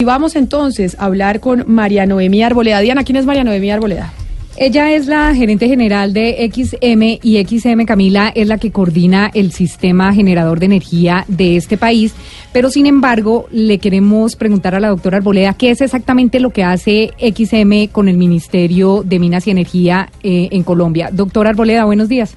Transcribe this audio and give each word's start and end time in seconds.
Y 0.00 0.04
vamos 0.06 0.34
entonces 0.34 0.96
a 0.98 1.04
hablar 1.04 1.38
con 1.38 1.62
María 1.68 2.04
Noemí 2.04 2.42
Arboleda. 2.42 2.80
Diana, 2.80 3.04
¿quién 3.04 3.14
es 3.14 3.26
María 3.26 3.44
Noemí 3.44 3.70
Arboleda? 3.70 4.12
Ella 4.56 4.90
es 4.90 5.06
la 5.06 5.32
gerente 5.36 5.68
general 5.68 6.12
de 6.12 6.50
XM 6.52 7.20
y 7.22 7.44
XM 7.44 7.84
Camila 7.84 8.32
es 8.34 8.48
la 8.48 8.58
que 8.58 8.72
coordina 8.72 9.30
el 9.34 9.52
sistema 9.52 10.12
generador 10.12 10.58
de 10.58 10.66
energía 10.66 11.24
de 11.28 11.56
este 11.56 11.78
país. 11.78 12.12
Pero 12.52 12.70
sin 12.70 12.86
embargo, 12.86 13.46
le 13.52 13.78
queremos 13.78 14.34
preguntar 14.34 14.74
a 14.74 14.80
la 14.80 14.88
doctora 14.88 15.18
Arboleda 15.18 15.54
qué 15.54 15.70
es 15.70 15.80
exactamente 15.80 16.40
lo 16.40 16.50
que 16.50 16.64
hace 16.64 17.12
XM 17.20 17.92
con 17.92 18.08
el 18.08 18.16
Ministerio 18.16 19.04
de 19.04 19.20
Minas 19.20 19.46
y 19.46 19.52
Energía 19.52 20.10
eh, 20.24 20.48
en 20.50 20.64
Colombia. 20.64 21.10
Doctora 21.12 21.50
Arboleda, 21.50 21.84
buenos 21.84 22.08
días. 22.08 22.36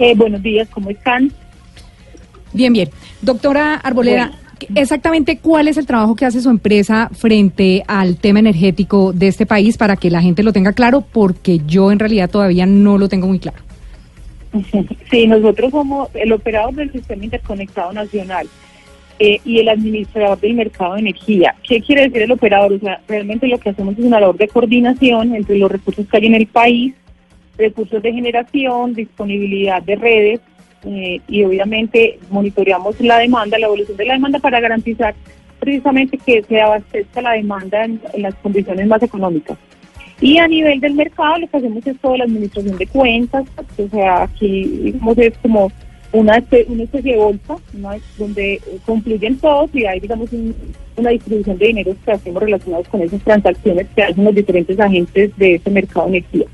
Eh, 0.00 0.16
buenos 0.16 0.42
días, 0.42 0.68
¿cómo 0.68 0.90
están? 0.90 1.30
Bien, 2.52 2.72
bien. 2.72 2.90
Doctora 3.22 3.76
Arboleda, 3.76 4.32
exactamente 4.74 5.38
cuál 5.38 5.68
es 5.68 5.76
el 5.76 5.86
trabajo 5.86 6.14
que 6.14 6.24
hace 6.24 6.40
su 6.40 6.50
empresa 6.50 7.10
frente 7.12 7.82
al 7.86 8.16
tema 8.16 8.38
energético 8.38 9.12
de 9.12 9.28
este 9.28 9.46
país 9.46 9.76
para 9.76 9.96
que 9.96 10.10
la 10.10 10.20
gente 10.20 10.42
lo 10.42 10.52
tenga 10.52 10.72
claro, 10.72 11.00
porque 11.00 11.60
yo 11.66 11.92
en 11.92 11.98
realidad 11.98 12.30
todavía 12.30 12.66
no 12.66 12.98
lo 12.98 13.08
tengo 13.08 13.26
muy 13.26 13.38
claro. 13.38 13.58
Sí, 15.10 15.26
nosotros 15.26 15.70
somos 15.70 16.08
el 16.14 16.32
operador 16.32 16.74
del 16.74 16.92
Sistema 16.92 17.24
Interconectado 17.24 17.92
Nacional 17.92 18.46
eh, 19.18 19.40
y 19.44 19.58
el 19.58 19.68
administrador 19.68 20.38
del 20.38 20.54
mercado 20.54 20.94
de 20.94 21.00
energía. 21.00 21.54
¿Qué 21.66 21.80
quiere 21.80 22.02
decir 22.02 22.22
el 22.22 22.32
operador? 22.32 22.72
O 22.72 22.78
sea, 22.78 23.00
realmente 23.08 23.46
lo 23.48 23.58
que 23.58 23.70
hacemos 23.70 23.98
es 23.98 24.04
una 24.04 24.20
labor 24.20 24.36
de 24.36 24.48
coordinación 24.48 25.34
entre 25.34 25.58
los 25.58 25.70
recursos 25.70 26.06
que 26.06 26.16
hay 26.18 26.26
en 26.26 26.34
el 26.34 26.46
país, 26.46 26.94
recursos 27.56 28.02
de 28.02 28.12
generación, 28.12 28.94
disponibilidad 28.94 29.82
de 29.82 29.96
redes 29.96 30.40
eh, 30.84 31.20
y 31.28 31.44
obviamente 31.44 32.18
monitoreamos 32.30 33.00
la 33.00 33.18
demanda, 33.18 33.58
la 33.58 33.66
evolución 33.66 33.96
de 33.96 34.04
la 34.06 34.14
demanda 34.14 34.38
para 34.38 34.60
garantizar 34.60 35.14
precisamente 35.60 36.18
que 36.18 36.42
se 36.42 36.60
abastezca 36.60 37.20
la 37.20 37.32
demanda 37.32 37.84
en, 37.84 38.00
en 38.14 38.22
las 38.22 38.34
condiciones 38.36 38.86
más 38.86 39.02
económicas. 39.02 39.58
Y 40.20 40.38
a 40.38 40.48
nivel 40.48 40.80
del 40.80 40.94
mercado 40.94 41.38
lo 41.38 41.46
que 41.48 41.56
hacemos 41.58 41.86
es 41.86 41.98
toda 42.00 42.18
la 42.18 42.24
administración 42.24 42.76
de 42.76 42.86
cuentas, 42.86 43.44
o 43.76 43.88
sea, 43.88 44.22
aquí 44.24 44.92
es 45.16 45.38
como 45.38 45.70
una, 46.12 46.42
una 46.68 46.82
especie 46.84 47.12
de 47.12 47.18
bolsa 47.18 47.56
donde 48.16 48.60
confluyen 48.86 49.36
todos 49.38 49.70
y 49.74 49.84
hay 49.84 50.00
digamos 50.00 50.32
un- 50.32 50.54
una 50.96 51.10
distribución 51.10 51.58
de 51.58 51.66
dinero 51.68 51.94
que 52.04 52.10
hacemos 52.12 52.42
relacionados 52.42 52.88
con 52.88 53.02
esas 53.02 53.20
transacciones 53.22 53.86
que 53.94 54.02
hacen 54.02 54.24
los 54.24 54.34
diferentes 54.34 54.80
agentes 54.80 55.30
de 55.36 55.54
ese 55.56 55.70
mercado 55.70 56.06
de 56.08 56.18
energía. 56.18 56.46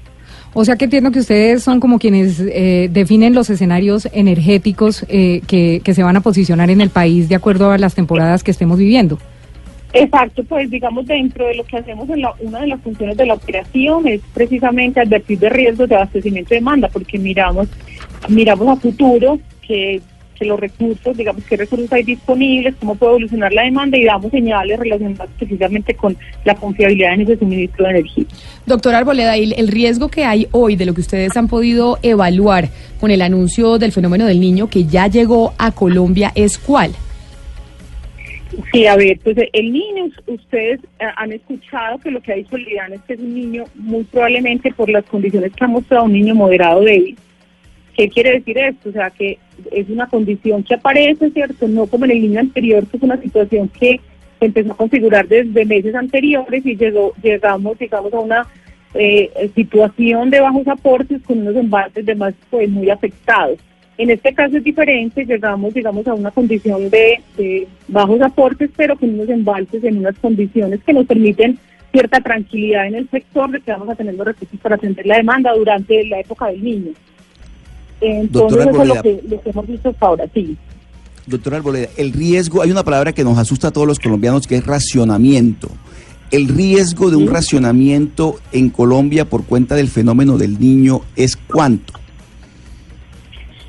O 0.56 0.64
sea 0.64 0.76
que 0.76 0.84
entiendo 0.84 1.10
que 1.10 1.18
ustedes 1.18 1.64
son 1.64 1.80
como 1.80 1.98
quienes 1.98 2.40
eh, 2.40 2.88
definen 2.90 3.34
los 3.34 3.50
escenarios 3.50 4.08
energéticos 4.12 5.04
eh, 5.08 5.42
que, 5.48 5.82
que 5.84 5.94
se 5.94 6.02
van 6.04 6.16
a 6.16 6.20
posicionar 6.20 6.70
en 6.70 6.80
el 6.80 6.90
país 6.90 7.28
de 7.28 7.34
acuerdo 7.34 7.72
a 7.72 7.78
las 7.78 7.96
temporadas 7.96 8.44
que 8.44 8.52
estemos 8.52 8.78
viviendo. 8.78 9.18
Exacto, 9.92 10.42
pues 10.44 10.68
digamos 10.70 11.06
dentro 11.06 11.46
de 11.46 11.54
lo 11.54 11.64
que 11.64 11.76
hacemos 11.76 12.08
en 12.10 12.20
la, 12.20 12.34
una 12.40 12.60
de 12.60 12.66
las 12.66 12.80
funciones 12.80 13.16
de 13.16 13.26
la 13.26 13.34
operación 13.34 14.08
es 14.08 14.20
precisamente 14.32 15.00
advertir 15.00 15.38
de 15.38 15.48
riesgos 15.48 15.88
de 15.88 15.94
abastecimiento 15.94 16.50
de 16.50 16.56
demanda, 16.56 16.88
porque 16.88 17.16
miramos, 17.16 17.68
miramos 18.28 18.68
a 18.68 18.76
futuro 18.80 19.38
que, 19.62 20.02
que 20.34 20.44
los 20.44 20.58
recursos, 20.58 21.16
digamos 21.16 21.44
qué 21.44 21.56
recursos 21.56 21.90
hay 21.92 22.02
disponibles, 22.02 22.74
cómo 22.80 22.94
puede 22.94 23.12
evolucionar 23.12 23.52
la 23.52 23.62
demanda 23.62 23.96
y 23.96 24.04
damos 24.04 24.30
señales 24.30 24.78
relacionadas 24.78 25.30
precisamente 25.38 25.94
con 25.94 26.16
la 26.44 26.54
confiabilidad 26.54 27.14
en 27.14 27.20
ese 27.22 27.38
suministro 27.38 27.84
de 27.84 27.90
energía. 27.90 28.24
Doctora 28.66 28.98
Arboleda, 28.98 29.36
¿y 29.36 29.52
el 29.52 29.68
riesgo 29.68 30.08
que 30.08 30.24
hay 30.24 30.48
hoy 30.52 30.76
de 30.76 30.86
lo 30.86 30.94
que 30.94 31.00
ustedes 31.00 31.36
han 31.36 31.48
podido 31.48 31.98
evaluar 32.02 32.68
con 33.00 33.10
el 33.10 33.22
anuncio 33.22 33.78
del 33.78 33.92
fenómeno 33.92 34.26
del 34.26 34.40
niño 34.40 34.68
que 34.68 34.84
ya 34.84 35.06
llegó 35.06 35.54
a 35.58 35.72
Colombia 35.72 36.32
es 36.34 36.58
cuál? 36.58 36.92
Sí, 38.72 38.86
a 38.86 38.96
ver, 38.96 39.18
pues 39.22 39.36
el 39.52 39.72
niño, 39.72 40.06
ustedes 40.26 40.80
eh, 41.00 41.04
han 41.16 41.32
escuchado 41.32 41.98
que 41.98 42.10
lo 42.10 42.20
que 42.20 42.32
ha 42.32 42.36
dicho 42.36 42.56
Liliana 42.56 42.96
es 42.96 43.02
que 43.02 43.14
es 43.14 43.20
un 43.20 43.34
niño 43.34 43.64
muy 43.74 44.04
probablemente 44.04 44.72
por 44.72 44.88
las 44.88 45.04
condiciones 45.04 45.52
que 45.52 45.64
ha 45.64 45.68
mostrado 45.68 46.04
un 46.04 46.12
niño 46.12 46.34
moderado 46.34 46.80
débil. 46.82 47.16
¿Qué 47.96 48.08
quiere 48.08 48.32
decir 48.32 48.58
esto? 48.58 48.88
O 48.88 48.92
sea, 48.92 49.10
que 49.10 49.38
es 49.70 49.88
una 49.88 50.08
condición 50.08 50.62
que 50.62 50.74
aparece, 50.74 51.30
¿cierto? 51.30 51.68
No 51.68 51.86
como 51.86 52.04
en 52.04 52.12
el 52.12 52.22
niño 52.22 52.40
anterior, 52.40 52.86
que 52.86 52.96
es 52.96 53.02
una 53.02 53.20
situación 53.20 53.68
que 53.68 54.00
empezó 54.40 54.72
a 54.72 54.76
configurar 54.76 55.28
desde 55.28 55.64
meses 55.64 55.94
anteriores 55.94 56.66
y 56.66 56.76
llegó, 56.76 57.12
llegamos, 57.22 57.78
digamos, 57.78 58.12
a 58.12 58.18
una 58.18 58.46
eh, 58.94 59.50
situación 59.54 60.30
de 60.30 60.40
bajos 60.40 60.66
aportes 60.66 61.22
con 61.22 61.38
unos 61.40 61.56
embalses 61.56 62.04
de 62.04 62.14
más 62.14 62.34
pues, 62.50 62.68
muy 62.68 62.90
afectados. 62.90 63.58
En 63.96 64.10
este 64.10 64.34
caso 64.34 64.56
es 64.56 64.64
diferente, 64.64 65.24
llegamos, 65.24 65.72
digamos, 65.72 66.06
a 66.08 66.14
una 66.14 66.32
condición 66.32 66.90
de, 66.90 67.20
de 67.36 67.68
bajos 67.86 68.20
aportes, 68.20 68.70
pero 68.76 68.96
con 68.96 69.10
unos 69.10 69.28
embalses 69.28 69.84
en 69.84 69.98
unas 69.98 70.18
condiciones 70.18 70.80
que 70.84 70.92
nos 70.92 71.06
permiten 71.06 71.58
cierta 71.92 72.20
tranquilidad 72.20 72.88
en 72.88 72.96
el 72.96 73.08
sector 73.08 73.52
de 73.52 73.60
que 73.60 73.70
vamos 73.70 73.88
a 73.88 73.94
tener 73.94 74.16
los 74.16 74.26
recursos 74.26 74.58
para 74.58 74.74
atender 74.74 75.06
la 75.06 75.18
demanda 75.18 75.52
durante 75.52 76.04
la 76.06 76.18
época 76.18 76.48
del 76.48 76.64
niño. 76.64 76.90
Entonces, 78.00 78.64
Doctora 78.66 78.70
eso 78.70 78.82
es 78.82 78.88
lo 78.88 79.02
que, 79.02 79.20
lo 79.28 79.40
que 79.40 79.50
hemos 79.50 79.66
visto 79.66 79.88
hasta 79.88 80.06
ahora, 80.06 80.24
sí. 80.34 80.56
Doctora 81.26 81.56
Arboleda, 81.56 81.88
el 81.96 82.12
riesgo, 82.12 82.60
hay 82.62 82.70
una 82.70 82.84
palabra 82.84 83.12
que 83.12 83.24
nos 83.24 83.38
asusta 83.38 83.68
a 83.68 83.70
todos 83.70 83.86
los 83.86 83.98
colombianos 83.98 84.46
que 84.46 84.56
es 84.56 84.66
racionamiento. 84.66 85.68
El 86.30 86.48
riesgo 86.48 87.10
de 87.10 87.16
un 87.16 87.28
racionamiento 87.28 88.36
en 88.52 88.68
Colombia 88.68 89.24
por 89.24 89.44
cuenta 89.44 89.74
del 89.74 89.88
fenómeno 89.88 90.36
del 90.36 90.58
niño 90.58 91.02
es 91.16 91.36
cuánto. 91.36 91.94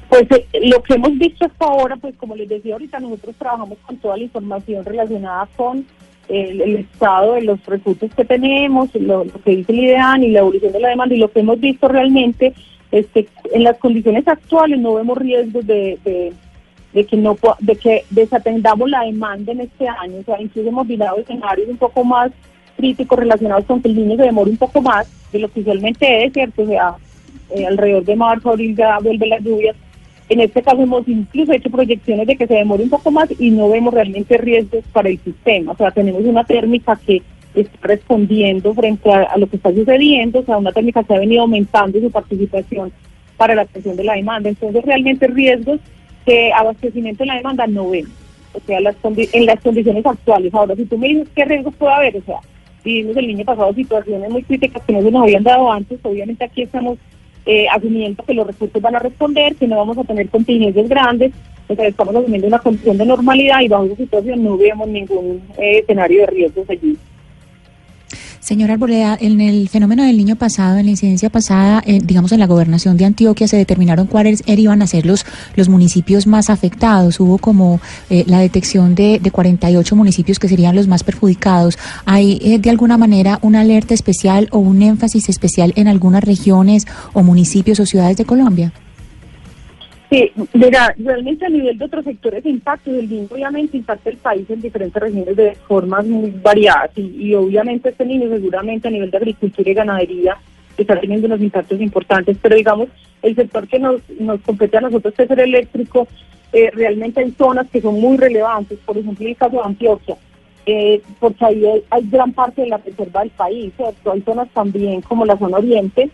Pues 0.10 0.24
eh, 0.32 0.46
lo 0.64 0.82
que 0.82 0.96
hemos 0.96 1.18
visto 1.18 1.46
hasta 1.46 1.66
ahora, 1.66 1.96
pues 1.98 2.16
como 2.16 2.36
les 2.36 2.50
decía 2.50 2.74
ahorita, 2.74 3.00
nosotros 3.00 3.36
trabajamos 3.38 3.78
con 3.86 3.98
toda 3.98 4.18
la 4.18 4.24
información 4.24 4.84
relacionada 4.84 5.48
con 5.56 5.86
el, 6.28 6.62
el 6.62 6.76
estado 6.78 7.34
de 7.34 7.42
los 7.42 7.64
recursos 7.66 8.10
que 8.16 8.26
tenemos, 8.26 8.90
lo, 8.96 9.26
lo 9.26 9.42
que 9.44 9.58
dice 9.58 9.72
el 9.72 9.80
IDEAN 9.80 10.24
y 10.24 10.32
la 10.32 10.40
evolución 10.40 10.72
de 10.72 10.80
la 10.80 10.90
demanda, 10.90 11.16
y 11.16 11.20
lo 11.20 11.32
que 11.32 11.40
hemos 11.42 11.60
visto 11.60 11.88
realmente 11.88 12.54
es 12.92 13.06
que 13.08 13.28
en 13.54 13.64
las 13.64 13.78
condiciones 13.78 14.28
actuales 14.28 14.80
no 14.80 14.96
vemos 14.96 15.18
riesgos 15.18 15.66
de, 15.66 16.00
de, 16.04 17.06
que 17.06 17.18
no 17.18 17.38
de 17.60 17.76
que 17.76 18.06
desatendamos 18.10 18.90
la 18.90 19.04
demanda 19.04 19.52
en 19.52 19.62
este 19.62 19.88
año, 19.88 20.18
o 20.20 20.24
sea, 20.24 20.42
incluso 20.42 20.70
hemos 20.70 20.88
mirado 20.88 21.18
escenarios 21.18 21.68
un 21.68 21.78
poco 21.78 22.04
más 22.04 22.32
críticos 22.78 23.20
relacionados 23.20 23.66
con 23.66 23.82
que 23.82 23.90
el 23.90 23.96
niño 23.96 24.18
se 24.18 24.24
demore 24.24 24.52
un 24.52 24.58
poco 24.58 24.82
más 24.82 25.08
de 25.32 25.40
lo 25.40 25.50
que 25.50 25.62
usualmente 25.62 26.26
es, 26.26 26.34
¿cierto? 26.34 26.64
O 26.64 26.68
sea, 26.68 26.96
eh, 27.52 27.66
alrededor 27.66 28.04
de 28.04 28.16
marzo, 28.16 28.50
abril 28.50 28.76
ya 28.76 29.00
vuelve 29.00 29.28
las 29.28 29.44
lluvias. 29.44 29.76
En 30.28 30.40
este 30.40 30.62
caso 30.64 30.82
hemos 30.82 31.08
incluso 31.08 31.52
hecho 31.52 31.70
proyecciones 31.70 32.26
de 32.26 32.36
que 32.36 32.48
se 32.48 32.56
demore 32.56 32.84
un 32.84 32.90
poco 32.90 33.12
más 33.12 33.30
y 33.40 33.52
no 33.52 33.70
vemos 33.70 33.94
realmente 33.94 34.38
riesgos 34.38 34.84
para 34.92 35.10
el 35.10 35.20
sistema. 35.20 35.74
O 35.74 35.78
sea, 35.78 35.92
tenemos 35.92 36.24
una 36.24 36.44
térmica 36.44 37.00
que 37.06 37.22
está 37.62 37.78
respondiendo 37.82 38.74
frente 38.74 39.12
a, 39.12 39.38
lo 39.38 39.48
que 39.48 39.58
está 39.58 39.74
sucediendo, 39.74 40.40
o 40.40 40.44
sea, 40.44 40.58
una 40.58 40.72
térmica 40.72 41.04
que 41.04 41.14
ha 41.14 41.20
venido 41.20 41.42
aumentando 41.42 42.00
su 42.00 42.12
participación 42.12 42.92
para 43.38 43.56
la 43.56 43.64
atención 43.64 43.96
de 43.96 44.04
la 44.04 44.14
demanda. 44.14 44.50
Entonces, 44.50 44.84
realmente 44.84 45.28
riesgos 45.28 45.80
de 46.26 46.52
abastecimiento 46.54 47.24
de 47.24 47.28
la 47.28 47.36
demanda 47.36 47.68
no 47.68 47.90
vemos. 47.90 48.12
O 48.54 48.60
sea, 48.66 48.80
las 48.80 48.96
en 49.04 49.46
las 49.46 49.60
condiciones 49.62 50.06
actuales. 50.06 50.54
Ahora, 50.54 50.76
si 50.76 50.86
tú 50.86 50.98
me 50.98 51.10
dices 51.10 51.28
qué 51.36 51.46
riesgos 51.46 51.76
puede 51.76 51.94
haber, 51.94 52.18
o 52.18 52.22
sea, 52.22 52.40
vivimos 52.84 53.18
el 53.18 53.28
niño 53.28 53.44
pasado 53.44 53.74
situaciones 53.74 54.30
muy 54.30 54.44
críticas 54.44 54.82
que 54.86 54.94
no 54.94 55.02
se 55.02 55.12
nos 55.12 55.24
habían 55.24 55.44
dado 55.44 55.72
antes, 55.72 56.00
obviamente 56.04 56.46
aquí 56.46 56.62
estamos 56.62 56.98
eh, 57.46 57.68
asumiendo 57.70 58.24
que 58.24 58.34
los 58.34 58.48
recursos 58.48 58.82
van 58.82 58.96
a 58.96 59.00
responder, 59.00 59.56
que 59.56 59.68
no 59.68 59.78
vamos 59.78 59.98
a 59.98 60.04
tener 60.04 60.30
contingencias 60.30 60.88
grandes, 60.88 61.34
o 61.68 61.76
sea, 61.76 61.88
estamos 61.88 62.16
asumiendo 62.16 62.48
una 62.48 62.60
condición 62.60 62.98
de 62.98 63.06
normalidad 63.06 63.62
y 63.62 63.68
bajo 63.68 63.86
esa 63.86 63.96
situación 63.96 64.44
no 64.44 64.58
vemos 64.58 64.88
ningún 64.88 65.42
eh, 65.58 65.80
escenario 65.80 66.22
de 66.22 66.28
riesgos 66.28 66.70
allí. 66.70 66.98
Señora 68.46 68.74
Arboleda, 68.74 69.18
en 69.20 69.42
el 69.42 69.70
fenómeno 69.70 70.04
del 70.04 70.18
niño 70.18 70.36
pasado, 70.36 70.78
en 70.78 70.86
la 70.86 70.92
incidencia 70.92 71.32
pasada, 71.32 71.82
eh, 71.84 72.00
digamos 72.04 72.32
en 72.32 72.40
la 72.40 72.46
gobernación 72.46 72.96
de 72.96 73.06
Antioquia, 73.06 73.48
se 73.48 73.58
determinaron 73.58 74.06
cuáles 74.06 74.46
er- 74.46 74.60
iban 74.60 74.84
a 74.84 74.88
ser 74.88 75.08
los, 75.08 75.26
los 75.56 75.68
municipios 75.68 76.28
más 76.28 76.52
afectados. 76.52 77.20
Hubo 77.20 77.40
como 77.40 77.80
eh, 78.12 78.24
la 78.28 78.38
detección 78.38 78.94
de, 78.94 79.18
de 79.20 79.32
48 79.32 79.96
municipios 79.96 80.38
que 80.38 80.48
serían 80.48 80.76
los 80.76 80.88
más 80.88 81.04
perjudicados. 81.04 81.80
¿Hay 82.06 82.38
eh, 82.44 82.60
de 82.60 82.70
alguna 82.70 83.00
manera 83.00 83.40
una 83.42 83.62
alerta 83.62 83.96
especial 83.96 84.48
o 84.52 84.60
un 84.60 84.84
énfasis 84.84 85.28
especial 85.28 85.74
en 85.76 85.88
algunas 85.88 86.24
regiones 86.24 86.86
o 87.14 87.24
municipios 87.24 87.80
o 87.80 87.88
ciudades 87.88 88.16
de 88.18 88.26
Colombia? 88.26 88.72
Sí, 90.10 90.32
mira, 90.54 90.94
realmente 90.98 91.46
a 91.46 91.50
nivel 91.50 91.78
de 91.78 91.86
otros 91.86 92.06
sectores 92.06 92.44
de 92.44 92.52
impacto, 92.52 92.92
el 92.92 93.10
niño 93.10 93.28
obviamente 93.32 93.78
impacta 93.78 94.10
el 94.12 94.18
país 94.18 94.48
en 94.50 94.62
diferentes 94.62 95.02
regiones 95.02 95.36
de 95.36 95.56
formas 95.68 96.06
muy 96.06 96.30
variadas 96.30 96.92
y, 96.96 97.34
obviamente 97.34 97.90
este 97.90 98.06
niño 98.06 98.30
seguramente 98.30 98.88
a 98.88 98.92
nivel 98.92 99.10
de 99.10 99.18
agricultura 99.18 99.70
y 99.70 99.74
ganadería 99.74 100.38
está 100.78 101.00
teniendo 101.00 101.28
unos 101.28 101.42
impactos 101.42 101.82
importantes, 101.82 102.38
pero 102.42 102.56
digamos, 102.56 102.90
el 103.22 103.36
sector 103.36 103.68
que 103.68 103.80
nos, 103.80 104.02
nos 104.20 104.42
compete 104.42 104.78
a 104.78 104.82
nosotros, 104.82 105.14
es 105.18 105.32
el 105.32 105.40
eléctrico, 105.40 106.08
eh, 106.54 106.70
realmente 106.72 107.22
hay 107.22 107.32
zonas 107.32 107.68
que 107.72 107.82
son 107.82 108.00
muy 108.00 108.18
relevantes, 108.18 108.78
por 108.86 108.98
ejemplo 108.98 109.28
el 109.28 109.36
caso 109.36 109.56
de 109.56 109.64
Antioquia, 109.64 110.18
eh, 110.66 111.02
porque 111.20 111.46
ahí 111.46 111.66
hay, 111.90 112.10
gran 112.10 112.34
parte 112.34 112.64
de 112.64 112.70
la 112.70 112.78
reserva 112.78 113.22
del 113.22 113.30
país, 113.32 113.74
¿cierto? 113.76 114.12
Hay 114.12 114.22
zonas 114.22 114.50
también 114.50 115.02
como 115.02 115.26
la 115.26 115.38
zona 115.38 115.58
oriente, 115.58 116.10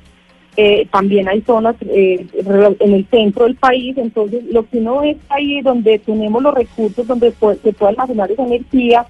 eh, 0.58 0.86
también 0.92 1.30
hay 1.30 1.42
zonas 1.42 1.76
eh, 1.82 2.28
en 2.34 2.94
el 2.94 3.08
centro 3.08 3.46
del 3.46 3.56
país, 3.56 3.98
entonces 3.98 4.44
lo 4.52 4.68
que 4.68 4.80
uno 4.80 5.02
es 5.04 5.16
ahí 5.30 5.62
donde 5.62 5.98
tenemos 6.00 6.44
los 6.44 6.54
recursos, 6.54 7.08
donde 7.08 7.32
se 7.32 7.74
puede 7.74 7.90
almacenar 7.90 8.30
esa 8.32 8.44
energía 8.44 9.06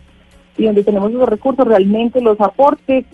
y 0.56 0.66
donde 0.66 0.84
tenemos 0.84 1.12
los 1.12 1.28
recursos, 1.28 1.68
realmente 1.68 2.22
los 2.22 2.40
aportes, 2.40 3.06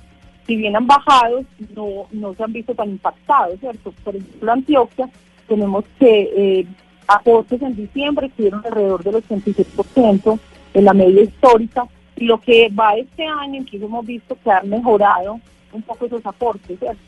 si 0.46 0.56
bien 0.58 0.76
han 0.76 0.88
bajado, 0.88 1.46
no, 1.74 2.08
no 2.12 2.34
se 2.34 2.44
han 2.44 2.52
visto 2.52 2.76
tan 2.76 2.90
impactados, 2.90 3.60
¿cierto? 3.62 3.94
Por 4.04 4.16
ejemplo, 4.18 4.52
Antioquia, 4.52 5.10
tenemos 5.48 5.86
que 5.98 6.30
eh, 6.36 6.68
aportes 7.08 7.62
en 7.62 7.76
diciembre 7.76 8.28
estuvieron 8.28 8.62
alrededor 8.66 9.04
del 9.04 9.24
86% 9.24 10.40
en 10.74 10.86
la 10.86 10.94
media 10.94 11.24
histórica, 11.24 11.88
y 12.18 12.26
lo 12.26 12.42
que 12.42 12.68
va 12.70 12.98
este 12.98 13.26
año, 13.26 13.62
incluso 13.62 13.86
hemos 13.86 14.06
visto 14.06 14.38
que 14.44 14.52
han 14.52 14.68
mejorado 14.68 15.40
un 15.72 15.82
poco 15.84 16.08
esos 16.08 16.26
aportes, 16.26 16.78
¿cierto? 16.78 17.00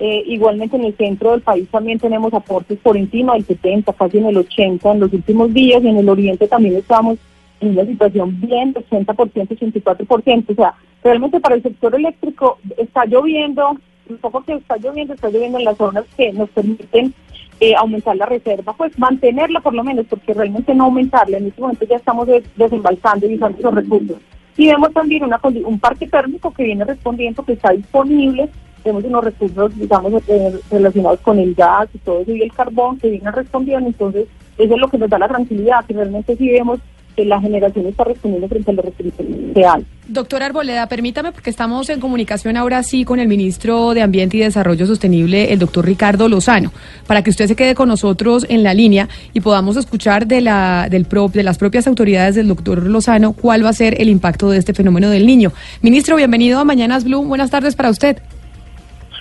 Eh, 0.00 0.22
igualmente 0.26 0.76
en 0.76 0.84
el 0.84 0.96
centro 0.96 1.32
del 1.32 1.40
país 1.40 1.68
también 1.70 1.98
tenemos 1.98 2.32
aportes 2.32 2.78
por 2.78 2.96
encima 2.96 3.34
del 3.34 3.44
70, 3.44 3.92
casi 3.94 4.18
en 4.18 4.26
el 4.26 4.36
80 4.36 4.92
en 4.92 5.00
los 5.00 5.12
últimos 5.12 5.52
días 5.52 5.82
y 5.82 5.88
en 5.88 5.96
el 5.96 6.08
oriente 6.08 6.46
también 6.46 6.76
estamos 6.76 7.18
en 7.60 7.70
una 7.70 7.84
situación 7.84 8.40
bien 8.40 8.72
de 8.72 8.80
80%, 8.86 9.48
84%. 9.48 10.44
O 10.50 10.54
sea, 10.54 10.74
realmente 11.02 11.40
para 11.40 11.56
el 11.56 11.62
sector 11.62 11.96
eléctrico 11.96 12.58
está 12.76 13.06
lloviendo, 13.06 13.76
un 14.08 14.18
poco 14.18 14.42
que 14.42 14.54
está 14.54 14.76
lloviendo, 14.76 15.14
está 15.14 15.30
lloviendo 15.30 15.58
en 15.58 15.64
las 15.64 15.76
zonas 15.76 16.04
que 16.16 16.32
nos 16.32 16.48
permiten 16.50 17.12
eh, 17.58 17.74
aumentar 17.74 18.16
la 18.16 18.26
reserva, 18.26 18.72
pues 18.74 18.96
mantenerla 19.00 19.58
por 19.58 19.74
lo 19.74 19.82
menos, 19.82 20.06
porque 20.08 20.32
realmente 20.32 20.72
no 20.76 20.84
aumentarla. 20.84 21.38
En 21.38 21.46
este 21.48 21.60
momento 21.60 21.84
ya 21.86 21.96
estamos 21.96 22.28
desembalsando 22.54 23.28
y 23.28 23.34
usando 23.34 23.58
esos 23.58 23.74
recursos. 23.74 24.18
Y 24.56 24.68
vemos 24.68 24.92
también 24.92 25.24
una, 25.24 25.40
un 25.42 25.80
parque 25.80 26.06
térmico 26.06 26.52
que 26.52 26.62
viene 26.62 26.84
respondiendo, 26.84 27.44
que 27.44 27.54
está 27.54 27.70
disponible 27.70 28.48
tenemos 28.82 29.04
unos 29.04 29.24
recursos, 29.24 29.76
digamos, 29.76 30.22
eh, 30.28 30.58
relacionados 30.70 31.20
con 31.20 31.38
el 31.38 31.54
gas 31.54 31.88
y 31.94 31.98
todo 31.98 32.20
eso 32.20 32.32
y 32.32 32.42
el 32.42 32.52
carbón 32.52 32.98
que 32.98 33.10
vienen 33.10 33.32
respondiendo, 33.32 33.88
entonces 33.88 34.26
eso 34.56 34.74
es 34.74 34.80
lo 34.80 34.88
que 34.88 34.98
nos 34.98 35.10
da 35.10 35.18
la 35.18 35.28
tranquilidad, 35.28 35.84
que 35.86 35.94
realmente 35.94 36.36
sí 36.36 36.50
vemos 36.50 36.80
que 37.18 37.24
la 37.24 37.40
generación 37.40 37.84
está 37.86 38.04
respondiendo 38.04 38.48
frente 38.48 38.70
a 38.70 38.74
los 38.74 38.84
requerimientos 38.84 39.54
reales. 39.54 39.86
Doctora 40.06 40.46
Arboleda, 40.46 40.86
permítame, 40.86 41.32
porque 41.32 41.50
estamos 41.50 41.90
en 41.90 41.98
comunicación 41.98 42.56
ahora 42.56 42.84
sí 42.84 43.04
con 43.04 43.18
el 43.18 43.26
ministro 43.26 43.92
de 43.92 44.02
Ambiente 44.02 44.36
y 44.36 44.40
Desarrollo 44.40 44.86
Sostenible, 44.86 45.52
el 45.52 45.58
doctor 45.58 45.84
Ricardo 45.84 46.28
Lozano, 46.28 46.70
para 47.08 47.22
que 47.22 47.30
usted 47.30 47.48
se 47.48 47.56
quede 47.56 47.74
con 47.74 47.88
nosotros 47.88 48.46
en 48.48 48.62
la 48.62 48.72
línea 48.72 49.08
y 49.34 49.40
podamos 49.40 49.76
escuchar 49.76 50.28
de, 50.28 50.40
la, 50.42 50.86
del 50.88 51.06
pro, 51.06 51.28
de 51.28 51.42
las 51.42 51.58
propias 51.58 51.88
autoridades 51.88 52.36
del 52.36 52.46
doctor 52.46 52.84
Lozano 52.84 53.32
cuál 53.32 53.64
va 53.64 53.70
a 53.70 53.72
ser 53.72 54.00
el 54.00 54.08
impacto 54.08 54.48
de 54.50 54.58
este 54.58 54.72
fenómeno 54.72 55.10
del 55.10 55.26
niño. 55.26 55.52
Ministro, 55.82 56.14
bienvenido 56.14 56.60
a 56.60 56.64
Mañanas 56.64 57.02
Blue. 57.02 57.24
Buenas 57.24 57.50
tardes 57.50 57.74
para 57.74 57.90
usted. 57.90 58.22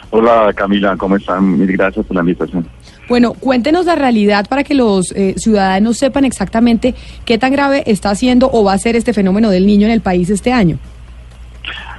Hola 0.09 0.53
Camila, 0.55 0.95
¿cómo 0.97 1.17
están? 1.17 1.57
Mil 1.57 1.71
gracias 1.71 2.05
por 2.05 2.15
la 2.15 2.21
invitación. 2.21 2.65
Bueno, 3.09 3.33
cuéntenos 3.33 3.85
la 3.85 3.95
realidad 3.95 4.45
para 4.49 4.63
que 4.63 4.73
los 4.73 5.13
eh, 5.15 5.35
ciudadanos 5.37 5.97
sepan 5.97 6.25
exactamente 6.25 6.95
qué 7.25 7.37
tan 7.37 7.51
grave 7.51 7.83
está 7.85 8.13
siendo 8.15 8.49
o 8.51 8.63
va 8.63 8.73
a 8.73 8.77
ser 8.77 8.95
este 8.95 9.13
fenómeno 9.13 9.49
del 9.49 9.65
niño 9.65 9.87
en 9.87 9.93
el 9.93 10.01
país 10.01 10.29
este 10.29 10.51
año. 10.51 10.77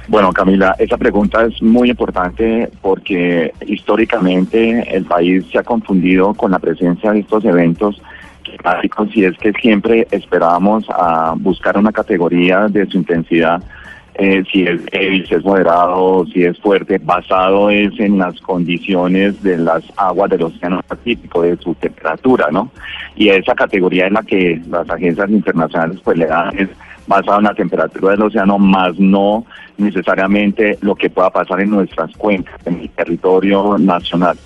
Bueno, 0.07 0.33
Camila, 0.33 0.75
esa 0.79 0.97
pregunta 0.97 1.45
es 1.45 1.61
muy 1.61 1.91
importante 1.91 2.69
porque 2.81 3.53
históricamente 3.67 4.95
el 4.95 5.05
país 5.05 5.45
se 5.51 5.59
ha 5.59 5.63
confundido 5.63 6.33
con 6.33 6.49
la 6.49 6.57
presencia 6.57 7.11
de 7.11 7.19
estos 7.19 7.45
eventos 7.45 8.01
básicos 8.63 9.09
y 9.15 9.25
es 9.25 9.37
que 9.37 9.51
siempre 9.53 10.07
esperábamos 10.09 10.85
a 10.89 11.35
buscar 11.37 11.77
una 11.77 11.91
categoría 11.91 12.67
de 12.67 12.87
su 12.87 12.97
intensidad 12.97 13.61
eh, 14.15 14.43
si 14.51 14.63
es 14.63 14.81
si 15.27 15.33
es 15.33 15.43
moderado, 15.43 16.25
si 16.33 16.43
es 16.43 16.59
fuerte, 16.59 16.99
basado 17.01 17.69
es 17.69 17.97
en 17.99 18.17
las 18.17 18.39
condiciones 18.41 19.41
de 19.43 19.57
las 19.57 19.83
aguas 19.95 20.29
del 20.29 20.43
océano 20.43 20.81
Pacífico, 20.87 21.43
de 21.43 21.57
su 21.57 21.73
temperatura, 21.75 22.47
¿no? 22.51 22.71
Y 23.15 23.29
esa 23.29 23.55
categoría 23.55 24.07
en 24.07 24.13
la 24.13 24.23
que 24.23 24.61
las 24.69 24.89
agencias 24.89 25.29
internacionales 25.29 25.99
pues 26.03 26.17
le 26.17 26.25
dan 26.25 26.57
es 26.57 26.69
basado 27.07 27.39
en 27.39 27.45
la 27.45 27.53
temperatura 27.53 28.11
del 28.11 28.23
océano, 28.23 28.59
más 28.59 28.97
no 28.99 29.45
necesariamente 29.77 30.77
lo 30.81 30.95
que 30.95 31.09
pueda 31.09 31.29
pasar 31.29 31.61
en 31.61 31.71
nuestras 31.71 32.15
cuencas, 32.17 32.59
en 32.65 32.81
el 32.81 32.89
territorio 32.89 33.77
nacional 33.77 34.37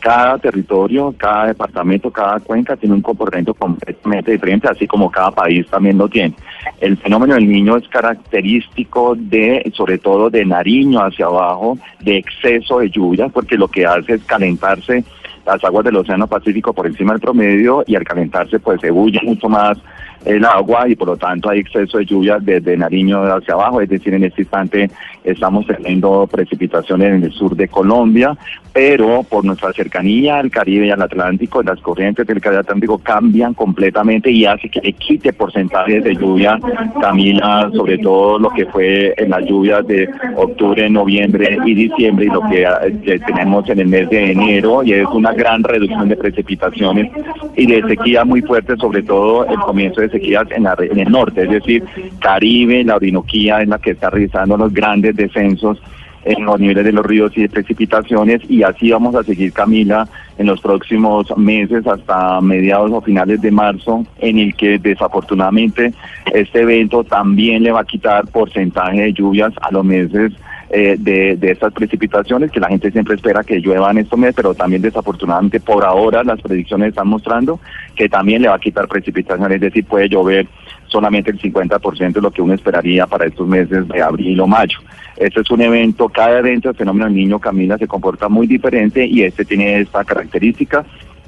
cada 0.00 0.38
territorio, 0.38 1.14
cada 1.16 1.48
departamento, 1.48 2.10
cada 2.10 2.40
cuenca 2.40 2.76
tiene 2.76 2.94
un 2.94 3.02
comportamiento 3.02 3.54
completamente 3.54 4.32
diferente, 4.32 4.68
así 4.68 4.86
como 4.86 5.10
cada 5.10 5.30
país 5.30 5.66
también 5.68 5.98
lo 5.98 6.08
tiene. 6.08 6.34
El 6.80 6.96
fenómeno 6.96 7.34
del 7.34 7.48
niño 7.48 7.76
es 7.76 7.86
característico 7.88 9.14
de, 9.16 9.70
sobre 9.74 9.98
todo 9.98 10.30
de 10.30 10.44
Nariño 10.44 11.00
hacia 11.00 11.26
abajo, 11.26 11.78
de 12.00 12.16
exceso 12.16 12.78
de 12.78 12.90
lluvia, 12.90 13.28
porque 13.28 13.56
lo 13.56 13.68
que 13.68 13.86
hace 13.86 14.14
es 14.14 14.24
calentarse 14.24 15.04
las 15.46 15.62
aguas 15.64 15.84
del 15.84 15.96
Océano 15.96 16.26
Pacífico 16.26 16.72
por 16.72 16.86
encima 16.86 17.12
del 17.12 17.20
promedio 17.20 17.82
y 17.86 17.94
al 17.94 18.04
calentarse 18.04 18.58
pues 18.58 18.80
se 18.80 18.90
bulle 18.90 19.20
mucho 19.22 19.48
más 19.48 19.78
el 20.24 20.44
agua 20.44 20.88
y 20.88 20.96
por 20.96 21.08
lo 21.08 21.16
tanto 21.16 21.50
hay 21.50 21.60
exceso 21.60 21.98
de 21.98 22.04
lluvia 22.04 22.38
desde 22.40 22.76
Nariño 22.76 23.22
hacia 23.22 23.54
abajo, 23.54 23.80
es 23.80 23.88
decir, 23.88 24.14
en 24.14 24.24
este 24.24 24.42
instante 24.42 24.90
estamos 25.24 25.66
teniendo 25.66 26.26
precipitaciones 26.30 27.14
en 27.14 27.24
el 27.24 27.32
sur 27.32 27.54
de 27.54 27.68
Colombia, 27.68 28.36
pero 28.72 29.22
por 29.22 29.44
nuestra 29.44 29.72
cercanía 29.72 30.38
al 30.38 30.50
Caribe 30.50 30.86
y 30.86 30.90
al 30.90 31.02
Atlántico, 31.02 31.62
las 31.62 31.80
corrientes 31.80 32.26
del 32.26 32.40
Caribe 32.40 32.60
Atlántico 32.60 32.98
cambian 32.98 33.54
completamente 33.54 34.30
y 34.30 34.44
hace 34.46 34.68
que 34.68 34.80
le 34.80 34.92
quite 34.92 35.32
porcentajes 35.32 36.04
de 36.04 36.14
lluvia, 36.14 36.58
Camila, 37.00 37.70
sobre 37.74 37.98
todo 37.98 38.38
lo 38.38 38.50
que 38.50 38.66
fue 38.66 39.14
en 39.16 39.30
las 39.30 39.44
lluvias 39.44 39.86
de 39.86 40.08
octubre, 40.36 40.88
noviembre 40.88 41.58
y 41.64 41.74
diciembre 41.74 42.26
y 42.26 42.28
lo 42.28 42.42
que, 42.48 42.66
que 43.04 43.18
tenemos 43.20 43.68
en 43.68 43.80
el 43.80 43.88
mes 43.88 44.08
de 44.10 44.32
enero 44.32 44.82
y 44.82 44.92
es 44.92 45.06
una 45.08 45.32
gran 45.32 45.62
reducción 45.64 46.08
de 46.08 46.16
precipitaciones 46.16 47.10
y 47.56 47.66
de 47.66 47.82
sequía 47.88 48.24
muy 48.24 48.42
fuerte, 48.42 48.76
sobre 48.76 49.02
todo 49.02 49.46
el 49.46 49.58
comienzo 49.60 50.00
de 50.00 50.09
sequías 50.10 50.46
en, 50.50 50.66
en 50.66 50.98
el 50.98 51.10
norte, 51.10 51.42
es 51.44 51.50
decir, 51.50 51.84
Caribe, 52.20 52.84
la 52.84 52.96
Orinoquía 52.96 53.62
es 53.62 53.68
la 53.68 53.78
que 53.78 53.92
está 53.92 54.10
realizando 54.10 54.56
los 54.56 54.72
grandes 54.72 55.16
descensos 55.16 55.80
en 56.24 56.44
los 56.44 56.60
niveles 56.60 56.84
de 56.84 56.92
los 56.92 57.06
ríos 57.06 57.32
y 57.36 57.42
de 57.42 57.48
precipitaciones 57.48 58.42
y 58.48 58.62
así 58.62 58.90
vamos 58.90 59.14
a 59.14 59.22
seguir 59.22 59.52
Camila 59.52 60.06
en 60.38 60.46
los 60.46 60.60
próximos 60.60 61.34
meses 61.36 61.86
hasta 61.86 62.40
mediados 62.40 62.90
o 62.92 63.00
finales 63.00 63.40
de 63.40 63.50
marzo 63.50 64.04
en 64.18 64.38
el 64.38 64.54
que 64.54 64.78
desafortunadamente 64.78 65.92
este 66.32 66.60
evento 66.60 67.04
también 67.04 67.62
le 67.62 67.72
va 67.72 67.80
a 67.80 67.84
quitar 67.84 68.26
porcentaje 68.28 69.00
de 69.00 69.12
lluvias 69.12 69.52
a 69.62 69.70
los 69.70 69.84
meses 69.84 70.32
eh, 70.70 70.96
de, 70.98 71.36
de, 71.36 71.50
estas 71.50 71.72
precipitaciones, 71.72 72.50
que 72.50 72.60
la 72.60 72.68
gente 72.68 72.92
siempre 72.92 73.16
espera 73.16 73.42
que 73.42 73.60
lluevan 73.60 73.98
estos 73.98 74.18
meses, 74.18 74.36
pero 74.36 74.54
también 74.54 74.80
desafortunadamente 74.82 75.58
por 75.58 75.84
ahora 75.84 76.22
las 76.22 76.40
predicciones 76.40 76.90
están 76.90 77.08
mostrando 77.08 77.58
que 77.96 78.08
también 78.08 78.42
le 78.42 78.48
va 78.48 78.54
a 78.54 78.60
quitar 78.60 78.86
precipitaciones, 78.86 79.56
es 79.56 79.60
decir, 79.60 79.84
puede 79.84 80.08
llover 80.08 80.46
solamente 80.86 81.30
el 81.30 81.40
50% 81.40 82.12
de 82.12 82.20
lo 82.20 82.30
que 82.30 82.42
uno 82.42 82.54
esperaría 82.54 83.06
para 83.06 83.26
estos 83.26 83.48
meses 83.48 83.88
de 83.88 84.02
abril 84.02 84.40
o 84.40 84.46
mayo. 84.46 84.78
Este 85.16 85.40
es 85.40 85.50
un 85.50 85.60
evento, 85.60 86.08
cada 86.08 86.38
evento, 86.38 86.70
el 86.70 86.76
fenómeno 86.76 87.06
del 87.06 87.14
niño 87.14 87.38
Camila 87.38 87.76
se 87.76 87.88
comporta 87.88 88.28
muy 88.28 88.46
diferente 88.46 89.04
y 89.04 89.22
este 89.22 89.44
tiene 89.44 89.80
esta 89.80 90.04
característica 90.04 90.84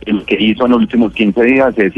el 0.06 0.24
que 0.24 0.36
hizo 0.40 0.64
en 0.64 0.72
los 0.72 0.80
últimos 0.80 1.12
15 1.12 1.42
días 1.44 1.78
es 1.78 1.92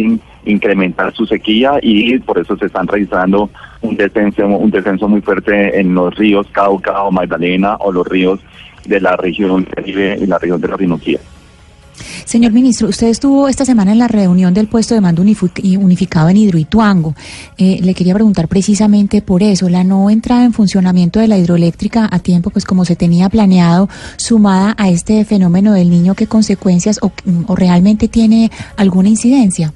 incrementar 0.45 1.15
su 1.15 1.27
sequía 1.27 1.79
y 1.81 2.19
por 2.19 2.39
eso 2.39 2.57
se 2.57 2.67
están 2.67 2.87
realizando 2.87 3.51
un 3.85 3.97
descenso, 3.97 4.47
un 4.47 4.71
descenso 4.71 5.09
muy 5.09 5.21
fuerte 5.21 5.79
en 5.79 5.95
los 5.95 6.15
ríos 6.15 6.47
Cauca 6.53 7.03
o 7.03 7.11
Magdalena 7.11 7.77
o 7.77 7.93
los 7.93 8.07
ríos 8.07 8.41
de 8.87 9.01
la 9.01 9.17
región 9.17 9.67
y 9.85 10.27
la 10.27 10.39
región 10.39 10.61
de 10.61 10.69
la 10.69 10.75
Orinoquía. 10.75 11.21
Señor 12.25 12.53
ministro, 12.53 12.89
usted 12.89 13.09
estuvo 13.09 13.49
esta 13.49 13.65
semana 13.65 13.93
en 13.93 13.99
la 13.99 14.09
reunión 14.09 14.55
del 14.55 14.67
puesto 14.67 14.95
de 14.95 15.01
mando 15.01 15.23
unificado 15.23 16.29
en 16.29 16.37
Hidroituango. 16.37 17.15
Eh, 17.59 17.79
le 17.83 17.95
quería 17.95 18.15
preguntar 18.15 18.49
precisamente 18.49 19.23
por 19.23 19.43
eso, 19.43 19.69
la 19.69 19.85
no 19.85 20.11
entrada 20.11 20.45
en 20.45 20.53
funcionamiento 20.53 21.21
de 21.21 21.29
la 21.29 21.39
hidroeléctrica 21.39 22.09
a 22.11 22.19
tiempo, 22.19 22.51
pues 22.51 22.65
como 22.65 22.85
se 22.85 22.97
tenía 22.97 23.29
planeado, 23.29 23.89
sumada 24.17 24.75
a 24.79 24.89
este 24.89 25.25
fenómeno 25.25 25.73
del 25.73 25.91
niño, 25.91 26.15
¿qué 26.15 26.27
consecuencias 26.27 26.99
o, 27.03 27.13
realmente 27.55 28.09
tiene 28.09 28.51
alguna 28.77 29.11
incidencia? 29.11 29.73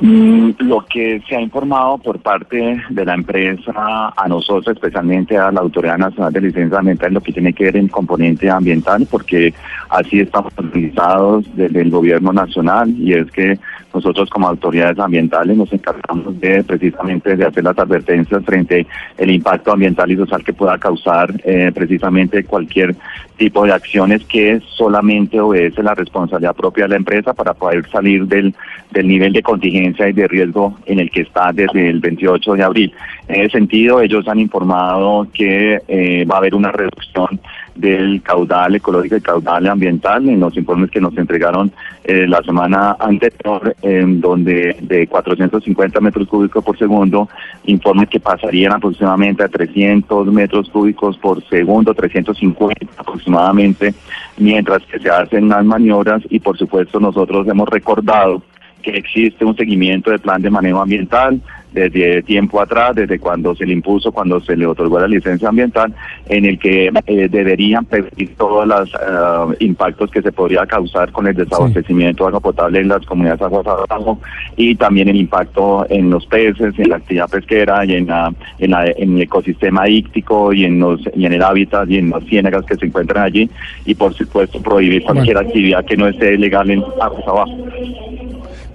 Mm, 0.00 0.50
Lo 0.58 0.84
que 0.84 1.22
se 1.26 1.36
ha 1.36 1.40
informado 1.40 1.96
por 1.98 2.18
parte 2.18 2.82
de 2.90 3.04
la 3.04 3.14
empresa 3.14 4.12
a 4.14 4.28
nosotros, 4.28 4.76
especialmente 4.76 5.38
a 5.38 5.50
la 5.50 5.60
Autoridad 5.60 5.96
Nacional 5.96 6.32
de 6.32 6.42
Licencia 6.42 6.78
Ambiental, 6.78 7.14
lo 7.14 7.20
que 7.22 7.32
tiene 7.32 7.52
que 7.54 7.64
ver 7.64 7.76
en 7.76 7.88
componente 7.88 8.50
ambiental, 8.50 9.06
porque 9.10 9.54
así 9.88 10.20
estamos 10.20 10.52
organizados 10.56 11.46
desde 11.54 11.80
el 11.80 11.90
gobierno 11.90 12.32
nacional 12.32 12.90
y 12.98 13.14
es 13.14 13.30
que 13.30 13.58
nosotros 13.96 14.28
como 14.28 14.46
autoridades 14.46 14.98
ambientales 14.98 15.56
nos 15.56 15.72
encargamos 15.72 16.38
de 16.38 16.62
precisamente 16.62 17.34
de 17.34 17.46
hacer 17.46 17.64
las 17.64 17.78
advertencias 17.78 18.44
frente 18.44 18.86
el 19.16 19.30
impacto 19.30 19.72
ambiental 19.72 20.10
y 20.10 20.16
social 20.16 20.44
que 20.44 20.52
pueda 20.52 20.76
causar 20.76 21.32
eh, 21.44 21.72
precisamente 21.74 22.44
cualquier 22.44 22.94
tipo 23.38 23.64
de 23.64 23.72
acciones 23.72 24.22
que 24.26 24.60
solamente 24.76 25.40
obedece 25.40 25.82
la 25.82 25.94
responsabilidad 25.94 26.54
propia 26.54 26.84
de 26.84 26.90
la 26.90 26.96
empresa 26.96 27.32
para 27.32 27.54
poder 27.54 27.88
salir 27.88 28.26
del, 28.26 28.54
del 28.90 29.08
nivel 29.08 29.32
de 29.32 29.42
contingencia 29.42 30.08
y 30.08 30.12
de 30.12 30.28
riesgo 30.28 30.76
en 30.84 31.00
el 31.00 31.10
que 31.10 31.22
está 31.22 31.52
desde 31.52 31.88
el 31.88 32.00
28 32.00 32.52
de 32.52 32.62
abril. 32.62 32.92
En 33.28 33.40
ese 33.40 33.58
sentido, 33.58 34.02
ellos 34.02 34.28
han 34.28 34.40
informado 34.40 35.26
que 35.32 35.80
eh, 35.88 36.24
va 36.30 36.36
a 36.36 36.38
haber 36.38 36.54
una 36.54 36.70
reducción 36.70 37.40
del 37.76 38.22
caudal 38.22 38.76
ecológico 38.76 39.16
y 39.16 39.20
caudal 39.20 39.66
ambiental 39.68 40.28
en 40.28 40.40
los 40.40 40.56
informes 40.56 40.90
que 40.90 41.00
nos 41.00 41.16
entregaron 41.16 41.70
eh, 42.04 42.26
la 42.26 42.42
semana 42.42 42.96
anterior, 42.98 43.74
en 43.82 44.20
donde 44.20 44.76
de 44.80 45.06
450 45.06 46.00
metros 46.00 46.28
cúbicos 46.28 46.64
por 46.64 46.78
segundo, 46.78 47.28
informes 47.64 48.08
que 48.08 48.20
pasarían 48.20 48.72
aproximadamente 48.72 49.44
a 49.44 49.48
300 49.48 50.26
metros 50.28 50.68
cúbicos 50.70 51.16
por 51.18 51.42
segundo, 51.48 51.94
350 51.94 52.86
aproximadamente, 52.96 53.94
mientras 54.38 54.82
que 54.84 54.98
se 54.98 55.10
hacen 55.10 55.48
las 55.48 55.64
maniobras 55.64 56.22
y 56.30 56.40
por 56.40 56.56
supuesto 56.56 57.00
nosotros 57.00 57.46
hemos 57.48 57.68
recordado 57.68 58.42
que 58.86 58.96
existe 58.98 59.44
un 59.44 59.56
seguimiento 59.56 60.10
del 60.10 60.20
plan 60.20 60.40
de 60.40 60.48
manejo 60.50 60.80
ambiental 60.80 61.40
desde 61.72 62.22
tiempo 62.22 62.58
atrás, 62.60 62.94
desde 62.94 63.18
cuando 63.18 63.54
se 63.54 63.66
le 63.66 63.74
impuso, 63.74 64.10
cuando 64.10 64.40
se 64.40 64.56
le 64.56 64.64
otorgó 64.66 64.98
la 64.98 65.06
licencia 65.08 65.50
ambiental, 65.50 65.92
en 66.26 66.46
el 66.46 66.58
que 66.58 66.90
eh, 67.06 67.28
deberían 67.28 67.84
prevenir 67.84 68.34
todos 68.38 68.66
los 68.66 68.88
eh, 68.94 69.56
impactos 69.60 70.10
que 70.10 70.22
se 70.22 70.32
podría 70.32 70.64
causar 70.64 71.12
con 71.12 71.26
el 71.26 71.34
desabastecimiento 71.34 72.24
de 72.24 72.28
agua 72.28 72.40
potable 72.40 72.80
en 72.80 72.88
las 72.88 73.04
comunidades 73.04 73.42
aguas 73.42 73.66
abajo 73.66 74.18
y 74.56 74.74
también 74.76 75.08
el 75.08 75.16
impacto 75.16 75.84
en 75.90 76.08
los 76.08 76.24
peces, 76.26 76.72
en 76.78 76.88
la 76.88 76.96
actividad 76.96 77.28
pesquera 77.28 77.84
y 77.84 77.94
en, 77.96 78.06
la, 78.06 78.32
en, 78.58 78.70
la- 78.70 78.86
en 78.86 79.16
el 79.16 79.22
ecosistema 79.22 79.86
íctico 79.86 80.54
y 80.54 80.64
en, 80.64 80.78
los, 80.80 81.00
y 81.14 81.26
en 81.26 81.32
el 81.34 81.42
hábitat 81.42 81.90
y 81.90 81.98
en 81.98 82.08
las 82.08 82.24
ciénagas 82.24 82.64
que 82.64 82.76
se 82.76 82.86
encuentran 82.86 83.22
allí 83.24 83.50
y 83.84 83.94
por 83.94 84.14
supuesto 84.14 84.62
prohibir 84.62 85.02
cualquier 85.02 85.36
actividad 85.36 85.84
que 85.84 85.96
no 85.98 86.06
esté 86.08 86.38
legal 86.38 86.70
en 86.70 86.82
aguas 87.02 87.26
abajo. 87.28 87.52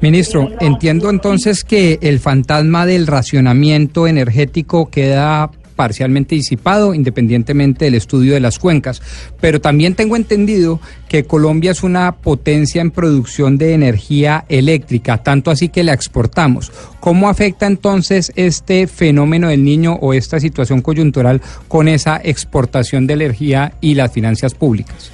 Ministro, 0.02 0.50
entiendo 0.60 1.12
entonces 1.12 1.64
que 1.64 2.00
el 2.02 2.20
fantasma 2.20 2.88
del 2.88 3.06
racionamiento 3.06 4.08
energético 4.08 4.90
queda 4.90 5.52
parcialmente 5.76 6.34
disipado 6.34 6.96
independientemente 6.96 7.86
del 7.86 7.94
estudio 7.94 8.34
de 8.34 8.40
las 8.40 8.58
cuencas, 8.58 9.00
pero 9.40 9.62
también 9.62 9.94
tengo 9.94 10.16
entendido 10.16 10.80
que 11.08 11.26
Colombia 11.26 11.72
es 11.72 11.84
una 11.84 12.14
potencia 12.14 12.82
en 12.82 12.90
producción 12.90 13.60
de 13.60 13.74
energía 13.74 14.44
eléctrica, 14.50 15.22
tanto 15.22 15.52
así 15.52 15.70
que 15.70 15.84
la 15.84 15.94
exportamos. 15.94 16.72
¿Cómo 17.00 17.30
afecta 17.30 17.68
entonces 17.68 18.32
este 18.36 18.88
fenómeno 18.88 19.50
del 19.50 19.64
niño 19.64 19.94
o 20.02 20.14
esta 20.14 20.40
situación 20.40 20.82
coyuntural 20.82 21.42
con 21.68 21.88
esa 21.88 22.20
exportación 22.24 23.06
de 23.06 23.14
energía 23.14 23.74
y 23.82 23.94
las 23.94 24.12
finanzas 24.12 24.56
públicas? 24.56 25.12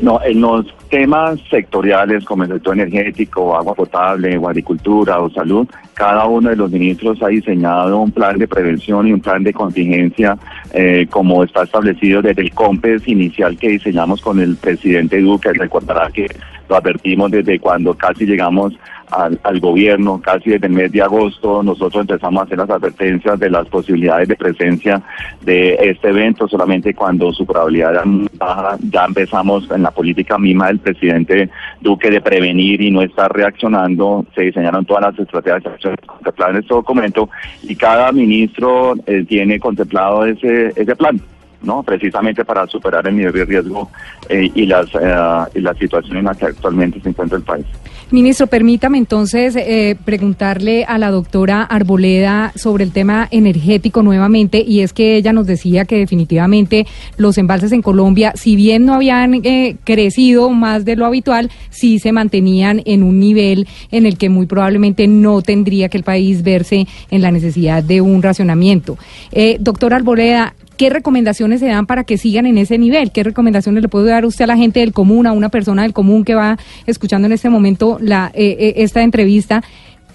No, 0.00 0.20
en 0.22 0.40
los 0.40 0.66
temas 0.90 1.40
sectoriales 1.50 2.24
como 2.24 2.44
el 2.44 2.50
sector 2.50 2.78
energético, 2.78 3.56
agua 3.56 3.74
potable, 3.74 4.36
o 4.36 4.48
agricultura 4.48 5.20
o 5.20 5.30
salud, 5.30 5.66
cada 5.94 6.26
uno 6.26 6.50
de 6.50 6.56
los 6.56 6.70
ministros 6.70 7.22
ha 7.22 7.28
diseñado 7.28 7.98
un 7.98 8.10
plan 8.10 8.38
de 8.38 8.46
prevención 8.46 9.06
y 9.06 9.12
un 9.12 9.20
plan 9.20 9.42
de 9.42 9.52
contingencia 9.52 10.36
eh, 10.72 11.06
como 11.10 11.42
está 11.44 11.62
establecido 11.62 12.20
desde 12.20 12.42
el 12.42 12.52
COMPES 12.52 13.08
inicial 13.08 13.56
que 13.56 13.70
diseñamos 13.70 14.20
con 14.20 14.38
el 14.40 14.56
presidente 14.56 15.20
Duque. 15.20 15.52
Recordará 15.52 16.10
que 16.10 16.26
lo 16.68 16.76
advertimos 16.76 17.30
desde 17.30 17.58
cuando 17.58 17.94
casi 17.94 18.26
llegamos 18.26 18.72
al, 19.10 19.38
al 19.44 19.60
gobierno, 19.60 20.20
casi 20.20 20.50
desde 20.50 20.66
el 20.66 20.72
mes 20.72 20.92
de 20.92 21.02
agosto, 21.02 21.62
nosotros 21.62 22.02
empezamos 22.02 22.40
a 22.40 22.44
hacer 22.44 22.58
las 22.58 22.70
advertencias 22.70 23.38
de 23.38 23.50
las 23.50 23.68
posibilidades 23.68 24.28
de 24.28 24.36
presencia 24.36 25.02
de 25.42 25.74
este 25.74 26.08
evento, 26.08 26.48
solamente 26.48 26.94
cuando 26.94 27.32
su 27.32 27.46
probabilidad 27.46 27.92
era 27.92 28.02
baja, 28.38 28.76
ya 28.90 29.04
empezamos 29.04 29.70
en 29.70 29.82
la 29.82 29.90
política 29.90 30.38
misma 30.38 30.68
del 30.68 30.80
presidente 30.80 31.50
Duque 31.80 32.10
de 32.10 32.20
prevenir 32.20 32.80
y 32.80 32.90
no 32.90 33.02
estar 33.02 33.32
reaccionando, 33.32 34.26
se 34.34 34.42
diseñaron 34.42 34.84
todas 34.84 35.02
las 35.04 35.18
estrategias 35.18 35.62
contempladas 36.04 36.54
en 36.54 36.62
este 36.62 36.74
documento 36.74 37.28
y 37.62 37.76
cada 37.76 38.10
ministro 38.12 38.94
eh, 39.06 39.24
tiene 39.28 39.60
contemplado 39.60 40.26
ese, 40.26 40.72
ese 40.74 40.96
plan. 40.96 41.20
¿No? 41.62 41.82
precisamente 41.82 42.44
para 42.44 42.66
superar 42.66 43.06
el 43.06 43.16
nivel 43.16 43.32
de 43.32 43.44
riesgo 43.44 43.90
eh, 44.28 44.50
y 44.54 44.66
las 44.66 44.86
eh, 44.94 45.50
y 45.54 45.60
la 45.60 45.74
situación 45.74 46.18
en 46.18 46.24
la 46.24 46.34
que 46.34 46.46
actualmente 46.46 47.00
se 47.00 47.08
encuentra 47.08 47.38
el 47.38 47.44
país. 47.44 47.66
Ministro, 48.12 48.46
permítame 48.46 48.98
entonces 48.98 49.56
eh, 49.56 49.96
preguntarle 50.04 50.84
a 50.84 50.96
la 50.96 51.10
doctora 51.10 51.62
Arboleda 51.64 52.52
sobre 52.54 52.84
el 52.84 52.92
tema 52.92 53.26
energético 53.32 54.04
nuevamente, 54.04 54.62
y 54.64 54.82
es 54.82 54.92
que 54.92 55.16
ella 55.16 55.32
nos 55.32 55.48
decía 55.48 55.86
que 55.86 55.96
definitivamente 55.96 56.86
los 57.16 57.36
embalses 57.36 57.72
en 57.72 57.82
Colombia, 57.82 58.32
si 58.36 58.54
bien 58.54 58.84
no 58.84 58.94
habían 58.94 59.34
eh, 59.44 59.74
crecido 59.82 60.50
más 60.50 60.84
de 60.84 60.94
lo 60.94 61.04
habitual, 61.04 61.50
sí 61.70 61.98
se 61.98 62.12
mantenían 62.12 62.80
en 62.84 63.02
un 63.02 63.18
nivel 63.18 63.66
en 63.90 64.06
el 64.06 64.18
que 64.18 64.28
muy 64.28 64.46
probablemente 64.46 65.08
no 65.08 65.42
tendría 65.42 65.88
que 65.88 65.98
el 65.98 66.04
país 66.04 66.44
verse 66.44 66.86
en 67.10 67.22
la 67.22 67.32
necesidad 67.32 67.82
de 67.82 68.02
un 68.02 68.22
racionamiento. 68.22 68.98
Eh, 69.32 69.56
doctora 69.58 69.96
Arboleda, 69.96 70.54
¿Qué 70.76 70.90
recomendaciones 70.90 71.60
se 71.60 71.66
dan 71.68 71.86
para 71.86 72.04
que 72.04 72.18
sigan 72.18 72.44
en 72.44 72.58
ese 72.58 72.76
nivel? 72.76 73.10
¿Qué 73.10 73.22
recomendaciones 73.22 73.82
le 73.82 73.88
puede 73.88 74.10
dar 74.10 74.26
usted 74.26 74.44
a 74.44 74.48
la 74.48 74.58
gente 74.58 74.80
del 74.80 74.92
común, 74.92 75.26
a 75.26 75.32
una 75.32 75.48
persona 75.48 75.82
del 75.82 75.94
común 75.94 76.22
que 76.22 76.34
va 76.34 76.58
escuchando 76.84 77.24
en 77.24 77.32
este 77.32 77.48
momento 77.48 77.95
eh, 78.00 78.30
eh, 78.34 78.74
esta 78.76 79.02
entrevista? 79.02 79.62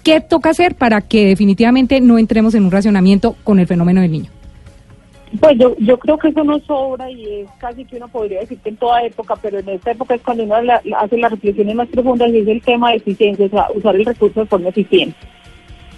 ¿Qué 0.02 0.20
toca 0.20 0.50
hacer 0.50 0.74
para 0.74 1.00
que 1.00 1.26
definitivamente 1.26 2.00
no 2.00 2.18
entremos 2.18 2.54
en 2.54 2.64
un 2.64 2.70
racionamiento 2.70 3.36
con 3.44 3.60
el 3.60 3.66
fenómeno 3.66 4.00
del 4.00 4.12
niño? 4.12 4.30
Pues 5.40 5.56
yo, 5.78 5.98
creo 5.98 6.18
que 6.18 6.28
eso 6.28 6.44
no 6.44 6.58
sobra 6.60 7.10
y 7.10 7.40
es 7.40 7.48
casi 7.58 7.84
que 7.86 7.96
uno 7.96 8.08
podría 8.08 8.40
decir 8.40 8.58
que 8.58 8.68
en 8.68 8.76
toda 8.76 9.02
época, 9.02 9.34
pero 9.40 9.60
en 9.60 9.68
esta 9.70 9.92
época 9.92 10.14
es 10.14 10.20
cuando 10.20 10.44
uno 10.44 10.56
hace 10.98 11.16
las 11.16 11.30
reflexiones 11.30 11.74
más 11.74 11.88
profundas 11.88 12.30
y 12.30 12.38
es 12.38 12.48
el 12.48 12.60
tema 12.60 12.90
de 12.90 12.96
eficiencia, 12.96 13.46
o 13.46 13.48
sea, 13.48 13.66
usar 13.74 13.96
el 13.96 14.04
recurso 14.04 14.40
de 14.40 14.46
forma 14.46 14.68
eficiente. 14.68 15.16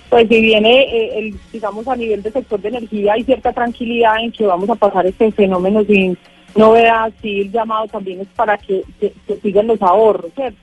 Pues 0.08 0.28
si 0.28 0.40
viene, 0.40 0.82
eh, 0.82 1.18
el, 1.18 1.34
digamos, 1.52 1.88
a 1.88 1.96
nivel 1.96 2.22
del 2.22 2.32
sector 2.32 2.60
de 2.60 2.68
energía, 2.68 3.14
hay 3.14 3.24
cierta 3.24 3.52
tranquilidad 3.52 4.22
en 4.22 4.30
que 4.30 4.46
vamos 4.46 4.70
a 4.70 4.76
pasar 4.76 5.04
este 5.06 5.32
fenómeno 5.32 5.82
sin 5.84 6.16
novedad, 6.54 7.10
sí, 7.20 7.40
el 7.40 7.50
llamado 7.50 7.88
también 7.88 8.20
es 8.20 8.28
para 8.36 8.56
que- 8.56 8.84
que 9.00 9.12
sigan 9.42 9.66
los 9.66 9.82
ahorros, 9.82 10.30
¿cierto? 10.36 10.58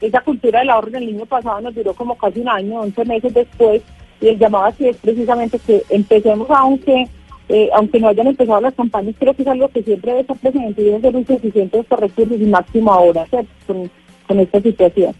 Esa 0.00 0.20
cultura 0.20 0.60
del 0.60 0.70
ahorro 0.70 0.88
en 0.88 0.96
el 0.96 1.06
niño 1.06 1.26
pasado 1.26 1.60
nos 1.60 1.74
duró 1.74 1.92
como 1.94 2.16
casi 2.16 2.40
un 2.40 2.48
año, 2.48 2.80
11 2.80 3.04
meses 3.04 3.34
después, 3.34 3.82
y 4.20 4.28
el 4.28 4.38
llamado 4.38 4.64
así 4.66 4.86
es 4.88 4.96
precisamente 4.96 5.58
que 5.58 5.82
empecemos, 5.90 6.48
aunque 6.50 7.06
eh, 7.50 7.70
aunque 7.74 7.98
no 7.98 8.08
hayan 8.08 8.26
empezado 8.26 8.60
las 8.60 8.74
campañas, 8.74 9.14
creo 9.18 9.32
que 9.34 9.40
es 9.42 9.48
algo 9.48 9.68
que 9.68 9.82
siempre 9.82 10.10
debe 10.10 10.20
estar 10.20 10.36
presente 10.36 10.82
y 10.82 10.84
debe 10.84 11.00
ser 11.00 11.14
insuficiente 11.14 11.78
estos 11.78 11.98
recursos 11.98 12.38
y 12.38 12.44
máximo 12.44 12.92
ahora. 12.92 13.26
Con, 13.66 13.90
con 14.26 14.40
esta 14.40 14.60
situación. 14.60 15.14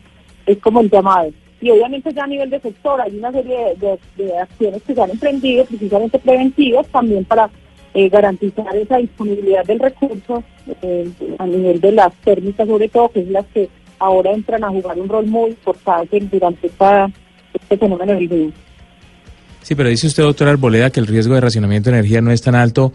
Es 0.44 0.58
como 0.58 0.80
el 0.80 0.90
llamado. 0.90 1.30
Y 1.62 1.70
obviamente 1.70 2.12
ya 2.12 2.24
a 2.24 2.26
nivel 2.26 2.50
de 2.50 2.60
sector 2.60 3.00
hay 3.00 3.16
una 3.16 3.32
serie 3.32 3.74
de, 3.80 3.98
de- 4.16 4.24
de 4.24 4.38
acciones 4.38 4.82
que 4.82 4.94
se 4.94 5.00
han 5.00 5.10
emprendido, 5.10 5.64
precisamente 5.64 6.18
preventivas, 6.18 6.86
también 6.88 7.24
para 7.24 7.48
eh, 7.94 8.08
garantizar 8.10 8.76
esa 8.76 8.98
disponibilidad 8.98 9.64
del 9.64 9.78
recurso 9.78 10.44
eh, 10.82 11.08
a 11.38 11.46
nivel 11.46 11.80
de 11.80 11.92
las 11.92 12.12
térmicas, 12.16 12.68
sobre 12.68 12.88
todo, 12.90 13.08
que 13.08 13.20
es 13.20 13.28
las 13.30 13.46
que 13.46 13.70
ahora 13.98 14.32
entran 14.32 14.64
a 14.64 14.68
jugar 14.68 14.98
un 14.98 15.08
rol 15.08 15.26
muy 15.26 15.50
importante 15.50 16.20
durante 16.20 16.66
esta, 16.66 17.10
este 17.54 17.78
fenómeno 17.78 18.14
del 18.14 18.28
virus. 18.28 18.54
Sí, 19.62 19.74
pero 19.74 19.88
dice 19.88 20.06
usted, 20.06 20.22
doctora 20.22 20.50
Arboleda, 20.50 20.90
que 20.90 21.00
el 21.00 21.06
riesgo 21.06 21.34
de 21.34 21.40
racionamiento 21.40 21.90
de 21.90 21.98
energía 21.98 22.20
no 22.20 22.30
es 22.30 22.42
tan 22.42 22.54
alto. 22.54 22.92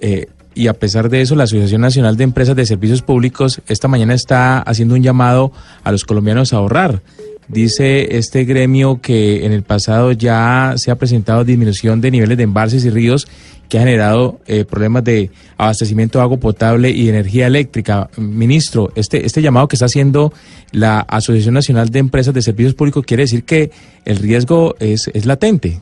eh, 0.00 0.26
y 0.54 0.66
a 0.66 0.74
pesar 0.74 1.08
de 1.08 1.22
eso, 1.22 1.34
la 1.34 1.44
Asociación 1.44 1.80
Nacional 1.80 2.16
de 2.16 2.24
Empresas 2.24 2.54
de 2.54 2.66
Servicios 2.66 3.02
Públicos 3.02 3.62
esta 3.68 3.88
mañana 3.88 4.12
está 4.14 4.58
haciendo 4.58 4.94
un 4.94 5.02
llamado 5.02 5.52
a 5.82 5.92
los 5.92 6.04
colombianos 6.04 6.52
a 6.52 6.56
ahorrar. 6.56 7.00
Dice 7.48 8.16
este 8.16 8.44
gremio 8.44 9.00
que 9.00 9.44
en 9.44 9.52
el 9.52 9.62
pasado 9.62 10.12
ya 10.12 10.74
se 10.76 10.90
ha 10.90 10.96
presentado 10.96 11.44
disminución 11.44 12.00
de 12.00 12.10
niveles 12.10 12.38
de 12.38 12.44
embalses 12.44 12.84
y 12.84 12.90
ríos 12.90 13.28
que 13.68 13.78
ha 13.78 13.82
generado 13.82 14.38
eh, 14.46 14.64
problemas 14.64 15.02
de 15.04 15.30
abastecimiento 15.56 16.18
de 16.18 16.24
agua 16.24 16.38
potable 16.38 16.90
y 16.90 17.08
energía 17.08 17.46
eléctrica. 17.46 18.10
Ministro, 18.16 18.92
este, 18.96 19.24
este 19.24 19.42
llamado 19.42 19.66
que 19.66 19.76
está 19.76 19.86
haciendo 19.86 20.32
la 20.72 21.00
Asociación 21.00 21.54
Nacional 21.54 21.88
de 21.88 21.98
Empresas 21.98 22.34
de 22.34 22.42
Servicios 22.42 22.74
Públicos 22.74 23.04
quiere 23.06 23.22
decir 23.22 23.44
que 23.44 23.70
el 24.04 24.18
riesgo 24.18 24.76
es, 24.78 25.10
es 25.12 25.26
latente. 25.26 25.80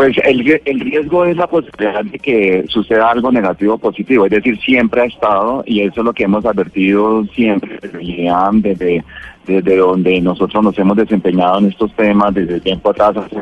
Pues 0.00 0.16
el, 0.24 0.62
el 0.64 0.80
riesgo 0.80 1.26
es 1.26 1.36
la 1.36 1.46
posibilidad 1.46 2.02
de 2.02 2.18
que 2.18 2.64
suceda 2.68 3.10
algo 3.10 3.30
negativo 3.30 3.74
o 3.74 3.78
positivo, 3.78 4.24
es 4.24 4.30
decir, 4.30 4.58
siempre 4.60 5.02
ha 5.02 5.04
estado, 5.04 5.62
y 5.66 5.82
eso 5.82 6.00
es 6.00 6.04
lo 6.06 6.14
que 6.14 6.24
hemos 6.24 6.42
advertido 6.46 7.22
siempre 7.34 7.78
desde 9.46 9.76
donde 9.76 10.20
nosotros 10.22 10.64
nos 10.64 10.78
hemos 10.78 10.96
desempeñado 10.96 11.58
en 11.58 11.66
estos 11.66 11.94
temas 11.96 12.32
desde 12.32 12.60
tiempo 12.60 12.88
atrás, 12.88 13.14
hace 13.18 13.36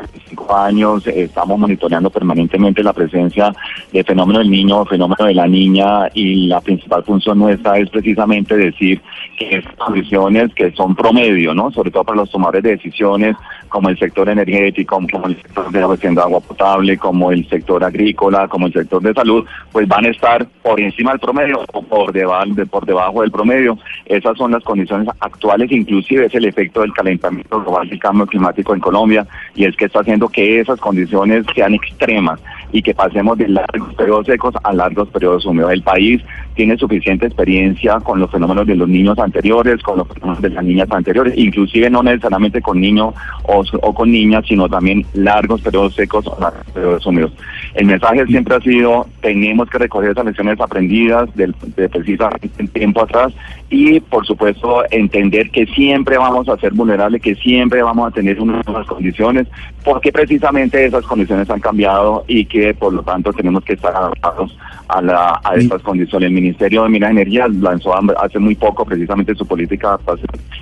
años, 0.55 1.05
estamos 1.07 1.59
monitoreando 1.59 2.09
permanentemente 2.09 2.83
la 2.83 2.93
presencia 2.93 3.53
de 3.91 4.03
fenómeno 4.03 4.39
del 4.39 4.49
niño, 4.49 4.85
fenómeno 4.85 5.25
de 5.25 5.33
la 5.33 5.47
niña 5.47 6.09
y 6.13 6.47
la 6.47 6.61
principal 6.61 7.03
función 7.03 7.39
nuestra 7.39 7.77
es 7.77 7.89
precisamente 7.89 8.55
decir 8.55 9.01
que 9.37 9.57
estas 9.57 9.75
condiciones 9.75 10.53
que 10.53 10.71
son 10.71 10.95
promedio, 10.95 11.53
¿no? 11.53 11.71
Sobre 11.71 11.91
todo 11.91 12.03
para 12.03 12.17
los 12.17 12.31
tomadores 12.31 12.63
de 12.63 12.71
decisiones, 12.71 13.35
como 13.69 13.89
el 13.89 13.97
sector 13.97 14.27
energético, 14.29 14.99
como 15.11 15.27
el 15.27 15.41
sector 15.41 15.71
de 15.71 15.79
la 15.79 16.21
agua 16.23 16.39
potable, 16.39 16.97
como 16.97 17.31
el 17.31 17.47
sector 17.47 17.83
agrícola, 17.83 18.47
como 18.47 18.67
el 18.67 18.73
sector 18.73 19.01
de 19.01 19.13
salud, 19.13 19.45
pues 19.71 19.87
van 19.87 20.05
a 20.05 20.09
estar 20.09 20.45
por 20.63 20.79
encima 20.79 21.11
del 21.11 21.19
promedio 21.19 21.61
o 21.73 21.81
por 21.83 22.11
debajo 22.11 23.21
del 23.21 23.31
promedio. 23.31 23.77
Esas 24.05 24.37
son 24.37 24.51
las 24.51 24.63
condiciones 24.63 25.07
actuales, 25.19 25.71
inclusive 25.71 26.25
es 26.25 26.35
el 26.35 26.45
efecto 26.45 26.81
del 26.81 26.93
calentamiento 26.93 27.61
global 27.61 27.91
y 27.91 27.99
cambio 27.99 28.25
climático 28.25 28.73
en 28.73 28.79
Colombia, 28.79 29.27
y 29.55 29.65
es 29.65 29.75
que 29.75 29.85
está 29.85 29.99
haciendo 29.99 30.27
que 30.29 30.38
esas 30.39 30.79
condiciones 30.79 31.45
sean 31.53 31.73
extremas 31.73 32.39
y 32.71 32.81
que 32.81 32.93
pasemos 32.93 33.37
de 33.37 33.47
largos 33.47 33.93
periodos 33.95 34.25
secos 34.25 34.55
a 34.63 34.73
largos 34.73 35.09
periodos 35.09 35.45
húmedos. 35.45 35.71
El 35.71 35.83
país 35.83 36.21
tiene 36.59 36.75
suficiente 36.75 37.25
experiencia 37.25 38.01
con 38.01 38.19
los 38.19 38.29
fenómenos 38.29 38.67
de 38.67 38.75
los 38.75 38.89
niños 38.89 39.17
anteriores, 39.17 39.81
con 39.81 39.97
los 39.97 40.07
fenómenos 40.09 40.41
de 40.41 40.49
las 40.49 40.61
niñas 40.61 40.91
anteriores, 40.91 41.33
inclusive 41.37 41.89
no 41.89 42.03
necesariamente 42.03 42.61
con 42.61 42.81
niños 42.81 43.15
o, 43.43 43.93
con 43.93 44.11
niñas, 44.11 44.43
sino 44.45 44.67
también 44.67 45.05
largos 45.13 45.61
periodos 45.61 45.95
secos 45.95 46.27
o 46.27 46.37
largos 46.37 46.65
periodos 46.73 47.05
húmedos. 47.05 47.31
El 47.75 47.85
mensaje 47.85 48.25
siempre 48.25 48.55
ha 48.55 48.59
sido, 48.59 49.07
tenemos 49.21 49.69
que 49.69 49.77
recoger 49.77 50.11
esas 50.11 50.25
lecciones 50.25 50.59
aprendidas 50.59 51.33
del, 51.33 51.55
de 51.77 51.87
precisamente 51.87 52.49
tiempo 52.73 53.03
atrás 53.03 53.31
y, 53.69 54.01
por 54.01 54.25
supuesto, 54.25 54.83
entender 54.91 55.51
que 55.51 55.65
siempre 55.67 56.17
vamos 56.17 56.49
a 56.49 56.57
ser 56.57 56.73
vulnerables, 56.73 57.21
que 57.21 57.35
siempre 57.35 57.81
vamos 57.81 58.09
a 58.09 58.11
tener 58.11 58.37
unas 58.41 58.67
nuevas 58.67 58.85
condiciones, 58.85 59.47
porque 59.85 60.11
precisamente 60.11 60.83
esas 60.83 61.05
condiciones 61.05 61.49
han 61.49 61.61
cambiado 61.61 62.25
y 62.27 62.43
que, 62.43 62.73
por 62.73 62.91
lo 62.91 63.01
tanto, 63.01 63.31
tenemos 63.31 63.63
que 63.63 63.73
estar 63.73 63.95
adaptados 63.95 64.57
a, 64.89 65.01
la, 65.01 65.39
a 65.43 65.55
estas 65.55 65.81
condiciones. 65.83 66.27
El 66.27 66.33
Ministerio 66.49 66.83
de 66.83 66.89
Minas 66.89 67.09
y 67.09 67.11
Energía 67.11 67.47
lanzó 67.47 67.93
hace 68.17 68.39
muy 68.39 68.55
poco 68.55 68.83
precisamente 68.83 69.35
su 69.35 69.45
política 69.45 69.99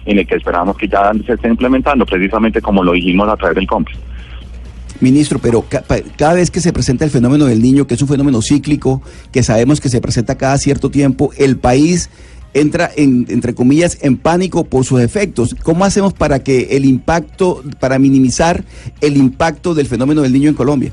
en 0.06 0.20
el 0.20 0.28
que 0.28 0.36
esperamos 0.36 0.76
que 0.78 0.88
ya 0.88 1.12
se 1.26 1.34
esté 1.34 1.48
implementando, 1.48 2.06
precisamente 2.06 2.62
como 2.62 2.84
lo 2.84 2.92
dijimos 2.92 3.30
a 3.30 3.38
través 3.38 3.56
del 3.56 3.68
COMPES. 3.68 3.98
Ministro, 5.00 5.40
pero 5.40 5.64
cada 6.18 6.34
vez 6.34 6.52
que 6.52 6.60
se 6.60 6.74
presenta 6.74 7.06
el 7.06 7.12
fenómeno 7.12 7.46
del 7.46 7.62
niño, 7.62 7.88
que 7.88 7.94
es 7.94 8.02
un 8.02 8.08
fenómeno 8.10 8.42
cíclico, 8.42 9.02
que 9.32 9.44
sabemos 9.44 9.80
que 9.80 9.90
se 9.90 10.02
presenta 10.02 10.36
cada 10.36 10.58
cierto 10.58 10.90
tiempo, 10.90 11.32
el 11.38 11.58
país 11.58 12.10
entra 12.54 12.90
en, 12.96 13.26
entre 13.30 13.54
comillas, 13.54 13.98
en 14.02 14.18
pánico 14.18 14.66
por 14.66 14.84
sus 14.84 15.00
efectos. 15.02 15.56
¿Cómo 15.64 15.86
hacemos 15.86 16.14
para 16.14 16.40
que 16.40 16.76
el 16.76 16.84
impacto, 16.84 17.64
para 17.80 17.98
minimizar 17.98 18.64
el 19.00 19.16
impacto 19.16 19.74
del 19.74 19.86
fenómeno 19.86 20.22
del 20.24 20.34
niño 20.34 20.50
en 20.50 20.56
Colombia? 20.56 20.92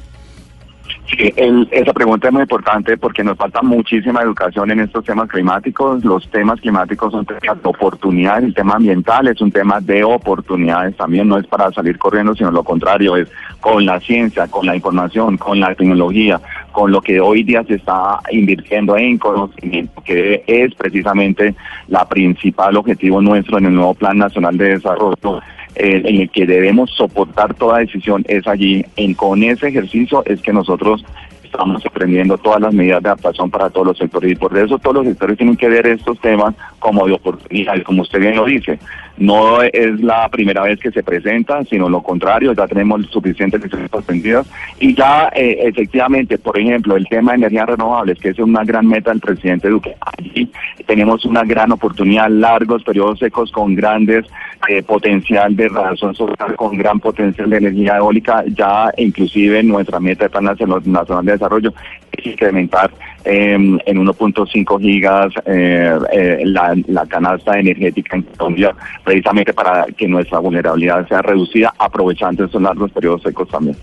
Sí, 1.07 1.33
esa 1.71 1.93
pregunta 1.93 2.29
es 2.29 2.33
muy 2.33 2.43
importante 2.43 2.97
porque 2.97 3.23
nos 3.23 3.37
falta 3.37 3.61
muchísima 3.61 4.23
educación 4.23 4.71
en 4.71 4.81
estos 4.81 5.05
temas 5.05 5.29
climáticos. 5.29 6.03
Los 6.03 6.27
temas 6.31 6.61
climáticos 6.61 7.13
son 7.13 7.27
temas 7.27 7.63
de 7.63 7.69
oportunidades, 7.69 8.45
el 8.45 8.55
tema 8.55 8.77
ambiental 8.77 9.29
es 9.29 9.41
un 9.41 9.53
tema 9.53 9.81
de 9.81 10.03
oportunidades 10.03 10.97
también, 10.97 11.29
no 11.29 11.37
es 11.39 11.47
para 11.47 11.71
salir 11.73 11.99
corriendo, 11.99 12.35
sino 12.35 12.51
lo 12.51 12.65
contrario, 12.65 13.17
es 13.17 13.29
con 13.61 13.85
la 13.85 14.01
ciencia, 14.01 14.47
con 14.49 14.67
la 14.67 14.75
información, 14.75 15.37
con 15.37 15.61
la 15.61 15.75
tecnología, 15.75 16.41
con 16.75 16.91
lo 16.91 17.01
que 17.01 17.21
hoy 17.21 17.45
día 17.45 17.63
se 17.63 17.77
está 17.77 18.19
invirtiendo 18.33 18.97
en 18.97 19.17
conocimiento, 19.17 20.03
que 20.03 20.43
es 20.45 20.75
precisamente 20.75 21.55
la 21.87 22.05
principal 22.05 22.77
objetivo 22.77 23.23
nuestro 23.23 23.59
en 23.59 23.67
el 23.67 23.75
nuevo 23.77 23.95
Plan 23.95 24.19
Nacional 24.19 24.59
de 24.59 24.71
Desarrollo 24.71 25.41
eh, 25.77 26.03
en 26.05 26.21
el 26.23 26.31
que 26.31 26.47
debemos 26.47 26.91
soportar 26.91 27.55
toda 27.55 27.79
decisión 27.79 28.25
es 28.27 28.47
allí. 28.49 28.85
En, 28.97 29.15
con 29.15 29.45
ese 29.45 29.69
ejercicio 29.69 30.25
es 30.27 30.43
que 30.43 30.53
nosotros 30.53 31.05
estamos 31.45 31.87
aprendiendo 31.87 32.37
todas 32.39 32.61
las 32.61 32.75
medidas 32.75 33.01
de 33.05 33.11
adaptación 33.11 33.49
para 33.49 33.71
todos 33.71 33.87
los 33.87 33.99
sectores 33.99 34.33
y 34.33 34.35
por 34.35 34.59
eso 34.59 34.77
todos 34.79 34.97
los 34.97 35.07
sectores 35.07 35.39
tienen 35.39 35.57
que 35.57 35.69
ver 35.69 35.87
estos 35.87 36.19
temas 36.21 36.57
como 36.81 37.07
de 37.07 37.13
oportunidad, 37.13 37.81
como 37.85 38.03
usted 38.03 38.19
bien 38.19 38.35
lo 38.35 38.47
dice. 38.47 38.81
No 39.17 39.63
es 39.63 40.01
la 40.01 40.29
primera 40.29 40.63
vez 40.63 40.81
que 40.81 40.91
se 40.91 41.03
presenta, 41.03 41.63
sino 41.65 41.89
lo 41.89 42.03
contrario, 42.03 42.53
ya 42.53 42.67
tenemos 42.67 43.07
suficientes 43.07 43.63
licencias 43.63 43.91
suspendidas. 43.91 44.47
Y 44.81 44.95
ya 44.95 45.31
eh, 45.35 45.59
efectivamente, 45.63 46.39
por 46.39 46.59
ejemplo, 46.59 46.97
el 46.97 47.07
tema 47.07 47.33
de 47.33 47.39
energías 47.39 47.67
renovables, 47.67 48.19
que 48.19 48.31
es 48.31 48.39
una 48.39 48.65
gran 48.65 48.87
meta 48.87 49.11
del 49.11 49.21
presidente 49.21 49.69
Duque, 49.69 49.95
allí 50.01 50.51
tenemos 50.87 51.25
una 51.25 51.45
gran 51.45 51.71
oportunidad, 51.73 52.29
largos 52.29 52.83
periodos 52.83 53.19
secos 53.19 53.53
con 53.53 53.75
grandes 53.75 54.27
eh, 54.69 54.83
potencial 54.83 55.55
de 55.55 55.69
razón 55.69 56.15
social, 56.15 56.57
con 56.57 56.77
gran 56.77 56.99
potencial 56.99 57.51
de 57.51 57.59
energía 57.59 57.99
eólica, 57.99 58.45
ya 58.49 58.91
inclusive 58.97 59.63
nuestra 59.63 60.01
meta 60.01 60.25
de 60.25 60.31
Plan 60.31 60.45
Nacional 60.45 61.25
de 61.25 61.33
Desarrollo 61.33 61.71
es 61.71 62.04
incrementar 62.25 62.91
em, 63.25 63.79
en 63.87 64.07
1.5 64.07 64.81
gigas 64.81 65.33
eh, 65.47 65.99
eh, 66.13 66.43
la, 66.45 66.75
la, 66.87 67.07
canasta 67.07 67.59
energética 67.59 68.17
en 68.17 68.23
Colombia, 68.23 68.75
precisamente 69.03 69.53
para 69.53 69.87
que 69.97 70.07
nuestra 70.07 70.39
vulnerabilidad 70.39 71.07
sea 71.09 71.23
reducida, 71.23 71.73
aprovechando 71.79 72.45
esos 72.45 72.61
largos 72.61 72.91
periodos 72.93 73.23
secos 73.23 73.49
también. 73.49 73.77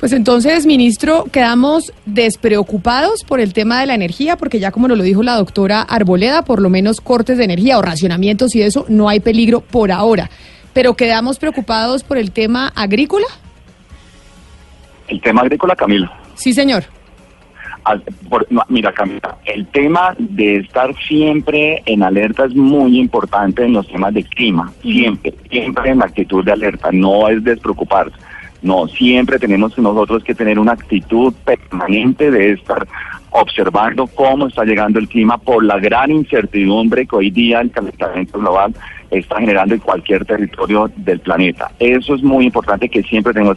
Pues 0.00 0.12
entonces, 0.12 0.66
ministro, 0.66 1.24
quedamos 1.32 1.92
despreocupados 2.04 3.24
por 3.24 3.40
el 3.40 3.54
tema 3.54 3.80
de 3.80 3.86
la 3.86 3.94
energía, 3.94 4.36
porque 4.36 4.60
ya 4.60 4.70
como 4.70 4.88
nos 4.88 4.98
lo 4.98 5.04
dijo 5.04 5.22
la 5.22 5.36
doctora 5.36 5.80
Arboleda, 5.80 6.42
por 6.42 6.60
lo 6.60 6.68
menos 6.68 7.00
cortes 7.00 7.38
de 7.38 7.44
energía 7.44 7.78
o 7.78 7.82
racionamientos 7.82 8.54
y 8.54 8.62
eso, 8.62 8.84
no 8.88 9.08
hay 9.08 9.20
peligro 9.20 9.62
por 9.62 9.90
ahora. 9.90 10.28
Pero 10.74 10.94
quedamos 10.94 11.38
preocupados 11.38 12.04
por 12.04 12.18
el 12.18 12.30
tema 12.30 12.68
agrícola. 12.76 13.26
El 15.08 15.20
tema 15.22 15.40
agrícola, 15.40 15.74
Camila. 15.74 16.12
Sí, 16.34 16.52
señor. 16.52 16.84
Mira, 18.68 18.92
Camila, 18.92 19.36
el 19.44 19.66
tema 19.66 20.14
de 20.18 20.56
estar 20.56 20.94
siempre 20.96 21.82
en 21.86 22.02
alerta 22.02 22.44
es 22.44 22.54
muy 22.54 22.98
importante 22.98 23.64
en 23.64 23.72
los 23.74 23.86
temas 23.88 24.14
de 24.14 24.24
clima. 24.24 24.72
Siempre, 24.82 25.34
siempre 25.50 25.90
en 25.90 25.98
la 25.98 26.06
actitud 26.06 26.44
de 26.44 26.52
alerta. 26.52 26.90
No 26.92 27.28
es 27.28 27.42
despreocuparse. 27.44 28.16
No, 28.62 28.88
siempre 28.88 29.38
tenemos 29.38 29.76
nosotros 29.78 30.24
que 30.24 30.34
tener 30.34 30.58
una 30.58 30.72
actitud 30.72 31.32
permanente 31.44 32.30
de 32.30 32.52
estar 32.52 32.86
observando 33.30 34.06
cómo 34.06 34.46
está 34.46 34.64
llegando 34.64 34.98
el 34.98 35.08
clima 35.08 35.38
por 35.38 35.62
la 35.62 35.78
gran 35.78 36.10
incertidumbre 36.10 37.06
que 37.06 37.16
hoy 37.16 37.30
día 37.30 37.60
el 37.60 37.70
calentamiento 37.70 38.38
global 38.38 38.74
está 39.10 39.40
generando 39.40 39.74
en 39.74 39.80
cualquier 39.80 40.24
territorio 40.24 40.90
del 40.96 41.20
planeta. 41.20 41.70
Eso 41.78 42.14
es 42.14 42.22
muy 42.22 42.46
importante 42.46 42.88
que 42.88 43.02
siempre 43.02 43.32
tenemos 43.32 43.56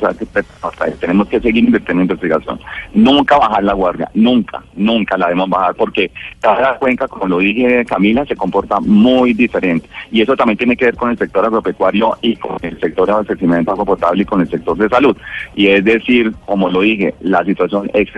tenemos 0.99 1.27
que 1.27 1.39
seguir 1.39 1.63
invirtiendo 1.63 2.03
en 2.03 2.09
investigación. 2.09 2.59
Nunca 2.93 3.37
bajar 3.37 3.63
la 3.63 3.73
guardia, 3.73 4.09
nunca, 4.13 4.63
nunca 4.75 5.17
la 5.17 5.27
debemos 5.27 5.49
bajar 5.49 5.75
porque 5.75 6.11
cada 6.39 6.77
cuenca, 6.77 7.07
como 7.07 7.27
lo 7.27 7.39
dije 7.39 7.85
Camila, 7.85 8.25
se 8.25 8.35
comporta 8.35 8.79
muy 8.79 9.33
diferente. 9.33 9.87
Y 10.11 10.21
eso 10.21 10.35
también 10.35 10.57
tiene 10.57 10.77
que 10.77 10.85
ver 10.85 10.95
con 10.95 11.09
el 11.09 11.17
sector 11.17 11.45
agropecuario 11.45 12.17
y 12.21 12.35
con 12.35 12.57
el 12.61 12.79
sector 12.79 13.07
de 13.07 13.13
abastecimiento 13.13 13.71
agua 13.71 13.85
potable 13.85 14.23
y 14.23 14.25
con 14.25 14.41
el 14.41 14.49
sector 14.49 14.77
de 14.77 14.89
salud. 14.89 15.15
Y 15.55 15.67
es 15.67 15.83
decir, 15.83 16.33
como 16.45 16.69
lo 16.69 16.81
dije, 16.81 17.13
la 17.21 17.43
situación 17.43 17.89
es. 17.93 18.09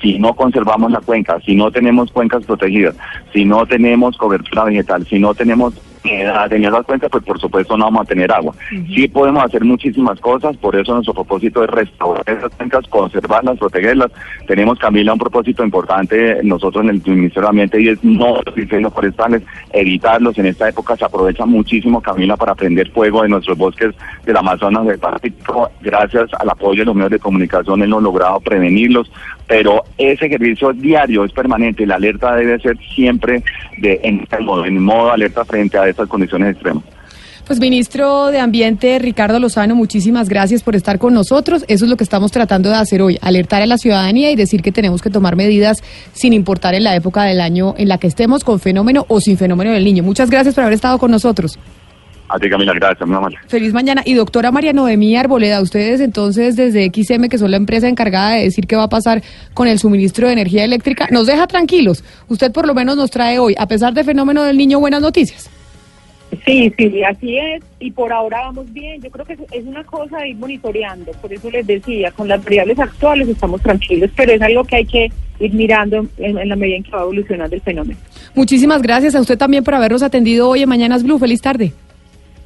Si 0.00 0.18
no 0.18 0.34
conservamos 0.34 0.90
la 0.90 1.00
cuenca, 1.00 1.38
si 1.44 1.54
no 1.54 1.70
tenemos 1.70 2.10
cuencas 2.12 2.44
protegidas, 2.44 2.96
si 3.32 3.44
no 3.44 3.66
tenemos 3.66 4.16
cobertura 4.16 4.64
vegetal, 4.64 5.06
si 5.06 5.18
no 5.18 5.34
tenemos 5.34 5.74
en 6.04 6.64
esas 6.64 6.84
cuentas, 6.84 7.10
pues 7.10 7.24
por 7.24 7.40
supuesto 7.40 7.76
no 7.76 7.84
vamos 7.84 8.02
a 8.02 8.04
tener 8.06 8.32
agua. 8.32 8.54
Sí 8.70 9.08
podemos 9.08 9.44
hacer 9.44 9.64
muchísimas 9.64 10.18
cosas, 10.20 10.56
por 10.56 10.76
eso 10.76 10.94
nuestro 10.94 11.14
propósito 11.14 11.62
es 11.64 11.70
restaurar 11.70 12.24
esas 12.26 12.52
cuencas, 12.54 12.86
conservarlas, 12.88 13.58
protegerlas. 13.58 14.10
Tenemos, 14.46 14.78
Camila, 14.78 15.12
un 15.12 15.18
propósito 15.18 15.64
importante 15.64 16.40
nosotros 16.42 16.84
en 16.84 16.90
el 16.90 17.02
Ministerio 17.04 17.42
de 17.42 17.48
Ambiente 17.48 17.80
y 17.80 17.88
es 17.88 18.02
no 18.02 18.40
los 18.44 18.56
incendios 18.56 18.92
forestales, 18.92 19.42
evitarlos. 19.72 20.36
En 20.38 20.46
esta 20.46 20.68
época 20.68 20.96
se 20.96 21.04
aprovecha 21.04 21.46
muchísimo, 21.46 22.00
Camila, 22.00 22.36
para 22.36 22.54
prender 22.54 22.90
fuego 22.90 23.24
en 23.24 23.30
nuestros 23.30 23.56
bosques 23.56 23.94
del 24.24 24.36
Amazonas 24.36 24.86
del 24.86 24.98
Pacífico. 24.98 25.70
Gracias 25.80 26.30
al 26.38 26.50
apoyo 26.50 26.80
de 26.80 26.86
los 26.86 26.94
medios 26.94 27.12
de 27.12 27.18
comunicación 27.18 27.82
hemos 27.82 28.02
logrado 28.02 28.40
prevenirlos, 28.40 29.10
pero 29.46 29.84
ese 29.98 30.26
ejercicio 30.26 30.72
diario 30.72 31.24
es 31.24 31.32
permanente. 31.32 31.86
La 31.86 31.96
alerta 31.96 32.34
debe 32.36 32.58
ser 32.60 32.78
siempre 32.94 33.42
de 33.78 34.00
en, 34.02 34.26
modo, 34.44 34.64
en 34.64 34.82
modo 34.82 35.12
alerta 35.12 35.44
frente 35.44 35.78
a 35.78 35.84
estas 35.90 36.08
condiciones 36.08 36.52
extremas. 36.52 36.84
Pues 37.50 37.58
ministro 37.58 38.26
de 38.26 38.38
Ambiente 38.38 39.00
Ricardo 39.00 39.40
Lozano, 39.40 39.74
muchísimas 39.74 40.28
gracias 40.28 40.62
por 40.62 40.76
estar 40.76 41.00
con 41.00 41.14
nosotros. 41.14 41.64
Eso 41.66 41.84
es 41.84 41.90
lo 41.90 41.96
que 41.96 42.04
estamos 42.04 42.30
tratando 42.30 42.68
de 42.68 42.76
hacer 42.76 43.02
hoy, 43.02 43.18
alertar 43.22 43.60
a 43.60 43.66
la 43.66 43.76
ciudadanía 43.76 44.30
y 44.30 44.36
decir 44.36 44.62
que 44.62 44.70
tenemos 44.70 45.02
que 45.02 45.10
tomar 45.10 45.34
medidas 45.34 45.82
sin 46.12 46.32
importar 46.32 46.74
en 46.74 46.84
la 46.84 46.94
época 46.94 47.24
del 47.24 47.40
año 47.40 47.74
en 47.76 47.88
la 47.88 47.98
que 47.98 48.06
estemos, 48.06 48.44
con 48.44 48.60
fenómeno 48.60 49.04
o 49.08 49.20
sin 49.20 49.36
fenómeno 49.36 49.72
del 49.72 49.84
niño. 49.84 50.04
Muchas 50.04 50.30
gracias 50.30 50.54
por 50.54 50.62
haber 50.62 50.74
estado 50.74 50.96
con 50.98 51.10
nosotros. 51.10 51.58
A 52.28 52.38
ti, 52.38 52.48
Camila, 52.48 52.72
gracias, 52.72 53.08
muy 53.08 53.16
amable. 53.16 53.38
Feliz 53.48 53.72
mañana. 53.72 54.02
Y 54.04 54.14
doctora 54.14 54.52
María 54.52 54.72
Noemí 54.72 55.16
Arboleda, 55.16 55.60
ustedes 55.60 55.98
entonces 55.98 56.54
desde 56.54 56.88
XM, 56.94 57.28
que 57.28 57.38
son 57.38 57.50
la 57.50 57.56
empresa 57.56 57.88
encargada 57.88 58.34
de 58.34 58.44
decir 58.44 58.68
qué 58.68 58.76
va 58.76 58.84
a 58.84 58.88
pasar 58.88 59.24
con 59.54 59.66
el 59.66 59.80
suministro 59.80 60.28
de 60.28 60.34
energía 60.34 60.62
eléctrica, 60.62 61.08
nos 61.10 61.26
deja 61.26 61.48
tranquilos. 61.48 62.04
Usted 62.28 62.52
por 62.52 62.68
lo 62.68 62.74
menos 62.74 62.96
nos 62.96 63.10
trae 63.10 63.40
hoy, 63.40 63.56
a 63.58 63.66
pesar 63.66 63.92
del 63.92 64.04
fenómeno 64.04 64.44
del 64.44 64.56
niño, 64.56 64.78
buenas 64.78 65.02
noticias. 65.02 65.50
Sí, 66.46 66.72
sí, 66.78 67.02
así 67.02 67.38
es. 67.38 67.62
Y 67.80 67.90
por 67.90 68.12
ahora 68.12 68.40
vamos 68.46 68.72
bien. 68.72 69.00
Yo 69.02 69.10
creo 69.10 69.24
que 69.26 69.34
es- 69.52 69.64
una 69.64 69.84
cosa 69.84 70.18
de 70.18 70.30
ir 70.30 70.36
monitoreando. 70.36 71.12
Por 71.12 71.32
eso 71.32 71.50
les 71.50 71.66
decía, 71.66 72.10
con 72.12 72.28
las 72.28 72.42
variables 72.42 72.78
actuales 72.78 73.28
estamos 73.28 73.60
tranquilos, 73.62 74.10
pero 74.16 74.32
es 74.32 74.40
algo 74.42 74.64
que 74.64 74.76
hay 74.76 74.84
que 74.86 75.12
ir 75.38 75.54
mirando 75.54 76.06
en, 76.18 76.38
en 76.38 76.48
la 76.48 76.56
medida 76.56 76.76
en 76.76 76.82
que 76.84 76.90
va 76.90 77.02
evolucionando 77.02 77.54
el 77.54 77.62
fenómeno. 77.62 77.98
Muchísimas 78.34 78.80
gracias 78.82 79.14
a 79.14 79.20
usted 79.20 79.36
también 79.38 79.64
por 79.64 79.74
habernos 79.74 80.02
atendido 80.02 80.48
hoy 80.48 80.62
en 80.62 80.68
Mañanas 80.68 81.02
Blue. 81.02 81.18
Feliz 81.18 81.40
tarde. 81.40 81.72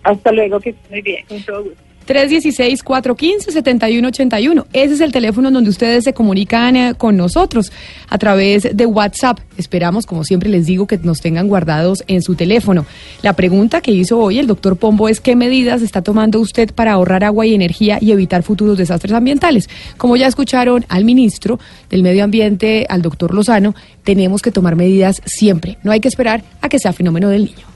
Hasta 0.02 0.32
luego, 0.32 0.60
que 0.60 0.70
esté 0.70 0.90
muy 0.90 1.02
bien. 1.02 1.24
Con 1.28 1.42
todo 1.42 1.62
gusto. 1.64 1.78
316-415-7181. 2.06 4.66
Ese 4.72 4.94
es 4.94 5.00
el 5.00 5.12
teléfono 5.12 5.50
donde 5.50 5.70
ustedes 5.70 6.04
se 6.04 6.12
comunican 6.12 6.76
eh, 6.76 6.94
con 6.96 7.16
nosotros 7.16 7.72
a 8.08 8.18
través 8.18 8.76
de 8.76 8.86
WhatsApp. 8.86 9.40
Esperamos, 9.56 10.06
como 10.06 10.24
siempre 10.24 10.50
les 10.50 10.66
digo, 10.66 10.86
que 10.86 10.98
nos 10.98 11.20
tengan 11.20 11.48
guardados 11.48 12.04
en 12.06 12.22
su 12.22 12.34
teléfono. 12.34 12.86
La 13.22 13.34
pregunta 13.34 13.80
que 13.80 13.92
hizo 13.92 14.18
hoy 14.18 14.38
el 14.38 14.46
doctor 14.46 14.76
Pombo 14.76 15.08
es 15.08 15.20
qué 15.20 15.36
medidas 15.36 15.82
está 15.82 16.02
tomando 16.02 16.40
usted 16.40 16.74
para 16.74 16.92
ahorrar 16.92 17.24
agua 17.24 17.46
y 17.46 17.54
energía 17.54 17.98
y 18.00 18.12
evitar 18.12 18.42
futuros 18.42 18.78
desastres 18.78 19.12
ambientales. 19.12 19.68
Como 19.96 20.16
ya 20.16 20.26
escucharon 20.26 20.84
al 20.88 21.04
ministro 21.04 21.58
del 21.90 22.02
Medio 22.02 22.24
Ambiente, 22.24 22.86
al 22.88 23.02
doctor 23.02 23.34
Lozano, 23.34 23.74
tenemos 24.02 24.42
que 24.42 24.50
tomar 24.50 24.76
medidas 24.76 25.22
siempre. 25.24 25.78
No 25.82 25.92
hay 25.92 26.00
que 26.00 26.08
esperar 26.08 26.44
a 26.60 26.68
que 26.68 26.78
sea 26.78 26.92
fenómeno 26.92 27.28
del 27.28 27.46
niño. 27.46 27.66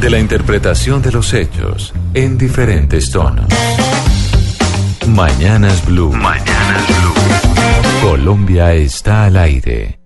De 0.00 0.10
la 0.10 0.20
interpretación 0.20 1.02
de 1.02 1.10
los 1.10 1.34
hechos 1.34 1.92
en 2.14 2.38
diferentes 2.38 3.10
tonos. 3.10 3.46
Mañanas 5.08 5.84
Blue. 5.84 6.12
Mañanas 6.12 6.86
Blue. 6.86 8.08
Colombia 8.08 8.74
está 8.74 9.24
al 9.24 9.36
aire. 9.36 9.98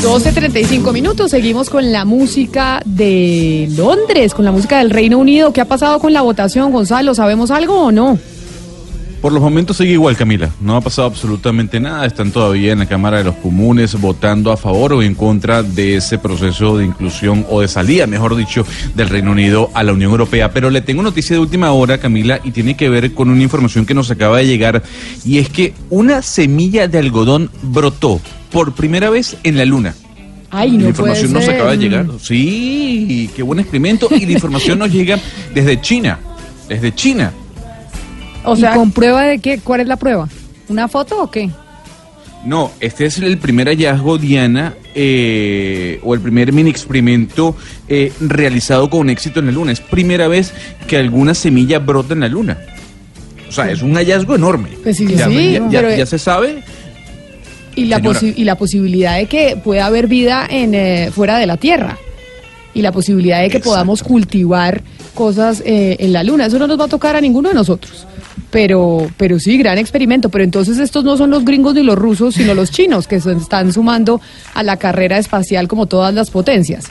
12.35 0.04 0.92
minutos, 0.92 1.30
seguimos 1.30 1.70
con 1.70 1.90
la 1.90 2.04
música 2.04 2.82
de 2.84 3.68
Londres, 3.74 4.34
con 4.34 4.44
la 4.44 4.52
música 4.52 4.78
del 4.78 4.90
Reino 4.90 5.18
Unido. 5.18 5.52
¿Qué 5.52 5.60
ha 5.60 5.64
pasado 5.64 5.98
con 5.98 6.12
la 6.12 6.20
votación, 6.22 6.72
Gonzalo? 6.72 7.14
¿Sabemos 7.14 7.50
algo 7.50 7.86
o 7.86 7.90
no? 7.90 8.18
Por 9.24 9.32
los 9.32 9.40
momentos 9.40 9.78
sigue 9.78 9.92
igual, 9.92 10.18
Camila. 10.18 10.50
No 10.60 10.76
ha 10.76 10.82
pasado 10.82 11.08
absolutamente 11.08 11.80
nada. 11.80 12.04
Están 12.04 12.30
todavía 12.30 12.72
en 12.72 12.80
la 12.80 12.84
Cámara 12.84 13.16
de 13.16 13.24
los 13.24 13.36
Comunes 13.36 13.98
votando 13.98 14.52
a 14.52 14.58
favor 14.58 14.92
o 14.92 15.02
en 15.02 15.14
contra 15.14 15.62
de 15.62 15.96
ese 15.96 16.18
proceso 16.18 16.76
de 16.76 16.84
inclusión 16.84 17.46
o 17.48 17.62
de 17.62 17.68
salida, 17.68 18.06
mejor 18.06 18.36
dicho, 18.36 18.66
del 18.94 19.08
Reino 19.08 19.30
Unido 19.30 19.70
a 19.72 19.82
la 19.82 19.94
Unión 19.94 20.10
Europea. 20.10 20.52
Pero 20.52 20.68
le 20.68 20.82
tengo 20.82 21.02
noticia 21.02 21.36
de 21.36 21.40
última 21.40 21.72
hora, 21.72 21.96
Camila, 21.96 22.38
y 22.44 22.50
tiene 22.50 22.76
que 22.76 22.90
ver 22.90 23.14
con 23.14 23.30
una 23.30 23.42
información 23.42 23.86
que 23.86 23.94
nos 23.94 24.10
acaba 24.10 24.36
de 24.36 24.46
llegar. 24.46 24.82
Y 25.24 25.38
es 25.38 25.48
que 25.48 25.72
una 25.88 26.20
semilla 26.20 26.86
de 26.86 26.98
algodón 26.98 27.50
brotó 27.62 28.20
por 28.52 28.74
primera 28.74 29.08
vez 29.08 29.38
en 29.42 29.56
la 29.56 29.64
Luna. 29.64 29.94
Ay, 30.50 30.72
la 30.72 30.82
no 30.82 30.88
información 30.90 31.32
puede 31.32 31.46
nos 31.46 31.54
acaba 31.54 31.70
de 31.70 31.78
llegar. 31.78 32.06
Sí, 32.20 33.30
qué 33.34 33.42
buen 33.42 33.60
experimento. 33.60 34.06
Y 34.10 34.26
la 34.26 34.32
información 34.32 34.80
nos 34.80 34.92
llega 34.92 35.18
desde 35.54 35.80
China. 35.80 36.18
Desde 36.68 36.94
China. 36.94 37.32
O 38.44 38.54
¿Y 38.56 38.60
sea, 38.60 38.74
con 38.74 38.90
prueba 38.92 39.22
de 39.22 39.38
qué? 39.38 39.58
¿Cuál 39.58 39.80
es 39.80 39.86
la 39.88 39.96
prueba? 39.96 40.28
¿Una 40.68 40.88
foto 40.88 41.22
o 41.22 41.30
qué? 41.30 41.50
No, 42.44 42.70
este 42.80 43.06
es 43.06 43.18
el 43.18 43.38
primer 43.38 43.68
hallazgo, 43.68 44.18
Diana, 44.18 44.74
eh, 44.94 45.98
o 46.02 46.12
el 46.14 46.20
primer 46.20 46.52
mini 46.52 46.68
experimento 46.68 47.56
eh, 47.88 48.12
realizado 48.20 48.90
con 48.90 49.08
éxito 49.08 49.40
en 49.40 49.46
la 49.46 49.52
Luna. 49.52 49.72
Es 49.72 49.80
primera 49.80 50.28
vez 50.28 50.52
que 50.86 50.98
alguna 50.98 51.32
semilla 51.34 51.78
brota 51.78 52.12
en 52.12 52.20
la 52.20 52.28
Luna. 52.28 52.58
O 53.48 53.52
sea, 53.52 53.70
es 53.70 53.80
un 53.80 53.94
hallazgo 53.94 54.34
enorme. 54.34 54.70
Pues 54.82 54.96
sí, 54.98 55.06
ya, 55.06 55.26
sí, 55.28 55.52
ya- 55.52 55.68
ya- 55.70 55.80
pero- 55.80 55.96
ya 55.96 56.04
se 56.06 56.18
sabe. 56.18 56.62
y 57.76 57.86
la, 57.86 58.00
y 58.36 58.44
la 58.44 58.56
posibilidad 58.56 59.16
de 59.16 59.26
que 59.26 59.56
pueda 59.62 59.86
haber 59.86 60.06
vida 60.06 60.46
en 60.48 60.74
eh, 60.74 61.10
fuera 61.14 61.38
de 61.38 61.46
la 61.46 61.56
Tierra. 61.56 61.96
Y 62.74 62.82
la 62.82 62.92
posibilidad 62.92 63.40
de 63.40 63.48
que 63.50 63.60
podamos 63.60 64.02
cultivar 64.02 64.82
cosas 65.14 65.62
eh, 65.64 65.96
en 66.00 66.12
la 66.12 66.22
Luna. 66.22 66.46
Eso 66.46 66.58
no 66.58 66.66
nos 66.66 66.78
va 66.78 66.84
a 66.84 66.88
tocar 66.88 67.16
a 67.16 67.20
ninguno 67.20 67.48
de 67.48 67.54
nosotros. 67.54 68.06
Pero, 68.50 69.08
pero 69.16 69.38
sí, 69.38 69.56
gran 69.56 69.78
experimento. 69.78 70.28
Pero 70.28 70.44
entonces 70.44 70.78
estos 70.78 71.04
no 71.04 71.16
son 71.16 71.30
los 71.30 71.44
gringos 71.44 71.74
ni 71.74 71.82
los 71.82 71.96
rusos, 71.96 72.34
sino 72.34 72.54
los 72.54 72.70
chinos, 72.70 73.06
que 73.06 73.20
se 73.20 73.32
están 73.32 73.72
sumando 73.72 74.20
a 74.54 74.62
la 74.62 74.76
carrera 74.76 75.18
espacial 75.18 75.68
como 75.68 75.86
todas 75.86 76.12
las 76.12 76.30
potencias. 76.30 76.86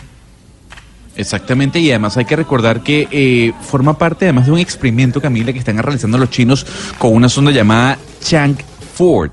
Exactamente, 1.16 1.80
y 1.80 1.92
además 1.92 2.18
hay 2.18 2.26
que 2.26 2.36
recordar 2.36 2.82
que 2.82 3.08
eh, 3.12 3.54
forma 3.62 3.98
parte 4.00 4.26
además 4.26 4.48
de 4.48 4.52
un 4.52 4.58
experimento, 4.58 5.22
Camila, 5.22 5.54
que 5.54 5.60
están 5.60 5.78
realizando 5.78 6.18
los 6.18 6.32
chinos 6.32 6.66
con 6.98 7.14
una 7.14 7.30
sonda 7.30 7.52
llamada 7.52 8.00
Chang 8.20 8.56
Ford. 8.94 9.32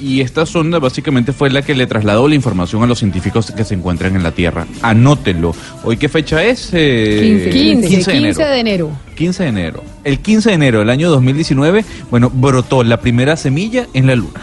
Y 0.00 0.20
esta 0.20 0.46
sonda 0.46 0.78
básicamente 0.78 1.32
fue 1.32 1.50
la 1.50 1.62
que 1.62 1.74
le 1.74 1.86
trasladó 1.86 2.28
la 2.28 2.34
información 2.34 2.82
a 2.82 2.86
los 2.86 2.98
científicos 2.98 3.50
que 3.50 3.64
se 3.64 3.74
encuentran 3.74 4.14
en 4.14 4.22
la 4.22 4.32
Tierra. 4.32 4.66
Anótenlo. 4.82 5.54
¿Hoy 5.84 5.96
qué 5.96 6.08
fecha 6.08 6.44
es? 6.44 6.70
Eh, 6.72 7.48
15, 7.52 7.88
15 7.88 8.10
de 8.10 8.18
enero. 8.18 8.34
15 8.34 8.44
de 8.44 8.58
enero. 8.58 8.90
15 9.16 9.42
de 9.42 9.48
enero. 9.48 9.84
El 10.04 10.18
15 10.18 10.48
de 10.50 10.54
enero 10.54 10.78
del 10.80 10.90
año 10.90 11.10
2019, 11.10 11.84
bueno, 12.10 12.30
brotó 12.32 12.84
la 12.84 13.00
primera 13.00 13.36
semilla 13.36 13.86
en 13.94 14.06
la 14.06 14.16
Luna. 14.16 14.40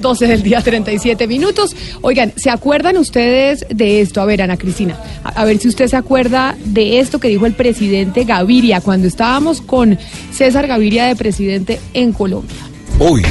12 0.00 0.26
del 0.26 0.42
día, 0.42 0.60
37 0.60 1.26
minutos. 1.26 1.74
Oigan, 2.02 2.32
¿se 2.36 2.50
acuerdan 2.50 2.96
ustedes 2.98 3.64
de 3.70 4.00
esto? 4.00 4.20
A 4.20 4.26
ver, 4.26 4.42
Ana 4.42 4.56
Cristina, 4.56 4.98
a, 5.24 5.30
a 5.30 5.44
ver 5.44 5.58
si 5.58 5.68
usted 5.68 5.86
se 5.88 5.96
acuerda 5.96 6.56
de 6.64 6.98
esto 7.00 7.18
que 7.18 7.28
dijo 7.28 7.46
el 7.46 7.54
presidente 7.54 8.24
Gaviria 8.24 8.80
cuando 8.80 9.08
estábamos 9.08 9.60
con 9.60 9.98
César 10.32 10.66
Gaviria 10.66 11.06
de 11.06 11.16
presidente 11.16 11.80
en 11.94 12.12
Colombia. 12.12 12.56
Hoy, 12.98 13.22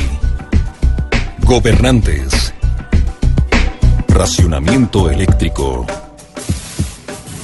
gobernantes. 1.46 2.54
Racionamiento 4.08 5.12
eléctrico. 5.12 5.86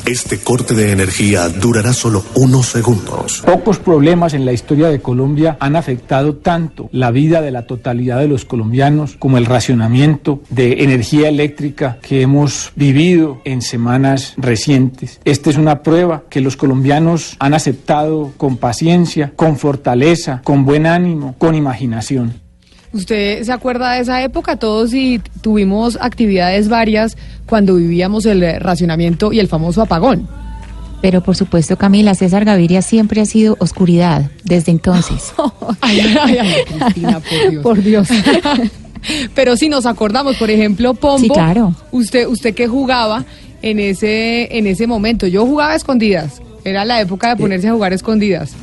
Este 0.07 0.39
corte 0.39 0.73
de 0.73 0.91
energía 0.91 1.47
durará 1.49 1.93
solo 1.93 2.23
unos 2.33 2.65
segundos. 2.65 3.43
Pocos 3.45 3.77
problemas 3.77 4.33
en 4.33 4.45
la 4.45 4.53
historia 4.53 4.87
de 4.87 5.01
Colombia 5.01 5.55
han 5.59 5.75
afectado 5.75 6.35
tanto 6.35 6.89
la 6.91 7.11
vida 7.11 7.41
de 7.41 7.51
la 7.51 7.67
totalidad 7.67 8.17
de 8.17 8.27
los 8.27 8.43
colombianos 8.43 9.17
como 9.19 9.37
el 9.37 9.45
racionamiento 9.45 10.41
de 10.49 10.83
energía 10.83 11.29
eléctrica 11.29 11.99
que 12.01 12.23
hemos 12.23 12.71
vivido 12.75 13.39
en 13.45 13.61
semanas 13.61 14.33
recientes. 14.35 15.21
Esta 15.25 15.51
es 15.51 15.57
una 15.57 15.83
prueba 15.83 16.23
que 16.27 16.41
los 16.41 16.57
colombianos 16.57 17.35
han 17.37 17.53
aceptado 17.53 18.33
con 18.37 18.57
paciencia, 18.57 19.33
con 19.35 19.57
fortaleza, 19.57 20.41
con 20.43 20.65
buen 20.65 20.87
ánimo, 20.87 21.35
con 21.37 21.53
imaginación. 21.53 22.41
¿Usted 22.93 23.43
se 23.43 23.51
acuerda 23.51 23.93
de 23.93 24.01
esa 24.01 24.21
época? 24.21 24.57
Todos 24.57 24.93
y 24.93 25.21
tuvimos 25.41 25.97
actividades 26.01 26.67
varias 26.67 27.17
cuando 27.45 27.75
vivíamos 27.75 28.25
el 28.25 28.43
eh, 28.43 28.59
racionamiento 28.59 29.31
y 29.31 29.39
el 29.39 29.47
famoso 29.47 29.81
apagón. 29.81 30.27
Pero 31.01 31.21
por 31.21 31.35
supuesto, 31.35 31.77
Camila, 31.77 32.13
César 32.13 32.45
Gaviria 32.45 32.81
siempre 32.81 33.21
ha 33.21 33.25
sido 33.25 33.55
oscuridad 33.59 34.29
desde 34.43 34.71
entonces. 34.71 35.33
Ay, 35.81 35.99
ay, 35.99 36.37
ay, 36.37 36.53
Cristina, 36.67 37.19
por 37.19 37.41
Dios. 37.49 37.63
Por 37.63 37.83
Dios. 37.83 38.07
Pero 39.33 39.57
si 39.57 39.67
nos 39.67 39.87
acordamos, 39.87 40.37
por 40.37 40.51
ejemplo, 40.51 40.93
Pombo. 40.93 41.19
Sí, 41.19 41.29
claro. 41.29 41.73
Usted, 41.91 42.27
usted 42.27 42.53
que 42.53 42.67
jugaba 42.67 43.25
en 43.63 43.79
ese, 43.79 44.55
en 44.57 44.67
ese 44.67 44.85
momento. 44.85 45.25
Yo 45.25 45.45
jugaba 45.45 45.73
a 45.73 45.75
escondidas. 45.75 46.39
Era 46.63 46.85
la 46.85 47.01
época 47.01 47.29
de 47.29 47.35
ponerse 47.37 47.67
a 47.67 47.73
jugar 47.73 47.93
a 47.93 47.95
escondidas. 47.95 48.53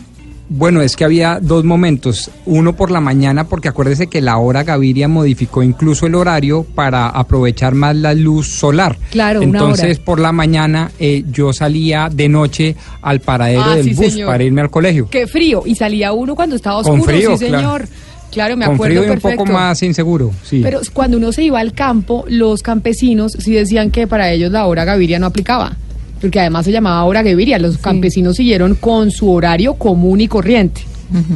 Bueno, 0.50 0.80
es 0.80 0.96
que 0.96 1.04
había 1.04 1.40
dos 1.42 1.64
momentos. 1.64 2.30
Uno 2.46 2.74
por 2.74 2.90
la 2.90 3.00
mañana, 3.00 3.44
porque 3.44 3.68
acuérdese 3.68 4.06
que 4.06 4.22
la 4.22 4.38
hora 4.38 4.62
Gaviria 4.64 5.06
modificó 5.06 5.62
incluso 5.62 6.06
el 6.06 6.14
horario 6.14 6.64
para 6.74 7.06
aprovechar 7.08 7.74
más 7.74 7.94
la 7.94 8.14
luz 8.14 8.48
solar. 8.48 8.96
Claro, 9.10 9.40
una 9.42 9.58
Entonces, 9.58 9.96
hora. 9.98 10.04
por 10.06 10.20
la 10.20 10.32
mañana 10.32 10.90
eh, 10.98 11.22
yo 11.30 11.52
salía 11.52 12.08
de 12.10 12.28
noche 12.30 12.76
al 13.02 13.20
paradero 13.20 13.62
Ah, 13.62 13.76
del 13.76 13.84
sí, 13.84 13.94
bus 13.94 14.12
señor. 14.12 14.28
para 14.28 14.42
irme 14.44 14.62
al 14.62 14.70
colegio. 14.70 15.08
Qué 15.10 15.26
frío. 15.26 15.64
Y 15.66 15.74
salía 15.74 16.12
uno 16.12 16.34
cuando 16.34 16.56
estaba 16.56 16.82
Con 16.82 17.00
oscuro. 17.00 17.14
frío, 17.16 17.36
sí, 17.36 17.44
señor. 17.46 17.86
Claro, 18.32 18.56
me 18.56 18.64
Con 18.66 18.74
acuerdo 18.76 19.00
frío 19.02 19.12
y 19.12 19.16
un 19.16 19.20
poco 19.20 19.46
más 19.46 19.82
inseguro, 19.82 20.30
sí. 20.44 20.60
Pero 20.62 20.80
cuando 20.92 21.16
uno 21.18 21.32
se 21.32 21.42
iba 21.44 21.60
al 21.60 21.72
campo, 21.72 22.24
los 22.28 22.62
campesinos 22.62 23.32
sí 23.38 23.52
decían 23.52 23.90
que 23.90 24.06
para 24.06 24.30
ellos 24.32 24.50
la 24.50 24.66
hora 24.66 24.84
Gaviria 24.84 25.18
no 25.18 25.26
aplicaba. 25.26 25.76
Porque 26.20 26.40
además 26.40 26.64
se 26.64 26.72
llamaba 26.72 27.04
hora 27.04 27.22
Gaviria. 27.22 27.58
Los 27.58 27.78
campesinos 27.78 28.36
siguieron 28.36 28.74
con 28.74 29.10
su 29.10 29.30
horario 29.30 29.74
común 29.74 30.20
y 30.20 30.28
corriente. 30.28 30.82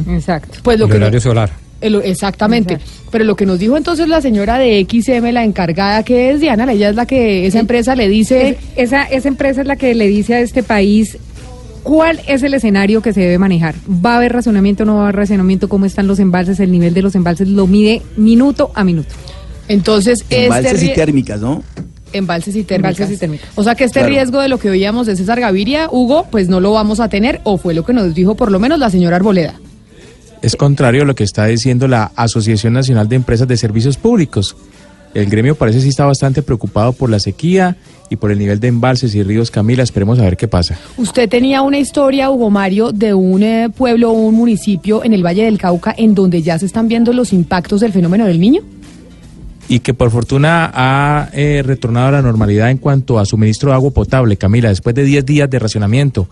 Exacto. 0.09 0.59
Pues 0.63 0.77
lo 0.79 0.85
el 0.85 0.91
que 0.91 0.97
horario 0.97 1.19
solar. 1.21 1.51
el- 1.81 1.95
exactamente. 2.03 2.77
Pero 3.11 3.23
lo 3.25 3.35
que 3.35 3.45
nos 3.45 3.59
dijo 3.59 3.75
entonces 3.77 4.07
la 4.07 4.21
señora 4.21 4.57
de 4.57 4.85
XM, 4.89 5.31
la 5.31 5.43
encargada, 5.43 6.03
que 6.03 6.31
es 6.31 6.39
Diana, 6.39 6.71
ella 6.71 6.89
es 6.89 6.95
la 6.95 7.05
que 7.05 7.45
esa 7.47 7.59
empresa 7.59 7.95
le 7.95 8.07
dice... 8.09 8.49
Es- 8.49 8.57
esa, 8.75 9.03
esa 9.03 9.27
empresa 9.27 9.61
es 9.61 9.67
la 9.67 9.75
que 9.75 9.93
le 9.95 10.07
dice 10.07 10.35
a 10.35 10.39
este 10.41 10.63
país 10.63 11.17
cuál 11.83 12.21
es 12.27 12.43
el 12.43 12.53
escenario 12.53 13.01
que 13.01 13.13
se 13.13 13.19
debe 13.21 13.37
manejar. 13.37 13.75
¿Va 13.87 14.13
a 14.13 14.17
haber 14.17 14.31
racionamiento 14.33 14.83
o 14.83 14.85
no 14.85 14.95
va 14.95 15.01
a 15.01 15.03
haber 15.05 15.15
racionamiento? 15.17 15.67
¿Cómo 15.69 15.85
están 15.85 16.07
los 16.07 16.19
embalses? 16.19 16.59
El 16.59 16.71
nivel 16.71 16.93
de 16.93 17.01
los 17.01 17.15
embalses 17.15 17.47
lo 17.47 17.67
mide 17.67 18.01
minuto 18.15 18.71
a 18.75 18.83
minuto. 18.83 19.13
Entonces, 19.67 20.25
Embalses 20.29 20.73
este 20.73 20.85
y 20.87 20.93
térmicas, 20.93 21.39
¿no? 21.41 21.63
Embalses 22.13 22.55
y 22.55 22.63
térmicas. 22.63 22.99
Embalses 22.99 23.17
y 23.17 23.19
térmicas. 23.19 23.49
O 23.55 23.63
sea 23.63 23.75
que 23.75 23.83
este 23.83 23.99
Claro. 23.99 24.13
riesgo 24.13 24.39
de 24.41 24.47
lo 24.47 24.57
que 24.59 24.69
oíamos 24.69 25.07
de 25.07 25.15
César 25.15 25.39
Gaviria, 25.39 25.87
Hugo, 25.91 26.27
pues 26.31 26.47
no 26.49 26.59
lo 26.59 26.71
vamos 26.71 26.99
a 26.99 27.09
tener, 27.09 27.41
o 27.43 27.57
fue 27.57 27.73
lo 27.73 27.83
que 27.85 27.93
nos 27.93 28.13
dijo 28.13 28.35
por 28.35 28.51
lo 28.51 28.59
menos 28.59 28.79
la 28.79 28.89
señora 28.89 29.15
Arboleda. 29.17 29.55
Es 30.41 30.55
contrario 30.55 31.03
a 31.03 31.05
lo 31.05 31.15
que 31.15 31.23
está 31.23 31.45
diciendo 31.45 31.87
la 31.87 32.11
Asociación 32.15 32.73
Nacional 32.73 33.07
de 33.07 33.15
Empresas 33.15 33.47
de 33.47 33.55
Servicios 33.57 33.97
Públicos. 33.97 34.55
El 35.13 35.27
gremio 35.29 35.55
parece 35.55 35.79
sí 35.79 35.89
está 35.89 36.05
bastante 36.05 36.41
preocupado 36.41 36.91
por 36.91 37.09
la 37.09 37.19
sequía 37.19 37.77
y 38.09 38.15
por 38.15 38.31
el 38.31 38.39
nivel 38.39 38.59
de 38.59 38.67
embalses 38.67 39.13
y 39.15 39.21
ríos. 39.23 39.51
Camila, 39.51 39.83
esperemos 39.83 40.19
a 40.19 40.23
ver 40.23 40.35
qué 40.37 40.47
pasa. 40.47 40.77
Usted 40.97 41.29
tenía 41.29 41.61
una 41.61 41.77
historia, 41.77 42.29
Hugo 42.31 42.49
Mario, 42.49 42.91
de 42.91 43.13
un 43.13 43.43
eh, 43.43 43.69
pueblo 43.75 44.09
o 44.09 44.13
un 44.13 44.35
municipio 44.35 45.03
en 45.03 45.13
el 45.13 45.23
Valle 45.23 45.45
del 45.45 45.59
Cauca 45.59 45.93
en 45.95 46.13
donde 46.15 46.41
ya 46.41 46.57
se 46.59 46.65
están 46.65 46.87
viendo 46.87 47.13
los 47.13 47.31
impactos 47.31 47.79
del 47.81 47.93
fenómeno 47.93 48.25
del 48.25 48.39
niño. 48.41 48.61
Y 49.73 49.79
que 49.79 49.95
por 49.95 50.11
fortuna 50.11 50.69
ha 50.71 51.29
eh, 51.33 51.63
retornado 51.65 52.09
a 52.09 52.11
la 52.11 52.21
normalidad 52.21 52.69
en 52.69 52.77
cuanto 52.77 53.17
a 53.17 53.25
suministro 53.25 53.69
de 53.71 53.75
agua 53.75 53.89
potable. 53.89 54.37
Camila, 54.37 54.69
después 54.69 54.93
de 54.93 55.03
10 55.03 55.25
días 55.25 55.49
de 55.49 55.57
racionamiento, 55.57 56.27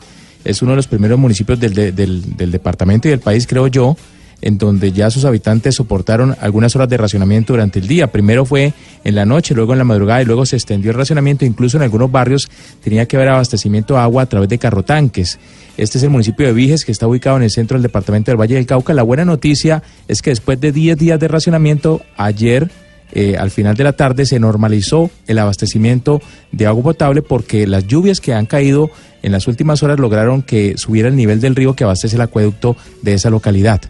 es 0.46 0.62
uno 0.62 0.74
de 0.74 0.76
los 0.76 0.86
primeros 0.86 1.18
municipios 1.18 1.60
del, 1.60 1.74
de- 1.74 1.92
del, 1.92 2.38
del 2.38 2.52
departamento 2.52 3.08
y 3.08 3.12
del 3.12 3.20
país, 3.20 3.48
creo 3.48 3.66
yo, 3.66 3.98
en 4.42 4.60
donde 4.60 4.92
ya 4.92 5.10
sus 5.10 5.26
habitantes 5.26 5.74
soportaron 5.74 6.36
algunas 6.40 6.76
horas 6.76 6.88
de 6.90 6.98
racionamiento 6.98 7.54
durante 7.54 7.80
el 7.80 7.88
día. 7.88 8.12
Primero 8.12 8.46
fue 8.46 8.74
en 9.04 9.16
la 9.16 9.26
noche, 9.26 9.56
luego 9.56 9.72
en 9.74 9.80
la 9.80 9.86
madrugada 9.86 10.22
y 10.22 10.26
luego 10.26 10.46
se 10.46 10.56
extendió 10.56 10.92
el 10.92 10.98
racionamiento. 10.98 11.44
Incluso 11.44 11.78
en 11.78 11.84
algunos 11.84 12.12
barrios 12.12 12.48
tenía 12.84 13.08
que 13.08 13.16
haber 13.16 13.30
abastecimiento 13.30 13.96
de 13.96 14.02
agua 14.02 14.22
a 14.22 14.26
través 14.28 14.50
de 14.50 14.60
carrotanques. 14.60 15.40
Este 15.78 15.98
es 15.98 16.04
el 16.04 16.12
municipio 16.12 16.46
de 16.46 16.54
Viges, 16.54 16.86
que 16.86 16.92
está 16.92 17.08
ubicado 17.08 17.38
en 17.38 17.44
el 17.44 17.50
centro 17.50 17.74
del 17.76 17.82
departamento 17.84 18.30
del 18.30 18.40
Valle 18.40 18.54
del 18.54 18.68
Cauca. 18.68 18.94
La 18.94 19.02
buena 19.02 19.26
noticia 19.26 19.82
es 20.08 20.22
que 20.22 20.30
después 20.30 20.62
de 20.62 20.72
10 20.72 20.96
días 20.96 21.20
de 21.20 21.28
racionamiento, 21.28 22.02
ayer 22.18 22.70
eh, 23.14 23.36
al 23.38 23.52
final 23.52 23.76
de 23.76 23.84
la 23.84 23.94
tarde 23.94 24.26
se 24.26 24.40
normalizó 24.40 25.10
el 25.28 25.40
abastecimiento 25.40 26.22
de 26.52 26.68
agua 26.68 26.84
potable 26.84 27.22
porque 27.22 27.68
las 27.68 27.88
lluvias 27.88 28.22
que 28.22 28.34
han 28.34 28.46
caído 28.46 28.90
en 29.24 29.32
las 29.32 29.48
últimas 29.48 29.84
horas 29.84 30.00
lograron 30.00 30.42
que 30.42 30.76
subiera 30.78 31.10
el 31.10 31.16
nivel 31.16 31.42
del 31.42 31.56
río 31.56 31.76
que 31.76 31.84
abastece 31.84 32.16
el 32.16 32.22
acueducto 32.22 32.76
de 33.02 33.14
esa 33.14 33.30
localidad. 33.30 33.82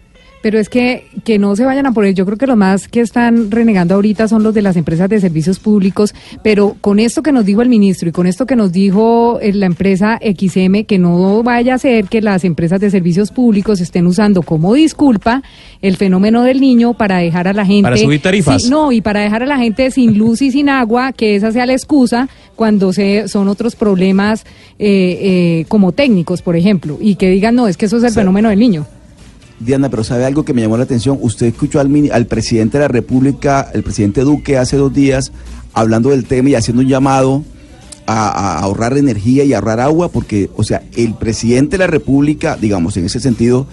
Pero 0.42 0.60
es 0.60 0.70
que, 0.70 1.08
que 1.24 1.38
no 1.40 1.56
se 1.56 1.66
vayan 1.66 1.86
a 1.86 1.92
poner, 1.92 2.14
yo 2.14 2.26
creo 2.26 2.38
que 2.38 2.48
los 2.48 2.58
más 2.58 2.88
que 2.88 3.02
están 3.02 3.52
renegando 3.52 3.96
ahorita 3.96 4.28
son 4.28 4.44
los 4.44 4.54
de 4.54 4.62
las 4.62 4.76
empresas 4.76 5.10
de 5.10 5.20
servicios 5.20 5.60
públicos, 5.60 6.14
pero 6.44 6.76
con 6.82 7.00
esto 7.00 7.22
que 7.22 7.32
nos 7.32 7.46
dijo 7.46 7.62
el 7.62 7.70
ministro 7.70 8.10
y 8.10 8.12
con 8.12 8.28
esto 8.28 8.46
que 8.46 8.56
nos 8.56 8.72
dijo 8.72 9.40
eh, 9.42 9.54
la 9.54 9.66
empresa 9.66 10.20
XM, 10.22 10.84
que 10.86 10.98
no 10.98 11.44
vaya 11.44 11.76
a 11.76 11.78
ser 11.78 12.06
que 12.06 12.22
las 12.22 12.44
empresas 12.44 12.80
de 12.80 12.90
servicios 12.90 13.32
públicos 13.32 13.82
estén 13.82 14.08
usando 14.08 14.42
como 14.42 14.74
disculpa 14.74 15.44
el 15.82 15.98
fenómeno 15.98 16.44
del 16.44 16.62
niño 16.62 16.94
para 16.94 17.18
dejar 17.18 17.48
a 17.48 17.54
la 17.54 17.66
gente... 17.66 17.84
Para 17.84 17.98
subir 17.98 18.22
tarifas. 18.22 18.66
No, 18.66 18.92
y 18.92 19.02
para 19.02 19.22
dejar 19.22 19.44
a 19.44 19.46
la 19.46 19.58
gente 19.58 19.92
sin 19.92 20.18
luz 20.18 20.42
y 20.42 20.52
sin 20.52 20.70
agua, 20.70 21.12
que 21.12 21.36
esa 21.36 21.52
sea 21.52 21.66
la 21.66 21.74
excusa 21.74 22.30
cuando 22.56 22.94
se, 22.94 23.28
son 23.28 23.48
otros 23.48 23.76
problemas 23.76 24.46
eh, 24.78 25.20
eh, 25.22 25.66
como 25.68 25.92
técnicos, 25.92 26.42
por 26.42 26.56
ejemplo, 26.56 26.98
y 27.00 27.16
que 27.16 27.30
digan, 27.30 27.56
no, 27.56 27.68
es 27.68 27.78
que 27.78 27.86
eso 27.86 27.98
es 27.98 28.04
el 28.04 28.12
fenómeno 28.12 28.50
del 28.50 28.60
niño. 28.60 28.86
Diana, 29.64 29.90
pero 29.90 30.04
¿sabe 30.04 30.26
algo 30.26 30.44
que 30.44 30.54
me 30.54 30.62
llamó 30.62 30.78
la 30.78 30.84
atención? 30.84 31.18
Usted 31.22 31.48
escuchó 31.48 31.80
al, 31.80 31.92
al 32.12 32.26
presidente 32.26 32.78
de 32.78 32.84
la 32.84 32.88
República, 32.88 33.70
el 33.74 33.84
presidente 33.84 34.22
Duque, 34.22 34.58
hace 34.58 34.78
dos 34.78 34.94
días, 34.94 35.32
hablando 35.74 36.10
del 36.10 36.26
tema 36.26 36.50
y 36.50 36.56
haciendo 36.56 36.82
un 36.82 36.90
llamado 36.90 37.44
a, 38.08 38.60
ahorrar 38.60 38.98
energía 38.98 39.44
y 39.44 39.54
ahorrar 39.54 39.80
agua, 39.80 40.10
porque, 40.10 40.50
o 40.56 40.64
sea, 40.64 40.84
el 40.96 41.14
presidente 41.14 41.78
de 41.78 41.80
la 41.80 41.88
República, 41.88 42.58
digamos, 42.60 42.98
en 42.98 43.06
ese 43.06 43.20
sentido, 43.20 43.68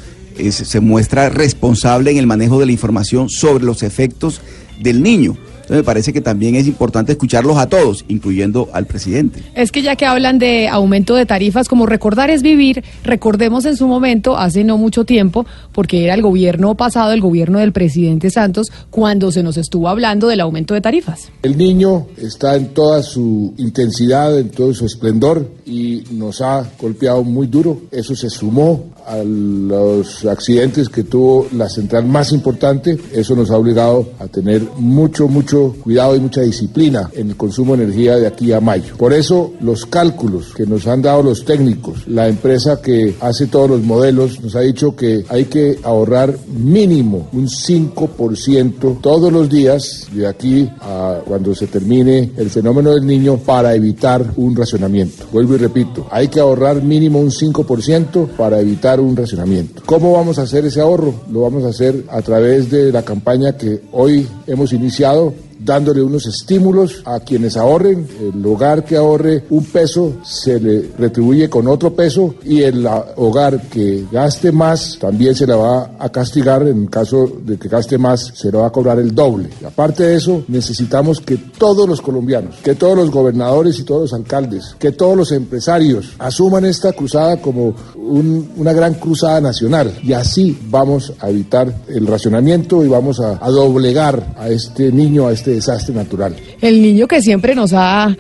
se 0.51 0.81
muestra 0.81 1.31
responsable 1.31 2.13
en 2.13 2.19
el 2.19 2.27
manejo 2.27 2.61
de 2.61 2.67
la 2.67 2.73
información 2.73 3.29
sobre 3.29 3.65
los 3.65 3.83
efectos 3.83 4.41
del 4.81 5.03
niño. 5.03 5.37
Entonces 5.69 5.83
me 5.83 5.85
parece 5.85 6.15
que 6.15 6.23
también 6.23 6.55
es 6.55 6.67
importante 6.67 7.13
escucharlos 7.13 7.59
a 7.59 7.67
todos, 7.67 8.07
incluyendo 8.09 8.71
al 8.73 8.87
presidente. 8.87 9.43
Es 9.55 9.71
que 9.71 9.83
ya 9.83 9.97
que 9.97 10.07
hablan 10.07 10.39
de 10.39 10.67
aumento 10.67 11.15
de 11.15 11.27
tarifas, 11.27 11.69
como 11.69 11.85
recordar 11.85 12.31
es 12.31 12.41
vivir, 12.41 12.83
recordemos 13.05 13.67
en 13.67 13.77
su 13.77 13.87
momento, 13.87 14.39
hace 14.39 14.65
no 14.65 14.79
mucho 14.79 15.05
tiempo, 15.05 15.45
porque 15.73 16.05
era 16.05 16.15
el 16.15 16.23
gobierno 16.23 16.75
pasado, 16.75 17.13
el 17.13 17.21
gobierno 17.21 17.59
del 17.59 17.73
presidente 17.73 18.31
Santos, 18.31 18.73
cuando 18.89 19.31
se 19.31 19.43
nos 19.43 19.59
estuvo 19.59 19.91
hablando 19.91 20.29
del 20.29 20.41
aumento 20.41 20.73
de 20.73 20.81
tarifas. 20.81 21.29
El 21.43 21.59
niño 21.59 22.07
está 22.17 22.57
en 22.57 22.69
toda 22.69 23.03
su 23.03 23.53
intensidad, 23.59 24.39
en 24.39 24.49
todo 24.49 24.73
su 24.73 24.87
esplendor 24.87 25.51
y 25.67 26.03
nos 26.13 26.41
ha 26.41 26.67
golpeado 26.81 27.25
muy 27.25 27.47
duro. 27.47 27.83
Eso 27.91 28.17
se 28.17 28.31
sumó 28.31 28.87
a 29.09 29.19
los 29.25 30.25
accidentes 30.27 30.89
que 30.89 31.03
tuvo 31.03 31.47
la 31.53 31.69
central 31.69 32.07
más 32.07 32.33
importante. 32.33 32.99
Eso 33.13 33.35
nos 33.35 33.51
ha 33.51 33.57
obligado 33.57 34.11
a 34.19 34.27
tener 34.27 34.63
mucho, 34.77 35.29
mucho 35.29 35.58
cuidado 35.83 36.17
y 36.17 36.21
mucha 36.21 36.43
disciplina 36.43 37.11
en 37.15 37.31
el 37.31 37.37
consumo 37.37 37.77
de 37.77 37.85
energía 37.85 38.17
de 38.17 38.27
aquí 38.27 38.53
a 38.53 38.61
mayo. 38.61 38.97
Por 38.97 39.13
eso 39.13 39.53
los 39.61 39.87
cálculos 39.87 40.55
que 40.55 40.67
nos 40.67 40.87
han 40.87 41.03
dado 41.03 41.23
los 41.23 41.45
técnicos, 41.45 42.07
la 42.07 42.29
empresa 42.29 42.81
que 42.81 43.15
hace 43.21 43.47
todos 43.47 43.71
los 43.71 43.83
modelos, 43.83 44.41
nos 44.41 44.55
ha 44.57 44.61
dicho 44.61 44.95
que 44.95 45.25
hay 45.29 45.45
que 45.47 45.79
ahorrar 45.83 46.37
mínimo 46.49 47.29
un 47.33 47.49
5% 47.49 49.01
todos 49.01 49.33
los 49.33 49.49
días 49.49 50.07
de 50.13 50.27
aquí 50.27 50.69
a 50.81 51.21
cuando 51.25 51.55
se 51.55 51.67
termine 51.67 52.33
el 52.37 52.51
fenómeno 52.51 52.95
del 52.95 53.07
niño 53.07 53.39
para 53.39 53.75
evitar 53.75 54.25
un 54.37 54.55
racionamiento. 54.57 55.25
Vuelvo 55.33 55.55
y 55.55 55.59
repito, 55.59 56.07
hay 56.11 56.29
que 56.29 56.41
ahorrar 56.41 56.83
mínimo 56.83 57.19
un 57.21 57.31
5% 57.31 58.29
para 58.37 58.61
evitar 58.61 59.01
un 59.01 59.17
racionamiento. 59.17 59.83
¿Cómo 59.87 60.13
vamos 60.13 60.39
a 60.39 60.43
hacer 60.43 60.67
ese 60.67 60.81
ahorro? 60.81 61.15
Lo 61.31 61.43
vamos 61.43 61.65
a 61.65 61.69
hacer 61.69 62.05
a 62.11 62.23
través 62.23 62.71
de 62.71 62.93
la 62.93 63.03
campaña 63.03 63.57
que 63.57 63.83
hoy 63.93 64.27
hemos 64.47 64.73
iniciado 64.73 65.35
dándole 65.59 66.03
unos 66.03 66.27
estímulos 66.27 67.03
a 67.05 67.21
quienes 67.21 67.57
ahorren. 67.57 68.07
El 68.21 68.45
hogar 68.47 68.85
que 68.85 68.97
ahorre 68.97 69.45
un 69.51 69.65
peso 69.65 70.13
se 70.25 70.59
le 70.61 70.91
retribuye 70.99 71.49
con 71.51 71.67
otro 71.69 71.95
peso 71.95 72.35
y 72.45 72.63
el 72.63 72.87
hogar 73.17 73.63
que 73.69 74.05
gaste 74.11 74.53
más 74.53 74.99
también 75.01 75.35
se 75.35 75.47
le 75.47 75.55
va 75.55 75.93
a 75.99 76.09
castigar. 76.11 76.67
En 76.67 76.87
caso 76.87 77.31
de 77.45 77.57
que 77.59 77.69
gaste 77.69 77.99
más, 77.99 78.33
se 78.35 78.51
le 78.51 78.59
va 78.59 78.67
a 78.67 78.71
cobrar 78.71 78.99
el 78.99 79.15
doble. 79.15 79.51
Y 79.61 79.65
aparte 79.65 80.05
de 80.05 80.17
eso, 80.17 80.43
necesitamos 80.49 81.21
que 81.21 81.37
todos 81.37 81.89
los 81.89 82.01
colombianos, 82.01 82.57
que 82.63 82.75
todos 82.75 82.97
los 82.97 83.11
gobernadores 83.11 83.79
y 83.79 83.83
todos 83.85 84.03
los 84.03 84.13
alcaldes, 84.15 84.75
que 84.79 84.93
todos 84.93 85.17
los 85.17 85.33
empresarios 85.33 86.15
asuman 86.19 86.65
esta 86.65 86.93
cruzada 86.93 87.41
como 87.41 87.75
un- 87.97 88.51
una 88.57 88.73
gran 88.73 88.95
cruzada 88.95 89.41
nacional. 89.41 89.93
Y 90.03 90.13
así 90.13 90.59
vamos 90.71 91.13
a 91.21 91.31
evitar 91.31 91.73
el 91.89 92.07
racionamiento 92.07 92.85
y 92.85 92.89
vamos 92.89 93.21
a, 93.21 93.39
a 93.45 93.51
doblegar 93.51 94.35
a 94.39 94.49
este 94.49 94.91
niño, 94.93 95.27
a 95.27 95.33
este 95.33 95.48
desastre 95.55 95.95
natural. 95.95 96.37
El 96.61 96.83
niño 96.83 97.07
que 97.07 97.21
siempre 97.23 97.55
nos 97.55 97.73
ha 97.73 98.17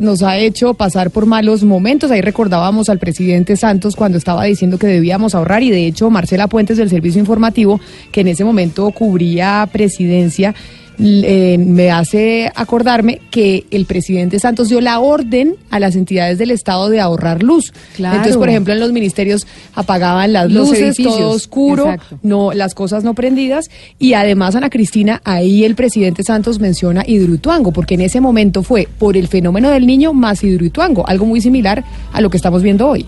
nos 0.00 0.22
ha 0.22 0.38
hecho 0.38 0.74
pasar 0.74 1.10
por 1.10 1.26
malos 1.26 1.64
momentos. 1.64 2.10
Ahí 2.10 2.20
recordábamos 2.20 2.88
al 2.88 2.98
presidente 2.98 3.56
Santos 3.56 3.96
cuando 3.96 4.18
estaba 4.18 4.44
diciendo 4.44 4.78
que 4.78 4.86
debíamos 4.86 5.34
ahorrar 5.34 5.62
y 5.62 5.70
de 5.70 5.86
hecho 5.86 6.10
Marcela 6.10 6.46
Puentes 6.46 6.76
del 6.76 6.88
Servicio 6.88 7.20
Informativo, 7.20 7.80
que 8.12 8.20
en 8.20 8.28
ese 8.28 8.44
momento 8.44 8.90
cubría 8.92 9.68
presidencia, 9.72 10.54
eh, 10.98 11.58
me 11.58 11.90
hace 11.90 12.50
acordarme 12.54 13.20
que 13.30 13.66
el 13.70 13.86
presidente 13.86 14.38
Santos 14.38 14.68
dio 14.68 14.80
la 14.80 14.98
orden 15.00 15.56
a 15.70 15.78
las 15.80 15.96
entidades 15.96 16.38
del 16.38 16.50
Estado 16.50 16.88
de 16.88 17.00
ahorrar 17.00 17.42
luz. 17.42 17.72
Claro. 17.96 18.16
Entonces, 18.16 18.36
por 18.36 18.48
ejemplo, 18.48 18.72
en 18.72 18.80
los 18.80 18.92
ministerios 18.92 19.46
apagaban 19.74 20.32
las 20.32 20.50
Los 20.50 20.68
luces, 20.68 20.82
edificios. 20.82 21.16
todo 21.18 21.30
oscuro, 21.30 21.84
Exacto. 21.92 22.18
no 22.22 22.52
las 22.52 22.74
cosas 22.74 23.04
no 23.04 23.14
prendidas 23.14 23.70
y 23.98 24.14
además 24.14 24.54
Ana 24.56 24.70
Cristina 24.70 25.20
ahí 25.24 25.64
el 25.64 25.74
presidente 25.74 26.22
Santos 26.22 26.58
menciona 26.60 27.04
Hidroituango 27.06 27.72
porque 27.72 27.94
en 27.94 28.02
ese 28.02 28.20
momento 28.20 28.62
fue 28.62 28.88
por 28.98 29.16
el 29.16 29.28
fenómeno 29.28 29.70
del 29.70 29.86
niño 29.86 30.12
más 30.12 30.42
Hidroituango 30.42 31.06
algo 31.06 31.26
muy 31.26 31.40
similar 31.40 31.84
a 32.12 32.20
lo 32.20 32.30
que 32.30 32.36
estamos 32.36 32.62
viendo 32.62 32.88
hoy 32.88 33.06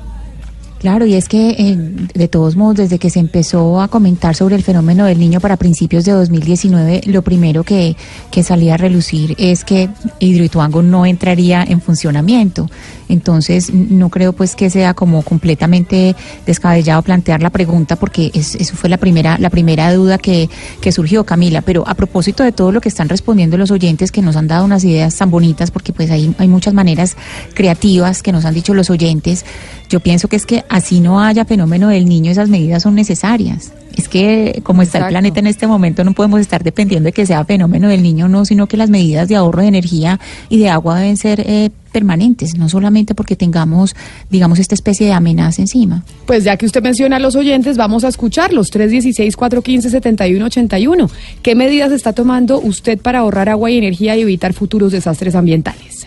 Claro, 0.80 1.06
y 1.06 1.14
es 1.14 1.28
que 1.28 1.50
eh, 1.58 1.76
de 2.14 2.28
todos 2.28 2.54
modos, 2.54 2.76
desde 2.76 3.00
que 3.00 3.10
se 3.10 3.18
empezó 3.18 3.80
a 3.80 3.88
comentar 3.88 4.36
sobre 4.36 4.54
el 4.54 4.62
fenómeno 4.62 5.06
del 5.06 5.18
niño 5.18 5.40
para 5.40 5.56
principios 5.56 6.04
de 6.04 6.12
2019, 6.12 7.00
lo 7.06 7.22
primero 7.22 7.64
que, 7.64 7.96
que 8.30 8.44
salía 8.44 8.74
a 8.74 8.76
relucir 8.76 9.34
es 9.38 9.64
que 9.64 9.88
Hidroituango 10.20 10.82
no 10.84 11.04
entraría 11.04 11.64
en 11.64 11.80
funcionamiento. 11.80 12.70
Entonces, 13.08 13.72
no 13.74 14.08
creo 14.10 14.32
pues 14.34 14.54
que 14.54 14.70
sea 14.70 14.94
como 14.94 15.22
completamente 15.22 16.14
descabellado 16.46 17.02
plantear 17.02 17.42
la 17.42 17.50
pregunta, 17.50 17.96
porque 17.96 18.30
es- 18.34 18.54
eso 18.54 18.76
fue 18.76 18.88
la 18.88 18.98
primera, 18.98 19.36
la 19.38 19.50
primera 19.50 19.92
duda 19.92 20.18
que, 20.18 20.48
que 20.80 20.92
surgió, 20.92 21.24
Camila. 21.24 21.62
Pero 21.62 21.82
a 21.88 21.94
propósito 21.94 22.44
de 22.44 22.52
todo 22.52 22.70
lo 22.70 22.80
que 22.80 22.88
están 22.88 23.08
respondiendo 23.08 23.56
los 23.56 23.70
oyentes, 23.72 24.12
que 24.12 24.22
nos 24.22 24.36
han 24.36 24.46
dado 24.46 24.64
unas 24.64 24.84
ideas 24.84 25.16
tan 25.16 25.30
bonitas, 25.30 25.70
porque 25.72 25.92
pues 25.92 26.10
hay, 26.12 26.32
hay 26.38 26.46
muchas 26.48 26.72
maneras 26.74 27.16
creativas 27.54 28.22
que 28.22 28.30
nos 28.30 28.44
han 28.44 28.54
dicho 28.54 28.74
los 28.74 28.90
oyentes, 28.90 29.44
yo 29.88 30.00
pienso 30.00 30.28
que 30.28 30.36
es 30.36 30.44
que 30.44 30.64
así 30.68 31.00
no 31.00 31.20
haya 31.20 31.44
fenómeno 31.44 31.88
del 31.88 32.06
niño, 32.06 32.30
esas 32.30 32.48
medidas 32.48 32.82
son 32.82 32.94
necesarias. 32.94 33.72
Es 33.98 34.08
que 34.08 34.60
como 34.62 34.80
está 34.82 34.98
el 34.98 35.08
planeta 35.08 35.40
en 35.40 35.48
este 35.48 35.66
momento, 35.66 36.04
no 36.04 36.12
podemos 36.12 36.40
estar 36.40 36.62
dependiendo 36.62 37.08
de 37.08 37.12
que 37.12 37.26
sea 37.26 37.44
fenómeno 37.44 37.88
del 37.88 38.00
niño 38.00 38.26
o 38.26 38.28
no, 38.28 38.44
sino 38.44 38.68
que 38.68 38.76
las 38.76 38.90
medidas 38.90 39.28
de 39.28 39.34
ahorro 39.34 39.62
de 39.62 39.66
energía 39.66 40.20
y 40.48 40.58
de 40.58 40.68
agua 40.68 41.00
deben 41.00 41.16
ser 41.16 41.40
eh, 41.40 41.70
permanentes, 41.90 42.56
no 42.56 42.68
solamente 42.68 43.16
porque 43.16 43.34
tengamos, 43.34 43.96
digamos, 44.30 44.60
esta 44.60 44.76
especie 44.76 45.08
de 45.08 45.14
amenaza 45.14 45.62
encima. 45.62 46.04
Pues 46.26 46.44
ya 46.44 46.56
que 46.56 46.64
usted 46.64 46.80
menciona 46.80 47.16
a 47.16 47.18
los 47.18 47.34
oyentes, 47.34 47.76
vamos 47.76 48.04
a 48.04 48.08
escucharlos. 48.08 48.70
316-415-7181. 48.72 51.10
¿Qué 51.42 51.56
medidas 51.56 51.90
está 51.90 52.12
tomando 52.12 52.60
usted 52.60 53.00
para 53.00 53.18
ahorrar 53.18 53.48
agua 53.48 53.72
y 53.72 53.78
energía 53.78 54.16
y 54.16 54.20
evitar 54.20 54.52
futuros 54.52 54.92
desastres 54.92 55.34
ambientales? 55.34 56.06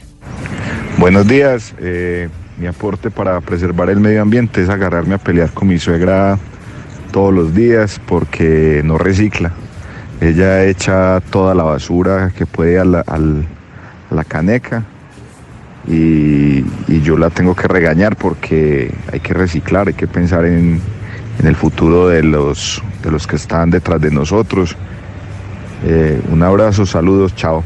Buenos 0.98 1.28
días. 1.28 1.74
eh, 1.82 2.30
mi 2.62 2.68
aporte 2.68 3.10
para 3.10 3.42
preservar 3.42 3.90
el 3.90 4.00
medio 4.00 4.22
ambiente 4.22 4.62
es 4.62 4.70
agarrarme 4.70 5.16
a 5.16 5.18
pelear 5.18 5.50
con 5.50 5.68
mi 5.68 5.80
suegra 5.80 6.38
todos 7.12 7.34
los 7.34 7.56
días 7.56 8.00
porque 8.06 8.84
no 8.86 9.00
recicla. 9.00 9.52
Ella 10.22 10.66
echa 10.66 11.20
toda 11.32 11.56
la 11.56 11.64
basura 11.64 12.32
que 12.38 12.46
puede 12.46 12.78
a 12.78 12.86
la, 12.86 14.24
caneca 14.28 14.84
y, 15.88 16.64
yo 17.02 17.18
la 17.18 17.32
tengo 17.32 17.56
que 17.56 17.68
regañar 17.68 18.16
porque 18.16 18.94
hay 19.12 19.20
que 19.20 19.34
reciclar, 19.34 19.88
hay 19.88 19.96
que 19.96 20.06
pensar 20.06 20.46
en, 20.46 20.80
en 21.40 21.48
el 21.48 21.56
futuro 21.56 22.10
de 22.10 22.22
los, 22.22 22.84
de 23.02 23.10
los 23.10 23.26
que 23.26 23.38
están 23.38 23.72
detrás 23.72 24.00
de 24.00 24.12
nosotros. 24.12 24.78
Eh, 25.84 26.22
un 26.30 26.44
abrazo, 26.44 26.86
saludos, 26.86 27.34
chao. 27.36 27.64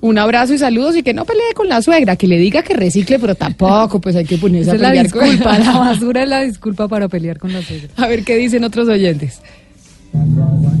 Un 0.00 0.18
abrazo 0.18 0.52
y 0.54 0.58
saludos 0.58 0.94
y 0.96 1.02
que 1.02 1.14
no 1.14 1.24
pelee 1.24 1.52
con 1.54 1.68
la 1.68 1.80
suegra, 1.82 2.16
que 2.16 2.26
le 2.28 2.38
diga 2.38 2.62
que 2.62 2.74
recicle, 2.74 3.18
pero 3.18 3.34
tampoco, 3.34 4.00
pues 4.00 4.14
hay 4.14 4.24
que 4.24 4.36
ponerse 4.36 4.70
Esa 4.70 4.72
a 4.72 4.74
es 4.76 4.80
la 4.82 4.88
pelear 4.90 5.10
con- 5.10 5.24
disculpa, 5.24 5.58
la 5.58 5.72
basura 5.78 6.22
es 6.22 6.28
la 6.28 6.40
disculpa 6.42 6.86
para 6.88 7.08
pelear 7.08 7.38
con 7.38 7.52
la 7.52 7.62
suegra. 7.62 7.88
A 7.96 8.06
ver 8.06 8.22
qué 8.22 8.36
dicen 8.36 8.62
otros 8.64 8.88
oyentes. 8.88 9.40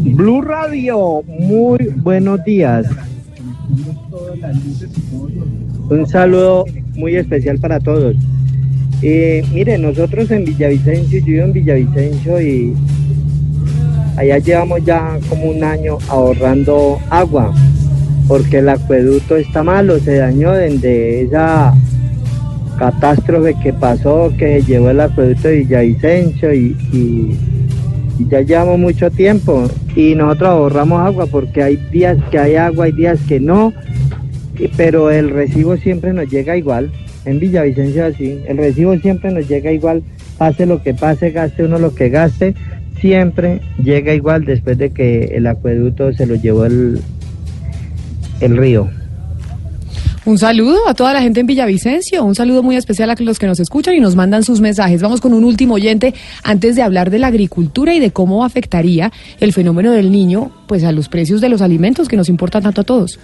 Blue 0.02 0.40
Radio, 0.42 1.22
muy 1.26 1.78
buenos 1.96 2.44
días. 2.44 2.86
Un 5.90 6.06
saludo 6.06 6.64
muy 6.94 7.16
especial 7.16 7.58
para 7.58 7.80
todos. 7.80 8.14
Eh, 9.02 9.44
mire, 9.52 9.76
nosotros 9.78 10.30
en 10.30 10.44
Villavicencio, 10.44 11.18
yo 11.20 11.24
vivo 11.26 11.44
en 11.44 11.52
Villavicencio 11.52 12.40
y 12.40 12.74
allá 14.16 14.38
llevamos 14.38 14.80
ya 14.84 15.18
como 15.28 15.50
un 15.50 15.62
año 15.62 15.98
ahorrando 16.08 16.98
agua, 17.10 17.52
porque 18.28 18.58
el 18.58 18.68
acueducto 18.68 19.36
está 19.36 19.62
malo, 19.62 19.98
se 20.00 20.16
dañó 20.16 20.52
desde 20.52 21.22
esa 21.22 21.72
catástrofe 22.78 23.54
que 23.62 23.72
pasó, 23.72 24.32
que 24.38 24.60
llevó 24.62 24.90
el 24.90 25.00
acueducto 25.00 25.48
de 25.48 25.58
Villavicencio 25.58 26.52
y, 26.52 26.76
y- 26.92 27.36
ya 28.30 28.40
llevamos 28.40 28.78
mucho 28.78 29.10
tiempo 29.10 29.68
y 29.94 30.14
nosotros 30.14 30.48
ahorramos 30.48 31.02
agua 31.06 31.26
porque 31.26 31.62
hay 31.62 31.76
días 31.92 32.16
que 32.30 32.38
hay 32.38 32.54
agua, 32.56 32.86
hay 32.86 32.92
días 32.92 33.18
que 33.28 33.38
no, 33.40 33.74
pero 34.76 35.10
el 35.10 35.28
recibo 35.28 35.76
siempre 35.76 36.14
nos 36.14 36.30
llega 36.30 36.56
igual. 36.56 36.90
En 37.26 37.38
Villavicencio 37.40 38.06
así, 38.06 38.40
el 38.48 38.56
recibo 38.56 38.96
siempre 38.98 39.30
nos 39.32 39.46
llega 39.48 39.70
igual, 39.70 40.02
pase 40.38 40.64
lo 40.64 40.82
que 40.82 40.94
pase, 40.94 41.30
gaste 41.30 41.64
uno 41.64 41.78
lo 41.78 41.94
que 41.94 42.08
gaste, 42.08 42.54
siempre 43.00 43.60
llega 43.82 44.14
igual 44.14 44.46
después 44.46 44.78
de 44.78 44.90
que 44.90 45.24
el 45.34 45.46
acueducto 45.46 46.10
se 46.14 46.24
lo 46.24 46.36
llevó 46.36 46.64
el, 46.64 47.00
el 48.40 48.56
río. 48.56 48.88
Un 50.26 50.38
saludo 50.38 50.88
a 50.88 50.94
toda 50.94 51.12
la 51.12 51.20
gente 51.20 51.38
en 51.38 51.46
Villavicencio, 51.46 52.24
un 52.24 52.34
saludo 52.34 52.64
muy 52.64 52.74
especial 52.74 53.10
a 53.10 53.14
los 53.16 53.38
que 53.38 53.46
nos 53.46 53.60
escuchan 53.60 53.94
y 53.94 54.00
nos 54.00 54.16
mandan 54.16 54.42
sus 54.42 54.60
mensajes. 54.60 55.00
Vamos 55.00 55.20
con 55.20 55.32
un 55.32 55.44
último 55.44 55.74
oyente 55.74 56.14
antes 56.42 56.74
de 56.74 56.82
hablar 56.82 57.10
de 57.10 57.20
la 57.20 57.28
agricultura 57.28 57.94
y 57.94 58.00
de 58.00 58.10
cómo 58.10 58.44
afectaría 58.44 59.12
el 59.38 59.52
fenómeno 59.52 59.92
del 59.92 60.10
niño 60.10 60.50
pues 60.66 60.82
a 60.82 60.90
los 60.90 61.08
precios 61.08 61.40
de 61.40 61.48
los 61.48 61.62
alimentos 61.62 62.08
que 62.08 62.16
nos 62.16 62.28
importan 62.28 62.64
tanto 62.64 62.80
a 62.80 62.84
todos. 62.84 63.20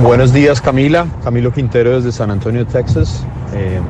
Buenos 0.00 0.32
días 0.32 0.60
Camila, 0.60 1.08
Camilo 1.24 1.52
Quintero 1.52 1.96
desde 1.96 2.12
San 2.12 2.30
Antonio, 2.30 2.64
Texas. 2.66 3.24
Eh, 3.52 3.80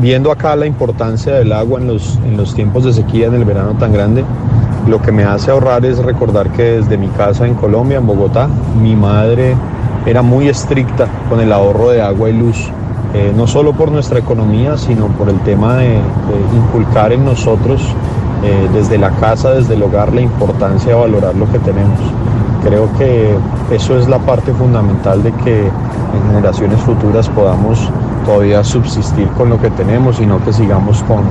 viendo 0.00 0.32
acá 0.32 0.56
la 0.56 0.64
importancia 0.64 1.34
del 1.34 1.52
agua 1.52 1.78
en 1.78 1.88
los, 1.88 2.18
en 2.24 2.38
los 2.38 2.54
tiempos 2.54 2.84
de 2.84 2.92
sequía 2.94 3.26
en 3.26 3.34
el 3.34 3.44
verano 3.44 3.76
tan 3.76 3.92
grande, 3.92 4.24
lo 4.86 5.00
que 5.00 5.12
me 5.12 5.24
hace 5.24 5.50
ahorrar 5.50 5.84
es 5.86 5.98
recordar 5.98 6.50
que 6.50 6.62
desde 6.62 6.98
mi 6.98 7.08
casa 7.08 7.46
en 7.46 7.54
Colombia, 7.54 7.98
en 7.98 8.06
Bogotá, 8.06 8.48
mi 8.80 8.94
madre 8.94 9.56
era 10.06 10.22
muy 10.22 10.48
estricta 10.48 11.06
con 11.28 11.40
el 11.40 11.52
ahorro 11.52 11.90
de 11.90 12.02
agua 12.02 12.28
y 12.28 12.34
luz, 12.34 12.68
eh, 13.14 13.32
no 13.34 13.46
solo 13.46 13.72
por 13.72 13.90
nuestra 13.90 14.18
economía, 14.18 14.76
sino 14.76 15.06
por 15.08 15.30
el 15.30 15.38
tema 15.40 15.76
de, 15.76 15.98
inculcar 16.54 17.12
en 17.12 17.24
nosotros 17.24 17.80
eh, 18.42 18.68
desde 18.74 18.98
la 18.98 19.10
casa, 19.10 19.52
desde 19.52 19.74
el 19.74 19.82
hogar, 19.82 20.12
la 20.12 20.20
importancia 20.20 20.94
de 20.94 21.00
valorar 21.00 21.34
lo 21.34 21.50
que 21.50 21.58
tenemos. 21.60 21.98
Creo 22.62 22.88
que 22.98 23.34
eso 23.70 23.98
es 23.98 24.08
la 24.08 24.18
parte 24.18 24.52
fundamental 24.52 25.22
de 25.22 25.32
que 25.32 25.60
en 25.60 26.26
generaciones 26.28 26.80
futuras 26.80 27.28
podamos 27.30 27.90
todavía 28.24 28.62
subsistir 28.64 29.28
con 29.28 29.48
lo 29.48 29.60
que 29.60 29.70
tenemos 29.70 30.20
y 30.20 30.26
no 30.26 30.42
que 30.44 30.52
sigamos 30.52 31.02
con 31.04 31.22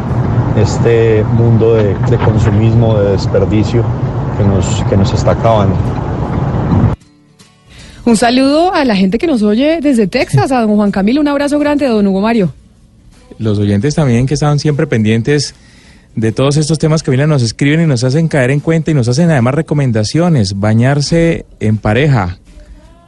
este 0.58 1.24
mundo 1.34 1.76
de, 1.76 1.96
de 2.10 2.18
consumismo, 2.18 2.98
de 3.00 3.12
desperdicio 3.12 3.84
que 4.38 4.44
nos, 4.44 4.84
que 4.90 4.98
nos 4.98 5.14
está 5.14 5.32
acabando. 5.32 5.76
Un 8.06 8.18
saludo 8.18 8.74
a 8.74 8.84
la 8.84 8.96
gente 8.96 9.18
que 9.18 9.28
nos 9.28 9.42
oye 9.44 9.80
desde 9.82 10.08
Texas, 10.08 10.52
a 10.52 10.62
don 10.62 10.76
Juan 10.76 10.92
Camilo, 10.92 11.22
un 11.22 11.28
abrazo 11.28 11.58
grande, 11.58 11.88
don 11.88 12.06
Hugo 12.06 12.20
Mario. 12.22 12.54
Los 13.40 13.58
oyentes 13.60 13.96
también 13.96 14.26
que 14.26 14.34
estaban 14.34 14.60
siempre 14.60 14.88
pendientes 14.88 15.56
de 16.16 16.32
todos 16.32 16.58
estos 16.58 16.78
temas 16.78 17.02
que 17.02 17.10
vienen 17.12 17.30
nos 17.30 17.42
escriben 17.42 17.82
y 17.82 17.86
nos 17.88 18.04
hacen 18.04 18.28
caer 18.28 18.52
en 18.52 18.60
cuenta 18.60 18.92
y 18.92 18.94
nos 18.94 19.08
hacen 19.08 19.32
además 19.32 19.56
recomendaciones. 19.56 20.60
Bañarse 20.60 21.46
en 21.60 21.78
pareja. 21.78 22.38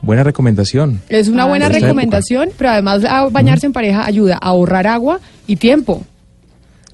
Buena 0.01 0.23
recomendación. 0.23 1.01
Es 1.09 1.27
una 1.27 1.43
Ah, 1.43 1.47
buena 1.47 1.67
recomendación, 1.67 2.49
pero 2.57 2.69
además 2.71 3.03
a 3.03 3.27
bañarse 3.29 3.65
en 3.65 3.73
pareja 3.73 4.05
ayuda 4.05 4.35
a 4.35 4.47
ahorrar 4.49 4.87
agua 4.87 5.19
y 5.45 5.57
tiempo. 5.57 6.03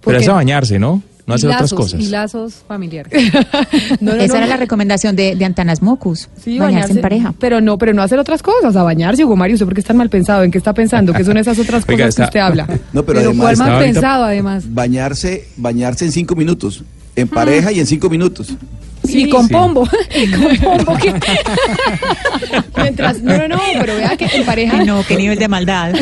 Pero 0.04 0.20
es 0.20 0.28
a 0.28 0.34
bañarse, 0.34 0.80
¿no? 0.80 1.02
No 1.28 1.36
hacer 1.36 1.50
otras 1.52 1.74
cosas. 1.74 2.02
Y 2.02 2.08
lazos 2.08 2.64
familiares. 2.68 3.14
Esa 4.02 4.38
era 4.38 4.48
la 4.48 4.58
recomendación 4.58 5.16
de, 5.16 5.36
de 5.36 5.46
Antanas 5.46 5.82
Mocus, 5.82 6.30
Sí, 6.44 6.58
bañarse, 6.58 6.94
en 6.94 7.02
pareja. 7.02 7.34
Pero 7.40 7.62
no, 7.62 7.78
pero 7.78 7.94
no 7.94 8.02
hacer 8.02 8.20
otras 8.20 8.42
cosas, 8.42 8.76
a 8.76 8.84
bañarse, 8.84 9.24
Hugo 9.24 9.36
Mario, 9.36 9.54
¿usted 9.56 9.66
por 9.66 9.76
qué 9.76 9.82
está 9.82 9.94
mal 9.94 10.10
pensado? 10.10 10.44
¿En 10.44 10.52
qué 10.52 10.58
está 10.58 10.74
pensando? 10.74 11.14
¿Qué 11.14 11.24
son 11.24 11.38
esas 11.38 11.58
otras 11.60 11.86
cosas 11.86 11.90
Oiga, 11.90 12.10
que 12.12 12.22
usted 12.24 12.40
habla? 12.40 12.68
No, 12.94 13.04
pero, 13.04 13.20
Pero 13.20 13.30
además, 13.30 13.58
¿cuál 13.58 13.70
mal 13.70 13.84
pensado, 13.84 14.24
además? 14.26 14.64
Bañarse, 14.68 15.48
bañarse 15.58 16.06
en 16.06 16.12
cinco 16.12 16.36
minutos. 16.36 16.84
En 17.16 17.28
pareja 17.28 17.72
y 17.72 17.80
en 17.80 17.86
cinco 17.86 18.10
minutos. 18.10 18.54
Sí, 19.12 19.30
con 19.30 19.48
pombo. 19.48 19.88
con 20.64 20.86
pombo. 20.86 20.98
que- 20.98 21.14
Mientras, 22.82 23.22
no, 23.22 23.38
no, 23.38 23.48
no, 23.48 23.60
pero 23.80 23.96
vea 23.96 24.16
que 24.18 24.26
en 24.34 24.46
pareja. 24.46 24.84
No, 24.84 25.04
qué 25.08 25.16
nivel 25.16 25.38
de 25.38 25.48
maldad. 25.48 25.94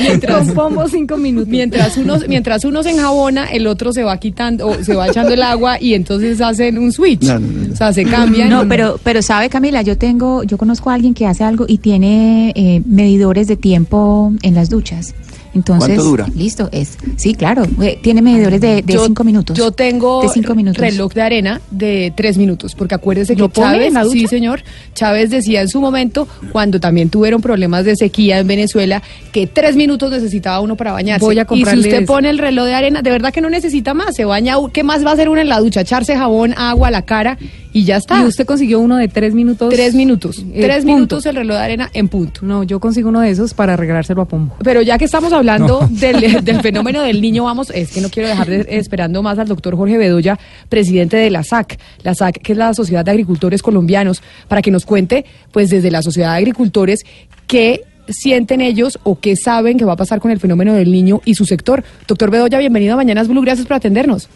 mientras, 0.00 0.46
Con 0.46 0.54
pombo 0.54 0.88
cinco 0.88 1.16
minutos. 1.16 1.48
mientras 1.48 1.96
uno, 1.96 2.18
mientras 2.28 2.64
uno 2.64 2.82
se 2.82 2.90
enjabona, 2.90 3.46
el 3.46 3.66
otro 3.66 3.92
se 3.92 4.02
va 4.02 4.18
quitando, 4.18 4.66
o 4.68 4.82
se 4.82 4.94
va 4.94 5.08
echando 5.08 5.32
el 5.34 5.42
agua 5.42 5.80
y 5.80 5.94
entonces 5.94 6.40
hacen 6.40 6.78
un 6.78 6.92
switch. 6.92 7.22
No, 7.22 7.38
no, 7.38 7.46
no, 7.46 7.66
no. 7.68 7.72
O 7.72 7.76
sea, 7.76 7.92
se 7.92 8.04
cambian. 8.04 8.48
No, 8.50 8.66
pero, 8.68 8.98
pero 9.02 9.22
sabe 9.22 9.48
Camila, 9.48 9.82
yo 9.82 9.96
tengo, 9.96 10.42
yo 10.42 10.58
conozco 10.58 10.90
a 10.90 10.94
alguien 10.94 11.14
que 11.14 11.26
hace 11.26 11.44
algo 11.44 11.64
y 11.68 11.78
tiene 11.78 12.52
eh, 12.56 12.82
medidores 12.86 13.46
de 13.46 13.56
tiempo 13.56 14.32
en 14.42 14.54
las 14.54 14.70
duchas. 14.70 15.14
Entonces, 15.54 15.86
¿Cuánto 15.88 16.04
dura? 16.04 16.26
listo, 16.34 16.68
es, 16.72 16.98
sí, 17.16 17.34
claro, 17.34 17.64
eh, 17.82 17.98
tiene 18.02 18.22
medidores 18.22 18.60
de, 18.60 18.82
de 18.82 18.92
Yo- 18.92 19.06
cinco 19.06 19.22
minutos. 19.24 19.56
Yo 19.56 19.70
tengo 19.70 20.22
de 20.22 20.28
cinco 20.28 20.54
minutos. 20.54 20.80
reloj 20.80 21.12
de 21.14 21.22
arena 21.22 21.60
de 21.70 22.12
tres 22.16 22.36
minutos, 22.36 22.74
porque 22.74 22.94
acuérdese 22.94 23.34
que 23.34 23.40
¿Lo 23.42 23.48
pone 23.48 23.90
Chávez, 23.90 24.10
sí 24.12 24.26
señor, 24.26 24.62
Chávez 24.94 25.30
decía 25.30 25.62
en 25.62 25.68
su 25.68 25.80
momento, 25.80 26.26
cuando 26.52 26.80
también 26.80 27.08
tuvieron 27.08 27.40
problemas 27.40 27.84
de 27.84 27.96
sequía 27.96 28.38
en 28.38 28.46
Venezuela, 28.46 29.02
que 29.32 29.46
tres 29.46 29.76
minutos 29.76 30.10
necesitaba 30.10 30.60
uno 30.60 30.76
para 30.76 30.92
bañarse. 30.92 31.24
Voy 31.24 31.38
a 31.38 31.46
y 31.50 31.64
si 31.64 31.78
usted 31.78 32.04
pone 32.04 32.30
el 32.30 32.38
reloj 32.38 32.66
de 32.66 32.74
arena, 32.74 33.02
de 33.02 33.10
verdad 33.10 33.32
que 33.32 33.40
no 33.40 33.48
necesita 33.50 33.94
más, 33.94 34.14
se 34.16 34.24
baña, 34.24 34.56
¿qué 34.72 34.82
más 34.82 35.04
va 35.04 35.10
a 35.10 35.14
hacer 35.14 35.28
uno 35.28 35.40
en 35.40 35.48
la 35.48 35.60
ducha? 35.60 35.82
Echarse 35.82 36.16
jabón, 36.16 36.54
agua 36.56 36.88
a 36.88 36.90
la 36.90 37.02
cara 37.02 37.38
y 37.74 37.84
ya 37.84 37.96
está. 37.98 38.22
Y 38.22 38.24
usted 38.24 38.46
consiguió 38.46 38.80
uno 38.80 38.96
de 38.96 39.08
tres 39.08 39.34
minutos. 39.34 39.68
Tres 39.74 39.94
minutos, 39.94 40.38
Eh, 40.38 40.62
tres 40.62 40.78
punto. 40.84 40.94
minutos 40.94 41.26
el 41.26 41.36
reloj 41.36 41.56
de 41.58 41.62
arena 41.62 41.90
en 41.92 42.08
punto. 42.08 42.40
No, 42.42 42.62
yo 42.62 42.80
consigo 42.80 43.10
uno 43.10 43.20
de 43.20 43.28
esos 43.28 43.52
para 43.52 43.76
regalárselo 43.76 44.22
a 44.22 44.24
Pombo. 44.24 44.54
Pero 44.64 44.80
ya 44.80 44.96
que 44.96 45.04
estamos 45.04 45.32
hablando 45.34 45.86
del, 45.90 46.42
del 46.42 46.60
fenómeno 46.62 47.02
del 47.02 47.20
niño, 47.20 47.44
vamos, 47.44 47.70
es 47.70 47.90
que 47.92 48.00
no 48.00 48.08
quiero 48.08 48.30
dejar 48.30 48.48
de, 48.48 48.66
esperando 48.70 49.22
más 49.22 49.38
al 49.38 49.48
doctor 49.48 49.76
Jorge 49.76 49.98
Bedoya, 49.98 50.38
presidente 50.70 51.18
de 51.18 51.28
la 51.30 51.42
SAC, 51.42 51.78
la 52.02 52.14
SAC, 52.14 52.40
que 52.40 52.52
es 52.52 52.58
la 52.58 52.72
Sociedad 52.72 53.04
de 53.04 53.10
Agricultores 53.10 53.60
Colombianos, 53.60 54.22
para 54.48 54.62
que 54.62 54.70
nos 54.70 54.86
cuente, 54.86 55.24
pues 55.52 55.68
desde 55.68 55.90
la 55.90 56.00
Sociedad 56.00 56.30
de 56.32 56.38
Agricultores, 56.38 57.00
qué 57.46 57.82
sienten 58.08 58.60
ellos 58.60 58.98
o 59.02 59.18
qué 59.18 59.34
saben 59.34 59.78
que 59.78 59.84
va 59.84 59.94
a 59.94 59.96
pasar 59.96 60.20
con 60.20 60.30
el 60.30 60.38
fenómeno 60.38 60.74
del 60.74 60.92
niño 60.92 61.22
y 61.24 61.34
su 61.34 61.44
sector. 61.44 61.82
Doctor 62.06 62.30
Bedoya, 62.30 62.58
bienvenido 62.58 62.94
a 62.94 62.96
Mañanas 62.96 63.26
Blue, 63.28 63.40
gracias 63.42 63.66
por 63.66 63.76
atendernos. 63.76 64.28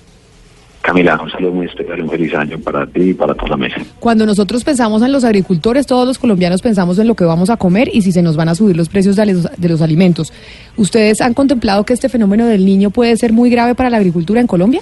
Camila, 0.89 1.21
un 1.23 1.31
saludo 1.31 1.53
muy 1.53 1.67
especial, 1.67 2.01
un 2.01 2.09
feliz 2.09 2.35
año 2.35 2.59
para 2.61 2.87
ti 2.87 3.11
y 3.11 3.13
para 3.13 3.35
toda 3.35 3.51
la 3.51 3.57
mesa. 3.59 3.77
Cuando 4.01 4.25
nosotros 4.25 4.65
pensamos 4.65 5.03
en 5.03 5.13
los 5.13 5.23
agricultores, 5.23 5.87
todos 5.87 6.09
los 6.09 6.19
colombianos 6.19 6.63
pensamos 6.63 6.99
en 6.99 7.07
lo 7.07 7.15
que 7.15 7.27
vamos 7.27 7.51
a 7.51 7.59
comer 7.59 7.91
y 7.93 8.01
si 8.01 8.11
se 8.11 8.23
nos 8.23 8.39
van 8.39 8.49
a 8.49 8.55
subir 8.55 8.75
los 8.75 8.89
precios 8.89 9.15
de 9.15 9.27
los, 9.27 9.51
de 9.55 9.69
los 9.69 9.83
alimentos. 9.83 10.33
¿Ustedes 10.79 11.21
han 11.21 11.35
contemplado 11.35 11.85
que 11.85 11.93
este 11.93 12.09
fenómeno 12.09 12.47
del 12.47 12.65
niño 12.65 12.89
puede 12.89 13.15
ser 13.19 13.35
muy 13.35 13.51
grave 13.51 13.75
para 13.75 13.91
la 13.91 13.99
agricultura 13.99 14.41
en 14.41 14.47
Colombia? 14.47 14.81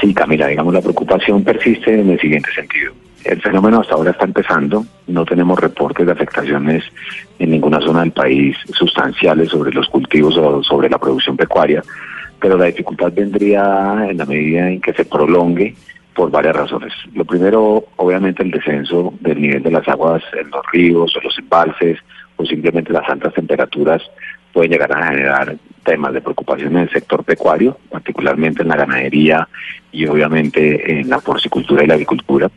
Sí, 0.00 0.12
Camila, 0.12 0.48
digamos, 0.48 0.74
la 0.74 0.80
preocupación 0.80 1.44
persiste 1.44 2.00
en 2.00 2.10
el 2.10 2.18
siguiente 2.18 2.50
sentido. 2.52 2.94
El 3.22 3.40
fenómeno 3.40 3.80
hasta 3.80 3.94
ahora 3.94 4.10
está 4.10 4.24
empezando, 4.24 4.84
no 5.06 5.24
tenemos 5.24 5.56
reportes 5.60 6.04
de 6.04 6.10
afectaciones 6.10 6.82
en 7.38 7.50
ninguna 7.52 7.78
zona 7.80 8.00
del 8.00 8.10
país 8.10 8.56
sustanciales 8.72 9.50
sobre 9.50 9.70
los 9.70 9.86
cultivos 9.86 10.36
o 10.36 10.64
sobre 10.64 10.90
la 10.90 10.98
producción 10.98 11.36
pecuaria, 11.36 11.80
pero 12.40 12.56
la 12.56 12.66
dificultad 12.66 13.12
vendría 13.12 14.06
en 14.08 14.18
la 14.18 14.26
medida 14.26 14.70
en 14.70 14.80
que 14.80 14.92
se 14.92 15.04
prolongue 15.04 15.74
por 16.14 16.30
varias 16.30 16.56
razones. 16.56 16.92
Lo 17.14 17.24
primero, 17.24 17.84
obviamente, 17.96 18.42
el 18.42 18.50
descenso 18.50 19.14
del 19.20 19.40
nivel 19.40 19.62
de 19.62 19.70
las 19.70 19.86
aguas 19.88 20.22
en 20.38 20.50
los 20.50 20.62
ríos 20.72 21.16
o 21.16 21.20
los 21.20 21.38
embalses 21.38 21.98
o 22.36 22.44
simplemente 22.44 22.92
las 22.92 23.08
altas 23.08 23.34
temperaturas 23.34 24.02
pueden 24.52 24.72
llegar 24.72 24.92
a 24.92 25.06
generar 25.06 25.56
temas 25.88 26.12
de 26.12 26.20
preocupación 26.20 26.76
en 26.76 26.82
el 26.82 26.90
sector 26.90 27.24
pecuario, 27.24 27.78
particularmente 27.90 28.60
en 28.60 28.68
la 28.68 28.76
ganadería 28.76 29.48
y 29.90 30.06
obviamente 30.06 31.00
en 31.00 31.08
la 31.08 31.18
porcicultura 31.18 31.82
y 31.82 31.86
la 31.86 31.94
agricultura. 31.94 32.50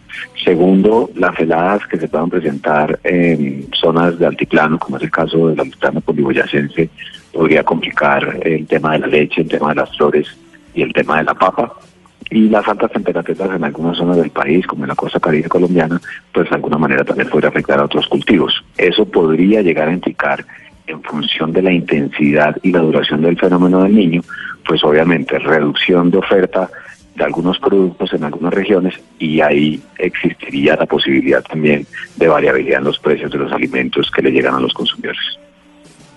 Segundo, 0.43 1.09
las 1.15 1.39
heladas 1.39 1.87
que 1.87 1.97
se 1.97 2.09
puedan 2.09 2.29
presentar 2.29 2.99
en 3.05 3.67
zonas 3.73 4.19
de 4.19 4.27
altiplano, 4.27 4.77
como 4.77 4.97
es 4.97 5.03
el 5.03 5.11
caso 5.11 5.47
del 5.47 5.61
altiplano 5.61 6.01
poliboyacense, 6.01 6.89
podría 7.31 7.63
complicar 7.63 8.37
el 8.41 8.67
tema 8.67 8.91
de 8.93 8.99
la 8.99 9.07
leche, 9.07 9.41
el 9.41 9.47
tema 9.47 9.69
de 9.69 9.75
las 9.75 9.95
flores 9.95 10.27
y 10.73 10.81
el 10.81 10.91
tema 10.91 11.19
de 11.19 11.23
la 11.23 11.33
papa. 11.33 11.73
Y 12.29 12.49
las 12.49 12.67
altas 12.67 12.91
temperaturas 12.91 13.55
en 13.55 13.63
algunas 13.63 13.97
zonas 13.97 14.17
del 14.17 14.29
país, 14.29 14.65
como 14.67 14.83
en 14.83 14.89
la 14.89 14.95
costa 14.95 15.19
caribe 15.19 15.49
colombiana, 15.49 15.99
pues 16.33 16.49
de 16.49 16.55
alguna 16.55 16.77
manera 16.77 17.03
también 17.03 17.29
podría 17.29 17.49
afectar 17.49 17.79
a 17.79 17.85
otros 17.85 18.07
cultivos. 18.07 18.63
Eso 18.77 19.05
podría 19.05 19.61
llegar 19.61 19.87
a 19.87 19.93
indicar 19.93 20.45
en 20.91 21.01
función 21.03 21.51
de 21.53 21.61
la 21.61 21.71
intensidad 21.71 22.55
y 22.61 22.71
la 22.71 22.79
duración 22.79 23.21
del 23.21 23.37
fenómeno 23.37 23.83
del 23.83 23.95
niño, 23.95 24.21
pues 24.65 24.83
obviamente 24.83 25.39
reducción 25.39 26.11
de 26.11 26.17
oferta 26.17 26.69
de 27.15 27.23
algunos 27.23 27.59
productos 27.59 28.13
en 28.13 28.23
algunas 28.23 28.53
regiones 28.53 28.93
y 29.19 29.41
ahí 29.41 29.81
existiría 29.97 30.75
la 30.75 30.85
posibilidad 30.85 31.43
también 31.43 31.85
de 32.15 32.27
variabilidad 32.27 32.79
en 32.79 32.85
los 32.85 32.99
precios 32.99 33.31
de 33.31 33.37
los 33.37 33.51
alimentos 33.51 34.09
que 34.11 34.21
le 34.21 34.31
llegan 34.31 34.55
a 34.55 34.59
los 34.59 34.73
consumidores. 34.73 35.21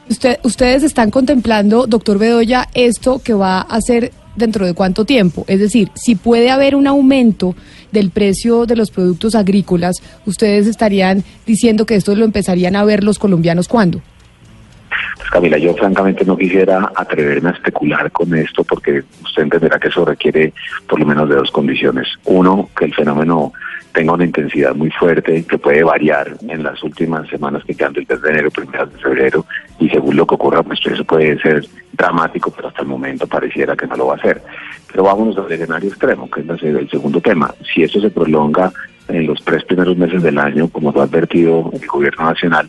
Usted, 0.09 0.39
ustedes 0.43 0.83
están 0.83 1.11
contemplando, 1.11 1.87
doctor 1.87 2.19
Bedoya, 2.19 2.69
esto 2.75 3.21
que 3.25 3.33
va 3.33 3.61
a 3.61 3.81
ser 3.81 4.13
dentro 4.37 4.67
de 4.67 4.75
cuánto 4.75 5.05
tiempo. 5.05 5.45
Es 5.49 5.61
decir, 5.61 5.91
si 5.95 6.15
puede 6.15 6.51
haber 6.51 6.75
un 6.75 6.87
aumento 6.87 7.55
del 7.91 8.11
precio 8.11 8.67
de 8.67 8.77
los 8.77 8.91
productos 8.91 9.35
agrícolas, 9.35 9.97
ustedes 10.27 10.67
estarían 10.67 11.25
diciendo 11.47 11.87
que 11.87 11.95
esto 11.95 12.15
lo 12.15 12.25
empezarían 12.25 12.77
a 12.77 12.85
ver 12.85 13.03
los 13.03 13.19
colombianos 13.19 13.69
cuándo. 13.69 14.03
Pues 15.17 15.31
Camila, 15.31 15.59
yo 15.59 15.75
francamente 15.75 16.25
no 16.25 16.37
quisiera 16.37 16.91
atreverme 16.95 17.51
a 17.51 17.53
especular 17.53 18.11
con 18.11 18.35
esto 18.35 18.65
porque 18.65 19.03
usted 19.23 19.43
entenderá 19.43 19.79
que 19.79 19.89
eso 19.89 20.05
requiere 20.05 20.53
por 20.89 20.99
lo 20.99 21.07
menos 21.07 21.29
de 21.29 21.37
dos 21.37 21.51
condiciones. 21.51 22.09
Uno, 22.25 22.69
que 22.77 22.87
el 22.87 22.95
fenómeno 22.95 23.53
tenga 23.95 24.13
una 24.13 24.25
intensidad 24.25 24.75
muy 24.75 24.91
fuerte 24.91 25.45
que 25.45 25.57
puede 25.57 25.85
variar 25.85 26.37
en 26.49 26.65
las 26.65 26.83
últimas 26.83 27.29
semanas 27.29 27.63
que 27.65 27.75
quedan 27.75 27.93
del 27.93 28.07
mes 28.09 28.21
de 28.21 28.31
enero, 28.31 28.51
primeras 28.51 28.93
de 28.93 28.99
febrero, 28.99 29.47
y 29.79 29.89
según 29.89 30.17
lo 30.17 30.27
que 30.27 30.35
ocurra, 30.35 30.65
pues 30.65 30.81
eso 30.85 31.05
puede 31.05 31.39
ser 31.41 31.65
dramático, 31.93 32.51
pero 32.51 32.69
hasta 32.69 32.83
el 32.83 32.89
momento 32.89 33.27
pareciera 33.29 33.77
que 33.77 33.87
no 33.87 33.97
lo 33.97 34.09
va 34.09 34.17
a 34.17 34.21
ser. 34.21 34.43
Pero 34.91 35.05
vámonos 35.05 35.39
al 35.39 35.51
escenario 35.51 35.89
extremo, 35.91 36.29
que 36.29 36.41
es 36.41 36.63
el 36.63 36.91
segundo 36.91 37.21
tema. 37.21 37.55
Si 37.73 37.85
eso 37.85 38.01
se 38.01 38.11
prolonga 38.11 38.73
en 39.07 39.27
los 39.29 39.43
tres 39.45 39.65
primeros 39.65 39.97
meses 39.97 40.23
del 40.23 40.39
año, 40.39 40.69
como 40.69 40.91
lo 40.91 41.01
ha 41.01 41.05
advertido 41.05 41.71
el 41.73 41.87
gobierno 41.87 42.25
nacional, 42.25 42.69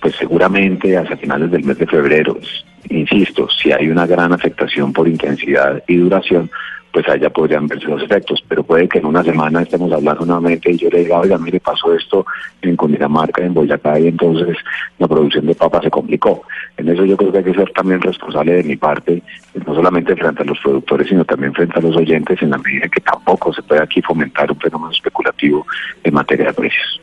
pues 0.00 0.14
seguramente 0.16 0.96
hacia 0.96 1.16
finales 1.16 1.50
del 1.50 1.64
mes 1.64 1.78
de 1.78 1.86
febrero, 1.86 2.38
insisto, 2.88 3.48
si 3.50 3.72
hay 3.72 3.88
una 3.88 4.06
gran 4.06 4.32
afectación 4.32 4.92
por 4.92 5.08
intensidad 5.08 5.82
y 5.86 5.96
duración, 5.96 6.50
pues 6.92 7.08
allá 7.08 7.30
podrían 7.30 7.68
verse 7.68 7.86
los 7.86 8.02
efectos, 8.02 8.42
pero 8.48 8.64
puede 8.64 8.88
que 8.88 8.98
en 8.98 9.06
una 9.06 9.22
semana 9.22 9.62
estemos 9.62 9.92
hablando 9.92 10.26
nuevamente 10.26 10.72
y 10.72 10.76
yo 10.76 10.90
le 10.90 11.00
diga, 11.00 11.20
oiga, 11.20 11.38
mire, 11.38 11.60
pasó 11.60 11.94
esto 11.94 12.26
en 12.62 12.76
Cundinamarca, 12.76 13.44
en 13.44 13.54
Boyacá, 13.54 13.98
y 14.00 14.08
entonces 14.08 14.56
la 14.98 15.06
producción 15.06 15.46
de 15.46 15.54
papas 15.54 15.84
se 15.84 15.90
complicó. 15.90 16.42
En 16.76 16.88
eso 16.88 17.04
yo 17.04 17.16
creo 17.16 17.30
que 17.30 17.38
hay 17.38 17.44
que 17.44 17.54
ser 17.54 17.70
también 17.72 18.00
responsable 18.00 18.54
de 18.54 18.64
mi 18.64 18.76
parte, 18.76 19.22
no 19.64 19.74
solamente 19.74 20.16
frente 20.16 20.42
a 20.42 20.46
los 20.46 20.58
productores, 20.58 21.08
sino 21.08 21.24
también 21.24 21.54
frente 21.54 21.78
a 21.78 21.82
los 21.82 21.96
oyentes, 21.96 22.42
en 22.42 22.50
la 22.50 22.58
medida 22.58 22.88
que 22.88 23.00
tampoco 23.00 23.52
se 23.52 23.62
puede 23.62 23.82
aquí 23.82 24.02
fomentar 24.02 24.50
un 24.50 24.58
fenómeno 24.58 24.90
especulativo 24.90 25.66
en 26.02 26.14
materia 26.14 26.46
de 26.46 26.54
precios. 26.54 27.00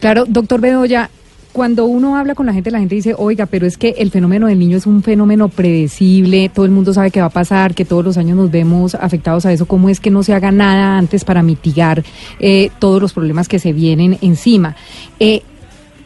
Claro, 0.00 0.24
doctor 0.26 0.60
Bedoya, 0.60 1.10
cuando 1.58 1.86
uno 1.86 2.16
habla 2.16 2.36
con 2.36 2.46
la 2.46 2.52
gente, 2.52 2.70
la 2.70 2.78
gente 2.78 2.94
dice, 2.94 3.16
oiga, 3.18 3.46
pero 3.46 3.66
es 3.66 3.76
que 3.76 3.96
el 3.98 4.12
fenómeno 4.12 4.46
del 4.46 4.60
niño 4.60 4.76
es 4.76 4.86
un 4.86 5.02
fenómeno 5.02 5.48
predecible, 5.48 6.48
todo 6.54 6.64
el 6.64 6.70
mundo 6.70 6.94
sabe 6.94 7.10
que 7.10 7.18
va 7.18 7.26
a 7.26 7.30
pasar, 7.30 7.74
que 7.74 7.84
todos 7.84 8.04
los 8.04 8.16
años 8.16 8.36
nos 8.36 8.48
vemos 8.48 8.94
afectados 8.94 9.44
a 9.44 9.52
eso, 9.52 9.66
¿cómo 9.66 9.88
es 9.88 9.98
que 9.98 10.08
no 10.08 10.22
se 10.22 10.32
haga 10.34 10.52
nada 10.52 10.96
antes 10.96 11.24
para 11.24 11.42
mitigar 11.42 12.04
eh, 12.38 12.70
todos 12.78 13.02
los 13.02 13.12
problemas 13.12 13.48
que 13.48 13.58
se 13.58 13.72
vienen 13.72 14.18
encima? 14.20 14.76
Eh, 15.18 15.42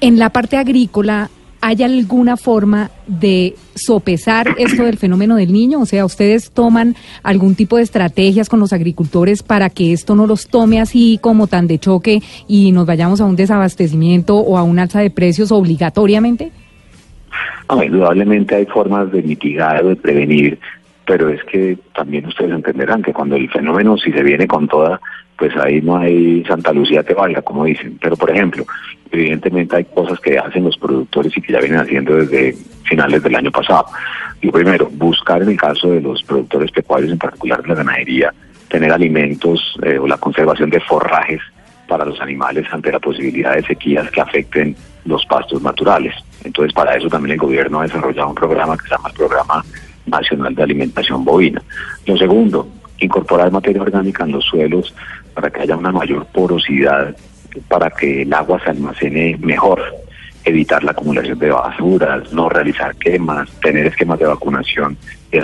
en 0.01 0.19
la 0.19 0.31
parte 0.31 0.57
agrícola, 0.57 1.29
¿hay 1.63 1.81
alguna 1.85 2.37
forma 2.37 2.91
de 3.07 3.55
sopesar 3.75 4.49
esto 4.59 4.85
del 4.85 4.99
fenómeno 4.99 5.37
del 5.37 5.53
niño? 5.53 5.81
O 5.81 5.87
sea, 5.87 6.05
¿ustedes 6.05 6.51
toman 6.51 6.97
algún 7.23 7.55
tipo 7.55 7.77
de 7.77 7.85
estrategias 7.85 8.49
con 8.49 8.59
los 8.59 8.73
agricultores 8.73 9.45
para 9.45 9.71
que 9.71 9.93
esto 9.93 10.17
no 10.17 10.27
los 10.27 10.49
tome 10.49 10.81
así 10.81 11.21
como 11.23 11.47
tan 11.47 11.69
de 11.69 11.79
choque 11.79 12.21
y 12.49 12.73
nos 12.73 12.85
vayamos 12.85 13.21
a 13.21 13.27
un 13.27 13.37
desabastecimiento 13.37 14.37
o 14.37 14.59
a 14.59 14.65
un 14.65 14.81
alza 14.81 15.01
de 15.01 15.11
precios 15.11 15.53
obligatoriamente? 15.53 16.51
No, 17.71 17.83
indudablemente 17.83 18.57
hay 18.57 18.67
formas 18.67 19.13
de 19.13 19.23
mitigar 19.23 19.85
o 19.85 19.91
de 19.91 19.97
prevenir, 19.97 20.59
pero 21.07 21.29
es 21.29 21.43
que 21.45 21.79
también 21.95 22.27
ustedes 22.27 22.51
entenderán 22.51 23.03
que 23.03 23.13
cuando 23.13 23.37
el 23.37 23.49
fenómeno, 23.49 23.97
si 23.97 24.11
se 24.11 24.25
viene 24.25 24.49
con 24.49 24.67
toda, 24.67 25.01
pues 25.43 25.57
ahí 25.57 25.81
no 25.81 25.97
hay 25.97 26.45
Santa 26.45 26.73
Lucía 26.73 27.03
te 27.03 27.15
valga, 27.15 27.43
como 27.43 27.65
dicen. 27.65 27.99
Pero, 28.01 28.17
por 28.17 28.31
ejemplo, 28.31 28.65
evidentemente 29.11 29.75
hay 29.75 29.85
cosas 29.87 30.21
que 30.21 30.39
hacen 30.39 30.63
los 30.63 30.77
productores 30.77 31.37
y 31.37 31.41
que 31.41 31.53
ya 31.53 31.59
vienen 31.59 31.81
haciendo 31.81 32.15
desde 32.15 32.55
finales 32.85 33.21
del 33.25 33.35
año 33.35 33.51
pasado. 33.51 33.87
Lo 34.41 34.53
primero, 34.53 34.89
buscar 34.93 35.43
en 35.43 35.49
el 35.49 35.57
caso 35.57 35.91
de 35.91 36.01
los 36.01 36.23
productores 36.23 36.71
pecuarios, 36.71 37.11
en 37.11 37.19
particular 37.19 37.61
de 37.61 37.69
la 37.71 37.75
ganadería, 37.75 38.33
tener 38.69 38.93
alimentos 38.93 39.77
eh, 39.83 39.99
o 39.99 40.07
la 40.07 40.17
conservación 40.17 40.71
de 40.71 40.79
forrajes 40.79 41.41
para 41.89 42.05
los 42.05 42.21
animales 42.21 42.65
ante 42.71 42.93
la 42.93 43.01
posibilidad 43.01 43.57
de 43.57 43.65
sequías 43.65 44.09
que 44.13 44.21
afecten 44.21 44.77
los 45.07 45.27
pastos 45.27 45.61
naturales. 45.61 46.15
Entonces, 46.45 46.73
para 46.73 46.95
eso 46.95 47.09
también 47.09 47.33
el 47.33 47.41
gobierno 47.41 47.81
ha 47.81 47.83
desarrollado 47.83 48.29
un 48.29 48.37
programa 48.37 48.77
que 48.77 48.85
se 48.85 48.91
llama 48.91 49.09
el 49.09 49.15
Programa 49.17 49.65
Nacional 50.07 50.55
de 50.55 50.63
Alimentación 50.63 51.25
Bovina. 51.25 51.61
Lo 52.07 52.17
segundo, 52.17 52.69
incorporar 53.05 53.51
materia 53.51 53.83
orgánica 53.83 54.25
en 54.25 54.33
los 54.33 54.45
suelos 54.45 54.95
para 55.35 55.51
que 55.51 55.63
haya 55.63 55.77
una 55.77 55.93
mayor 55.93 56.27
porosidad, 56.27 57.17
para 57.69 57.91
que 57.91 58.23
el 58.23 58.33
agua 58.33 58.61
se 58.63 58.71
almacene 58.71 59.37
mejor, 59.41 59.83
evitar 60.45 60.83
la 60.83 60.93
acumulación 60.93 61.39
de 61.39 61.51
basuras, 61.51 62.33
no 62.33 62.49
realizar 62.49 62.95
quemas, 62.97 63.51
tener 63.61 63.87
esquemas 63.87 64.19
de 64.19 64.27
vacunación 64.27 64.97
y 65.31 65.39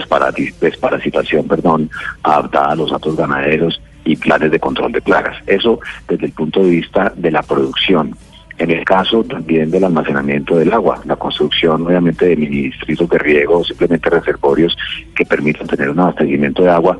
desparasitación, 0.61 1.47
perdón, 1.47 1.91
adaptada 2.23 2.73
a 2.73 2.77
los 2.77 2.91
datos 2.91 3.17
ganaderos 3.17 3.81
y 4.05 4.17
planes 4.17 4.51
de 4.51 4.59
control 4.59 4.93
de 4.93 5.01
plagas. 5.01 5.37
Eso 5.47 5.81
desde 6.09 6.27
el 6.27 6.33
punto 6.33 6.63
de 6.63 6.71
vista 6.71 7.13
de 7.17 7.31
la 7.31 7.43
producción. 7.43 8.17
En 8.59 8.73
el 8.73 8.85
caso 8.85 9.23
también 9.23 9.71
del 9.71 9.85
almacenamiento 9.85 10.57
del 10.57 10.73
agua, 10.73 11.01
la 11.05 11.15
construcción 11.15 11.87
obviamente 11.87 12.27
de 12.27 12.37
mini 12.37 12.63
distritos 12.63 13.09
de 13.09 13.19
riego, 13.19 13.63
simplemente 13.63 14.11
reservorios 14.11 14.77
que 15.15 15.25
permitan 15.25 15.69
tener 15.69 15.91
un 15.91 16.01
abastecimiento 16.01 16.65
de 16.65 16.71
agua, 16.71 16.99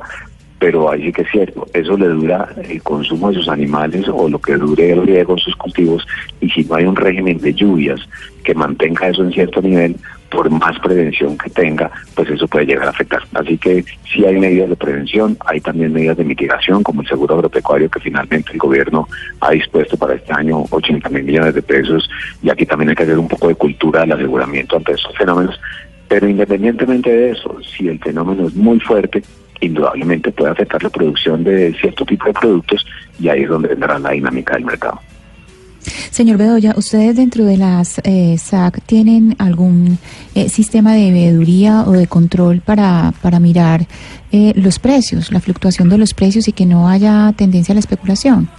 pero 0.59 0.91
ahí 0.91 1.05
sí 1.05 1.11
que 1.13 1.21
es 1.21 1.31
cierto, 1.31 1.65
eso 1.73 1.97
le 1.97 2.07
dura 2.07 2.49
el 2.67 2.83
consumo 2.83 3.29
de 3.29 3.35
sus 3.35 3.47
animales 3.47 4.07
o 4.09 4.27
lo 4.27 4.39
que 4.39 4.57
dure 4.57 4.91
el 4.91 5.07
riego 5.07 5.33
en 5.33 5.39
sus 5.39 5.55
cultivos 5.55 6.05
y 6.41 6.49
si 6.49 6.65
no 6.65 6.75
hay 6.75 6.85
un 6.85 6.95
régimen 6.95 7.37
de 7.39 7.53
lluvias 7.53 8.01
que 8.43 8.53
mantenga 8.53 9.07
eso 9.07 9.23
en 9.23 9.31
cierto 9.31 9.61
nivel, 9.61 9.95
por 10.29 10.49
más 10.49 10.77
prevención 10.79 11.37
que 11.37 11.49
tenga, 11.49 11.91
pues 12.15 12.29
eso 12.29 12.47
puede 12.47 12.65
llegar 12.65 12.87
a 12.87 12.91
afectar. 12.91 13.21
Así 13.33 13.57
que 13.57 13.83
sí 14.11 14.25
hay 14.25 14.39
medidas 14.39 14.69
de 14.69 14.75
prevención, 14.75 15.37
hay 15.45 15.59
también 15.59 15.93
medidas 15.93 16.17
de 16.17 16.23
mitigación, 16.23 16.83
como 16.83 17.01
el 17.01 17.07
seguro 17.07 17.35
agropecuario 17.35 17.89
que 17.89 17.99
finalmente 17.99 18.51
el 18.51 18.59
gobierno 18.59 19.07
ha 19.41 19.51
dispuesto 19.51 19.97
para 19.97 20.15
este 20.15 20.33
año 20.33 20.65
80 20.69 21.09
mil 21.09 21.23
millones 21.23 21.55
de 21.55 21.61
pesos 21.61 22.09
y 22.43 22.49
aquí 22.49 22.65
también 22.65 22.89
hay 22.89 22.95
que 22.95 23.03
hacer 23.03 23.17
un 23.17 23.27
poco 23.27 23.47
de 23.47 23.55
cultura 23.55 24.01
del 24.01 24.13
aseguramiento 24.13 24.77
ante 24.77 24.93
estos 24.93 25.15
fenómenos. 25.17 25.59
Pero 26.07 26.27
independientemente 26.27 27.11
de 27.11 27.31
eso, 27.31 27.57
si 27.61 27.87
el 27.87 27.99
fenómeno 27.99 28.47
es 28.47 28.55
muy 28.55 28.79
fuerte, 28.79 29.21
indudablemente 29.61 30.31
puede 30.31 30.51
afectar 30.51 30.81
la 30.81 30.89
producción 30.89 31.43
de 31.43 31.73
cierto 31.79 32.05
tipo 32.05 32.25
de 32.25 32.33
productos 32.33 32.85
y 33.19 33.27
ahí 33.27 33.43
es 33.43 33.49
donde 33.49 33.69
vendrá 33.69 33.99
la 33.99 34.11
dinámica 34.11 34.53
del 34.55 34.65
mercado. 34.65 34.99
Señor 36.11 36.37
Bedoya, 36.37 36.73
¿ustedes 36.75 37.15
dentro 37.15 37.45
de 37.45 37.57
las 37.57 38.01
eh, 38.03 38.35
SAC 38.37 38.81
tienen 38.85 39.35
algún 39.39 39.97
eh, 40.35 40.49
sistema 40.49 40.93
de 40.93 41.11
veeduría 41.11 41.83
o 41.87 41.91
de 41.91 42.07
control 42.07 42.61
para, 42.61 43.13
para 43.21 43.39
mirar 43.39 43.81
eh, 44.31 44.53
los 44.55 44.79
precios, 44.79 45.31
la 45.31 45.39
fluctuación 45.39 45.89
de 45.89 45.97
los 45.97 46.13
precios 46.13 46.47
y 46.47 46.51
que 46.51 46.65
no 46.65 46.89
haya 46.89 47.31
tendencia 47.35 47.71
a 47.73 47.75
la 47.75 47.79
especulación? 47.79 48.49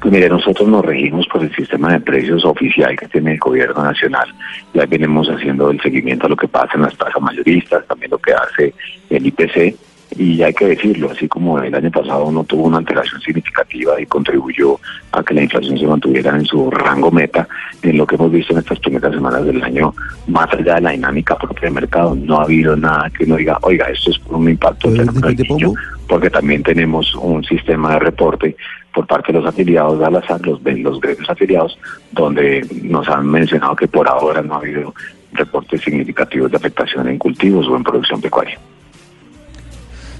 Pues 0.00 0.12
mire, 0.12 0.28
nosotros 0.28 0.68
nos 0.68 0.84
regimos 0.84 1.26
por 1.26 1.42
el 1.42 1.54
sistema 1.54 1.92
de 1.92 2.00
precios 2.00 2.44
oficial 2.44 2.96
que 2.96 3.08
tiene 3.08 3.32
el 3.32 3.38
gobierno 3.38 3.82
nacional. 3.82 4.32
Ya 4.72 4.86
venimos 4.86 5.28
haciendo 5.28 5.70
el 5.70 5.80
seguimiento 5.80 6.26
a 6.26 6.28
lo 6.30 6.36
que 6.36 6.48
pasa 6.48 6.72
en 6.74 6.82
las 6.82 6.96
tasas 6.96 7.20
mayoristas, 7.20 7.86
también 7.86 8.10
lo 8.10 8.18
que 8.18 8.32
hace 8.32 8.74
el 9.10 9.26
IPC 9.26 9.76
y 10.16 10.42
hay 10.42 10.54
que 10.54 10.66
decirlo, 10.66 11.10
así 11.10 11.28
como 11.28 11.58
el 11.58 11.74
año 11.74 11.90
pasado 11.90 12.30
no 12.30 12.44
tuvo 12.44 12.64
una 12.64 12.78
alteración 12.78 13.20
significativa 13.20 14.00
y 14.00 14.06
contribuyó 14.06 14.78
a 15.12 15.22
que 15.22 15.34
la 15.34 15.42
inflación 15.42 15.78
se 15.78 15.86
mantuviera 15.86 16.36
en 16.36 16.44
su 16.44 16.70
rango 16.70 17.10
meta, 17.10 17.48
en 17.82 17.98
lo 17.98 18.06
que 18.06 18.14
hemos 18.14 18.30
visto 18.30 18.52
en 18.52 18.60
estas 18.60 18.78
primeras 18.78 19.12
semanas 19.12 19.44
del 19.44 19.62
año, 19.62 19.94
más 20.28 20.52
allá 20.52 20.76
de 20.76 20.80
la 20.82 20.90
dinámica 20.90 21.36
propia 21.36 21.62
del 21.62 21.74
mercado, 21.74 22.14
no 22.14 22.40
ha 22.40 22.44
habido 22.44 22.76
nada 22.76 23.10
que 23.10 23.24
uno 23.24 23.36
diga, 23.36 23.58
oiga, 23.62 23.86
esto 23.86 24.10
es 24.10 24.18
por 24.18 24.36
un 24.36 24.48
impacto 24.48 24.90
del 24.90 25.08
niño, 25.36 25.72
porque 26.08 26.30
también 26.30 26.62
tenemos 26.62 27.14
un 27.16 27.42
sistema 27.44 27.94
de 27.94 27.98
reporte 27.98 28.56
por 28.92 29.06
parte 29.06 29.32
de 29.32 29.40
los 29.40 29.48
afiliados 29.48 30.00
a 30.02 30.10
la 30.10 30.22
los, 30.44 30.62
los 30.62 31.00
gremios 31.00 31.28
afiliados, 31.28 31.76
donde 32.12 32.64
nos 32.82 33.08
han 33.08 33.26
mencionado 33.26 33.74
que 33.74 33.88
por 33.88 34.08
ahora 34.08 34.40
no 34.42 34.54
ha 34.54 34.58
habido 34.58 34.94
reportes 35.32 35.80
significativos 35.80 36.50
de 36.52 36.56
afectación 36.56 37.08
en 37.08 37.18
cultivos 37.18 37.66
o 37.66 37.76
en 37.76 37.82
producción 37.82 38.20
pecuaria. 38.20 38.58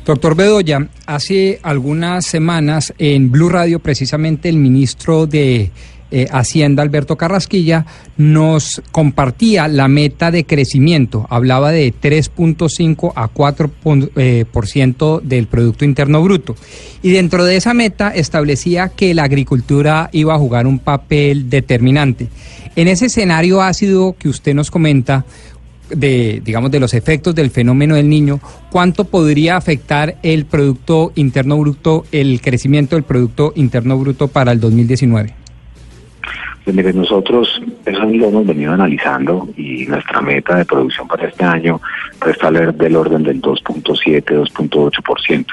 Doctor 0.05 0.35
Bedoya, 0.37 0.89
hace 1.07 1.61
algunas 1.63 2.27
semanas 2.27 2.93
en 2.99 3.31
Blue 3.31 3.49
Radio, 3.49 3.79
precisamente 3.79 4.51
el 4.51 4.59
ministro 4.59 5.27
de 5.27 5.71
eh, 6.11 6.27
Hacienda, 6.31 6.83
Alberto 6.83 7.17
Carrasquilla, 7.17 7.87
nos 8.19 8.83
compartía 8.93 9.67
la 9.67 9.89
meta 9.89 10.31
de 10.31 10.45
crecimiento. 10.45 11.27
Hablaba 11.31 11.71
de 11.71 11.93
3.5 11.93 13.13
a 13.17 13.33
4% 13.33 14.11
eh, 14.17 14.45
por 14.53 14.67
ciento 14.67 15.23
del 15.25 15.47
Producto 15.47 15.87
Interno 15.87 16.23
Bruto. 16.23 16.55
Y 17.03 17.11
dentro 17.11 17.45
de 17.45 17.57
esa 17.57 17.73
meta 17.73 18.11
establecía 18.11 18.91
que 18.91 19.15
la 19.15 19.25
agricultura 19.25 20.11
iba 20.13 20.35
a 20.35 20.39
jugar 20.39 20.67
un 20.67 20.81
papel 20.81 21.49
determinante. 21.49 22.29
En 22.77 22.89
ese 22.89 23.07
escenario 23.07 23.63
ácido 23.63 24.17
que 24.19 24.29
usted 24.29 24.53
nos 24.53 24.71
comenta, 24.71 25.25
de, 25.91 26.41
digamos, 26.45 26.71
de 26.71 26.81
los 26.81 26.95
efectos 26.95 27.35
del 27.35 27.51
fenómeno 27.51 27.97
del 27.97 28.09
niño, 28.09 28.41
¿cuánto 28.71 29.05
podría 29.05 29.57
afectar 29.57 30.17
el 30.23 30.47
Producto 30.47 31.13
Interno 31.15 31.59
Bruto, 31.59 32.05
el 32.13 32.41
crecimiento 32.41 32.97
del 32.97 33.05
Producto 33.05 33.53
Interno 33.57 33.99
Bruto 33.99 34.29
para 34.29 34.53
el 34.53 34.61
2019? 34.61 35.35
Pues 36.65 36.75
mire, 36.75 36.95
nosotros 36.95 37.61
eso 37.85 38.05
lo 38.07 38.29
hemos 38.29 38.47
venido 38.47 38.73
analizando 38.73 39.47
y 39.55 39.85
nuestra 39.87 40.23
meta 40.23 40.57
de 40.57 40.65
producción 40.65 41.07
para 41.07 41.29
este 41.29 41.45
año 41.45 41.79
está 42.27 42.51
del 42.51 42.97
orden 42.97 43.23
del 43.23 43.43
2.7, 43.43 44.25
2.8%. 44.25 45.47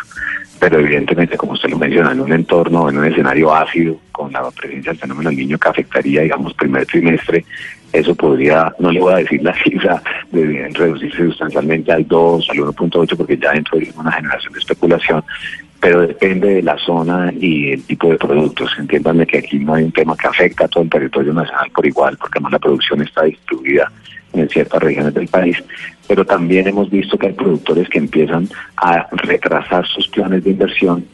Pero 0.61 0.79
evidentemente, 0.79 1.37
como 1.37 1.53
usted 1.53 1.69
lo 1.69 1.77
menciona, 1.77 2.11
en 2.11 2.21
un 2.21 2.31
entorno, 2.31 2.87
en 2.87 2.99
un 2.99 3.05
escenario 3.05 3.53
ácido, 3.53 3.97
con 4.11 4.31
la 4.31 4.49
presencia 4.51 4.91
del 4.91 5.01
fenómeno 5.01 5.29
del 5.29 5.39
niño 5.39 5.57
que 5.57 5.67
afectaría, 5.67 6.21
digamos, 6.21 6.53
primer 6.53 6.85
trimestre, 6.85 7.43
eso 7.93 8.15
podría, 8.15 8.73
no 8.79 8.91
le 8.91 8.99
voy 8.99 9.13
a 9.13 9.17
decir 9.17 9.41
la 9.43 9.53
cifra, 9.63 10.01
de 10.31 10.69
reducirse 10.73 11.25
sustancialmente 11.25 11.91
al 11.91 12.07
2, 12.07 12.49
al 12.49 12.57
1.8, 12.57 13.17
porque 13.17 13.37
ya 13.37 13.51
dentro 13.51 13.77
de 13.77 13.91
una 13.97 14.11
generación 14.11 14.53
de 14.53 14.59
especulación, 14.59 15.23
pero 15.79 16.01
depende 16.01 16.55
de 16.55 16.61
la 16.61 16.77
zona 16.77 17.33
y 17.37 17.71
el 17.71 17.83
tipo 17.83 18.09
de 18.09 18.17
productos. 18.17 18.71
Entiéndanme 18.77 19.25
que 19.25 19.39
aquí 19.39 19.59
no 19.59 19.73
hay 19.73 19.83
un 19.83 19.91
tema 19.91 20.15
que 20.15 20.27
afecta 20.27 20.65
a 20.65 20.67
todo 20.67 20.83
el 20.83 20.89
territorio 20.89 21.33
nacional 21.33 21.71
por 21.73 21.85
igual, 21.85 22.17
porque 22.17 22.37
además 22.37 22.53
la 22.53 22.59
producción 22.59 23.01
está 23.01 23.23
distribuida 23.23 23.91
en 24.33 24.47
ciertas 24.47 24.81
regiones 24.81 25.13
del 25.13 25.27
país, 25.27 25.57
pero 26.07 26.23
también 26.23 26.67
hemos 26.67 26.89
visto 26.89 27.17
que 27.17 27.27
hay 27.27 27.33
productores 27.33 27.89
que 27.89 27.97
empiezan 27.97 28.47
a 28.77 29.07
retrasar 29.11 29.85
sus 29.87 30.07
planes 30.07 30.43
de 30.43 30.51
inversión 30.51 31.05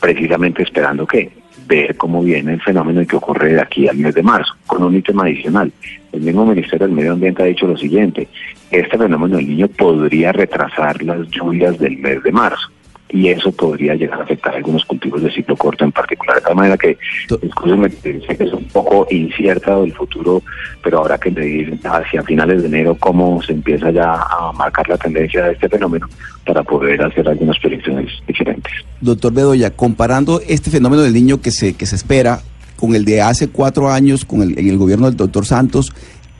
precisamente 0.00 0.62
esperando 0.62 1.06
que 1.06 1.39
ver 1.70 1.96
cómo 1.96 2.22
viene 2.22 2.54
el 2.54 2.60
fenómeno 2.60 3.00
y 3.00 3.06
qué 3.06 3.16
ocurre 3.16 3.54
de 3.54 3.60
aquí 3.60 3.86
al 3.88 3.96
mes 3.96 4.14
de 4.14 4.22
marzo, 4.22 4.54
con 4.66 4.82
un 4.82 4.96
ítem 4.96 5.18
adicional. 5.20 5.72
El 6.12 6.20
mismo 6.20 6.44
Ministerio 6.44 6.86
del 6.86 6.96
Medio 6.96 7.12
Ambiente 7.12 7.42
ha 7.42 7.46
dicho 7.46 7.66
lo 7.66 7.76
siguiente, 7.76 8.28
este 8.70 8.98
fenómeno 8.98 9.36
del 9.36 9.48
niño 9.48 9.68
podría 9.68 10.32
retrasar 10.32 11.02
las 11.02 11.28
lluvias 11.30 11.78
del 11.78 11.96
mes 11.98 12.22
de 12.22 12.32
marzo 12.32 12.70
y 13.12 13.28
eso 13.28 13.50
podría 13.52 13.94
llegar 13.94 14.20
a 14.20 14.24
afectar 14.24 14.54
algunos 14.54 14.84
cultivos 14.84 15.22
de 15.22 15.30
ciclo 15.30 15.56
corto 15.56 15.84
en 15.84 15.92
particular. 15.92 16.36
De 16.36 16.42
tal 16.42 16.54
manera 16.54 16.76
que, 16.76 16.96
que 17.28 18.44
es 18.44 18.52
un 18.52 18.64
poco 18.72 19.06
incierta 19.10 19.78
el 19.78 19.92
futuro, 19.92 20.42
pero 20.82 21.00
habrá 21.00 21.18
que 21.18 21.30
medir 21.30 21.78
hacia 21.84 22.22
finales 22.22 22.62
de 22.62 22.68
enero 22.68 22.96
cómo 22.98 23.42
se 23.42 23.52
empieza 23.52 23.90
ya 23.90 24.14
a 24.14 24.52
marcar 24.52 24.88
la 24.88 24.96
tendencia 24.96 25.44
de 25.44 25.52
este 25.52 25.68
fenómeno 25.68 26.08
para 26.46 26.62
poder 26.62 27.02
hacer 27.02 27.28
algunas 27.28 27.58
predicciones 27.58 28.10
diferentes. 28.26 28.72
Doctor 29.00 29.32
Bedoya, 29.32 29.70
comparando 29.70 30.40
este 30.46 30.70
fenómeno 30.70 31.02
del 31.02 31.14
niño 31.14 31.40
que 31.40 31.50
se, 31.50 31.74
que 31.74 31.86
se 31.86 31.96
espera 31.96 32.40
con 32.76 32.94
el 32.94 33.04
de 33.04 33.20
hace 33.20 33.48
cuatro 33.48 33.90
años, 33.90 34.24
con 34.24 34.42
el, 34.42 34.58
en 34.58 34.68
el 34.68 34.78
gobierno 34.78 35.06
del 35.06 35.16
doctor 35.16 35.44
Santos, 35.46 35.92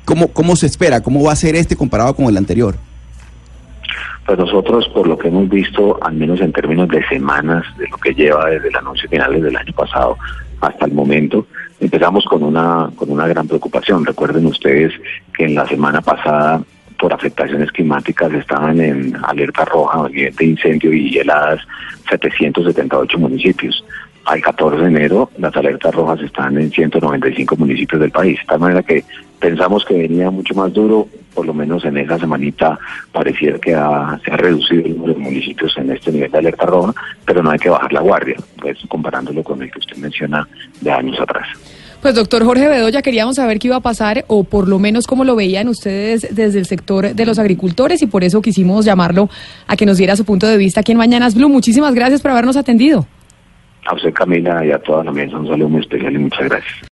¿cómo, 0.04 0.28
¿cómo 0.28 0.56
se 0.56 0.66
espera? 0.66 1.02
¿Cómo 1.02 1.22
va 1.22 1.32
a 1.32 1.36
ser 1.36 1.54
este 1.56 1.76
comparado 1.76 2.14
con 2.14 2.26
el 2.26 2.36
anterior? 2.36 2.76
Pues 4.30 4.38
nosotros, 4.38 4.88
por 4.90 5.08
lo 5.08 5.18
que 5.18 5.26
hemos 5.26 5.48
visto, 5.48 5.98
al 6.00 6.14
menos 6.14 6.40
en 6.40 6.52
términos 6.52 6.86
de 6.86 7.04
semanas, 7.08 7.64
de 7.76 7.88
lo 7.88 7.96
que 7.96 8.14
lleva 8.14 8.48
desde 8.48 8.68
el 8.68 8.76
anuncio 8.76 9.08
finales 9.08 9.42
del 9.42 9.56
año 9.56 9.72
pasado 9.72 10.16
hasta 10.60 10.86
el 10.86 10.92
momento, 10.92 11.48
empezamos 11.80 12.24
con 12.26 12.44
una, 12.44 12.90
con 12.94 13.10
una 13.10 13.26
gran 13.26 13.48
preocupación. 13.48 14.06
Recuerden 14.06 14.46
ustedes 14.46 14.92
que 15.36 15.46
en 15.46 15.56
la 15.56 15.66
semana 15.66 16.00
pasada, 16.00 16.62
por 16.96 17.12
afectaciones 17.12 17.72
climáticas, 17.72 18.32
estaban 18.32 18.80
en 18.80 19.16
alerta 19.24 19.64
roja, 19.64 20.08
de 20.08 20.44
incendio 20.44 20.92
y 20.92 21.18
heladas 21.18 21.62
778 22.08 23.18
municipios. 23.18 23.84
Al 24.24 24.40
14 24.40 24.82
de 24.82 24.86
enero, 24.86 25.30
las 25.38 25.56
alertas 25.56 25.94
rojas 25.94 26.20
están 26.20 26.58
en 26.58 26.70
195 26.70 27.56
municipios 27.56 28.00
del 28.00 28.10
país. 28.10 28.38
De 28.38 28.46
tal 28.46 28.60
manera 28.60 28.82
que 28.82 29.04
pensamos 29.38 29.84
que 29.84 29.94
venía 29.94 30.30
mucho 30.30 30.54
más 30.54 30.72
duro, 30.72 31.08
por 31.34 31.46
lo 31.46 31.54
menos 31.54 31.84
en 31.84 31.96
esa 31.96 32.18
semanita 32.18 32.78
pareciera 33.12 33.58
que 33.58 33.70
se 33.70 33.76
ha 33.76 34.36
reducido 34.36 34.84
el 34.84 34.96
número 34.96 35.14
de 35.14 35.20
municipios 35.20 35.76
en 35.78 35.90
este 35.90 36.12
nivel 36.12 36.30
de 36.30 36.38
alerta 36.38 36.66
roja, 36.66 36.94
pero 37.24 37.42
no 37.42 37.50
hay 37.50 37.58
que 37.58 37.70
bajar 37.70 37.92
la 37.92 38.00
guardia, 38.00 38.36
pues 38.60 38.78
comparándolo 38.88 39.42
con 39.42 39.62
el 39.62 39.70
que 39.70 39.78
usted 39.78 39.96
menciona 39.96 40.46
de 40.80 40.90
años 40.90 41.18
atrás. 41.18 41.48
Pues 42.02 42.14
doctor 42.14 42.44
Jorge 42.44 42.66
Bedoya, 42.66 43.02
queríamos 43.02 43.36
saber 43.36 43.58
qué 43.58 43.68
iba 43.68 43.76
a 43.76 43.80
pasar 43.80 44.24
o 44.26 44.44
por 44.44 44.68
lo 44.68 44.78
menos 44.78 45.06
cómo 45.06 45.24
lo 45.24 45.36
veían 45.36 45.68
ustedes 45.68 46.34
desde 46.34 46.58
el 46.58 46.64
sector 46.64 47.14
de 47.14 47.26
los 47.26 47.38
agricultores 47.38 48.00
y 48.00 48.06
por 48.06 48.24
eso 48.24 48.40
quisimos 48.40 48.86
llamarlo 48.86 49.28
a 49.66 49.76
que 49.76 49.84
nos 49.84 49.98
diera 49.98 50.16
su 50.16 50.24
punto 50.24 50.46
de 50.46 50.56
vista 50.56 50.80
aquí 50.80 50.92
en 50.92 50.98
Mañanas 50.98 51.34
Blue. 51.34 51.50
Muchísimas 51.50 51.94
gracias 51.94 52.22
por 52.22 52.30
habernos 52.30 52.56
atendido. 52.56 53.06
A 53.86 53.94
usted 53.94 54.12
Camila 54.12 54.64
y 54.64 54.70
a 54.70 54.78
toda 54.78 55.04
la 55.04 55.12
mesa 55.12 55.38
un 55.38 55.46
saludo 55.46 55.68
muy 55.68 55.80
especial 55.80 56.14
y 56.14 56.18
muchas 56.18 56.48
gracias. 56.48 56.80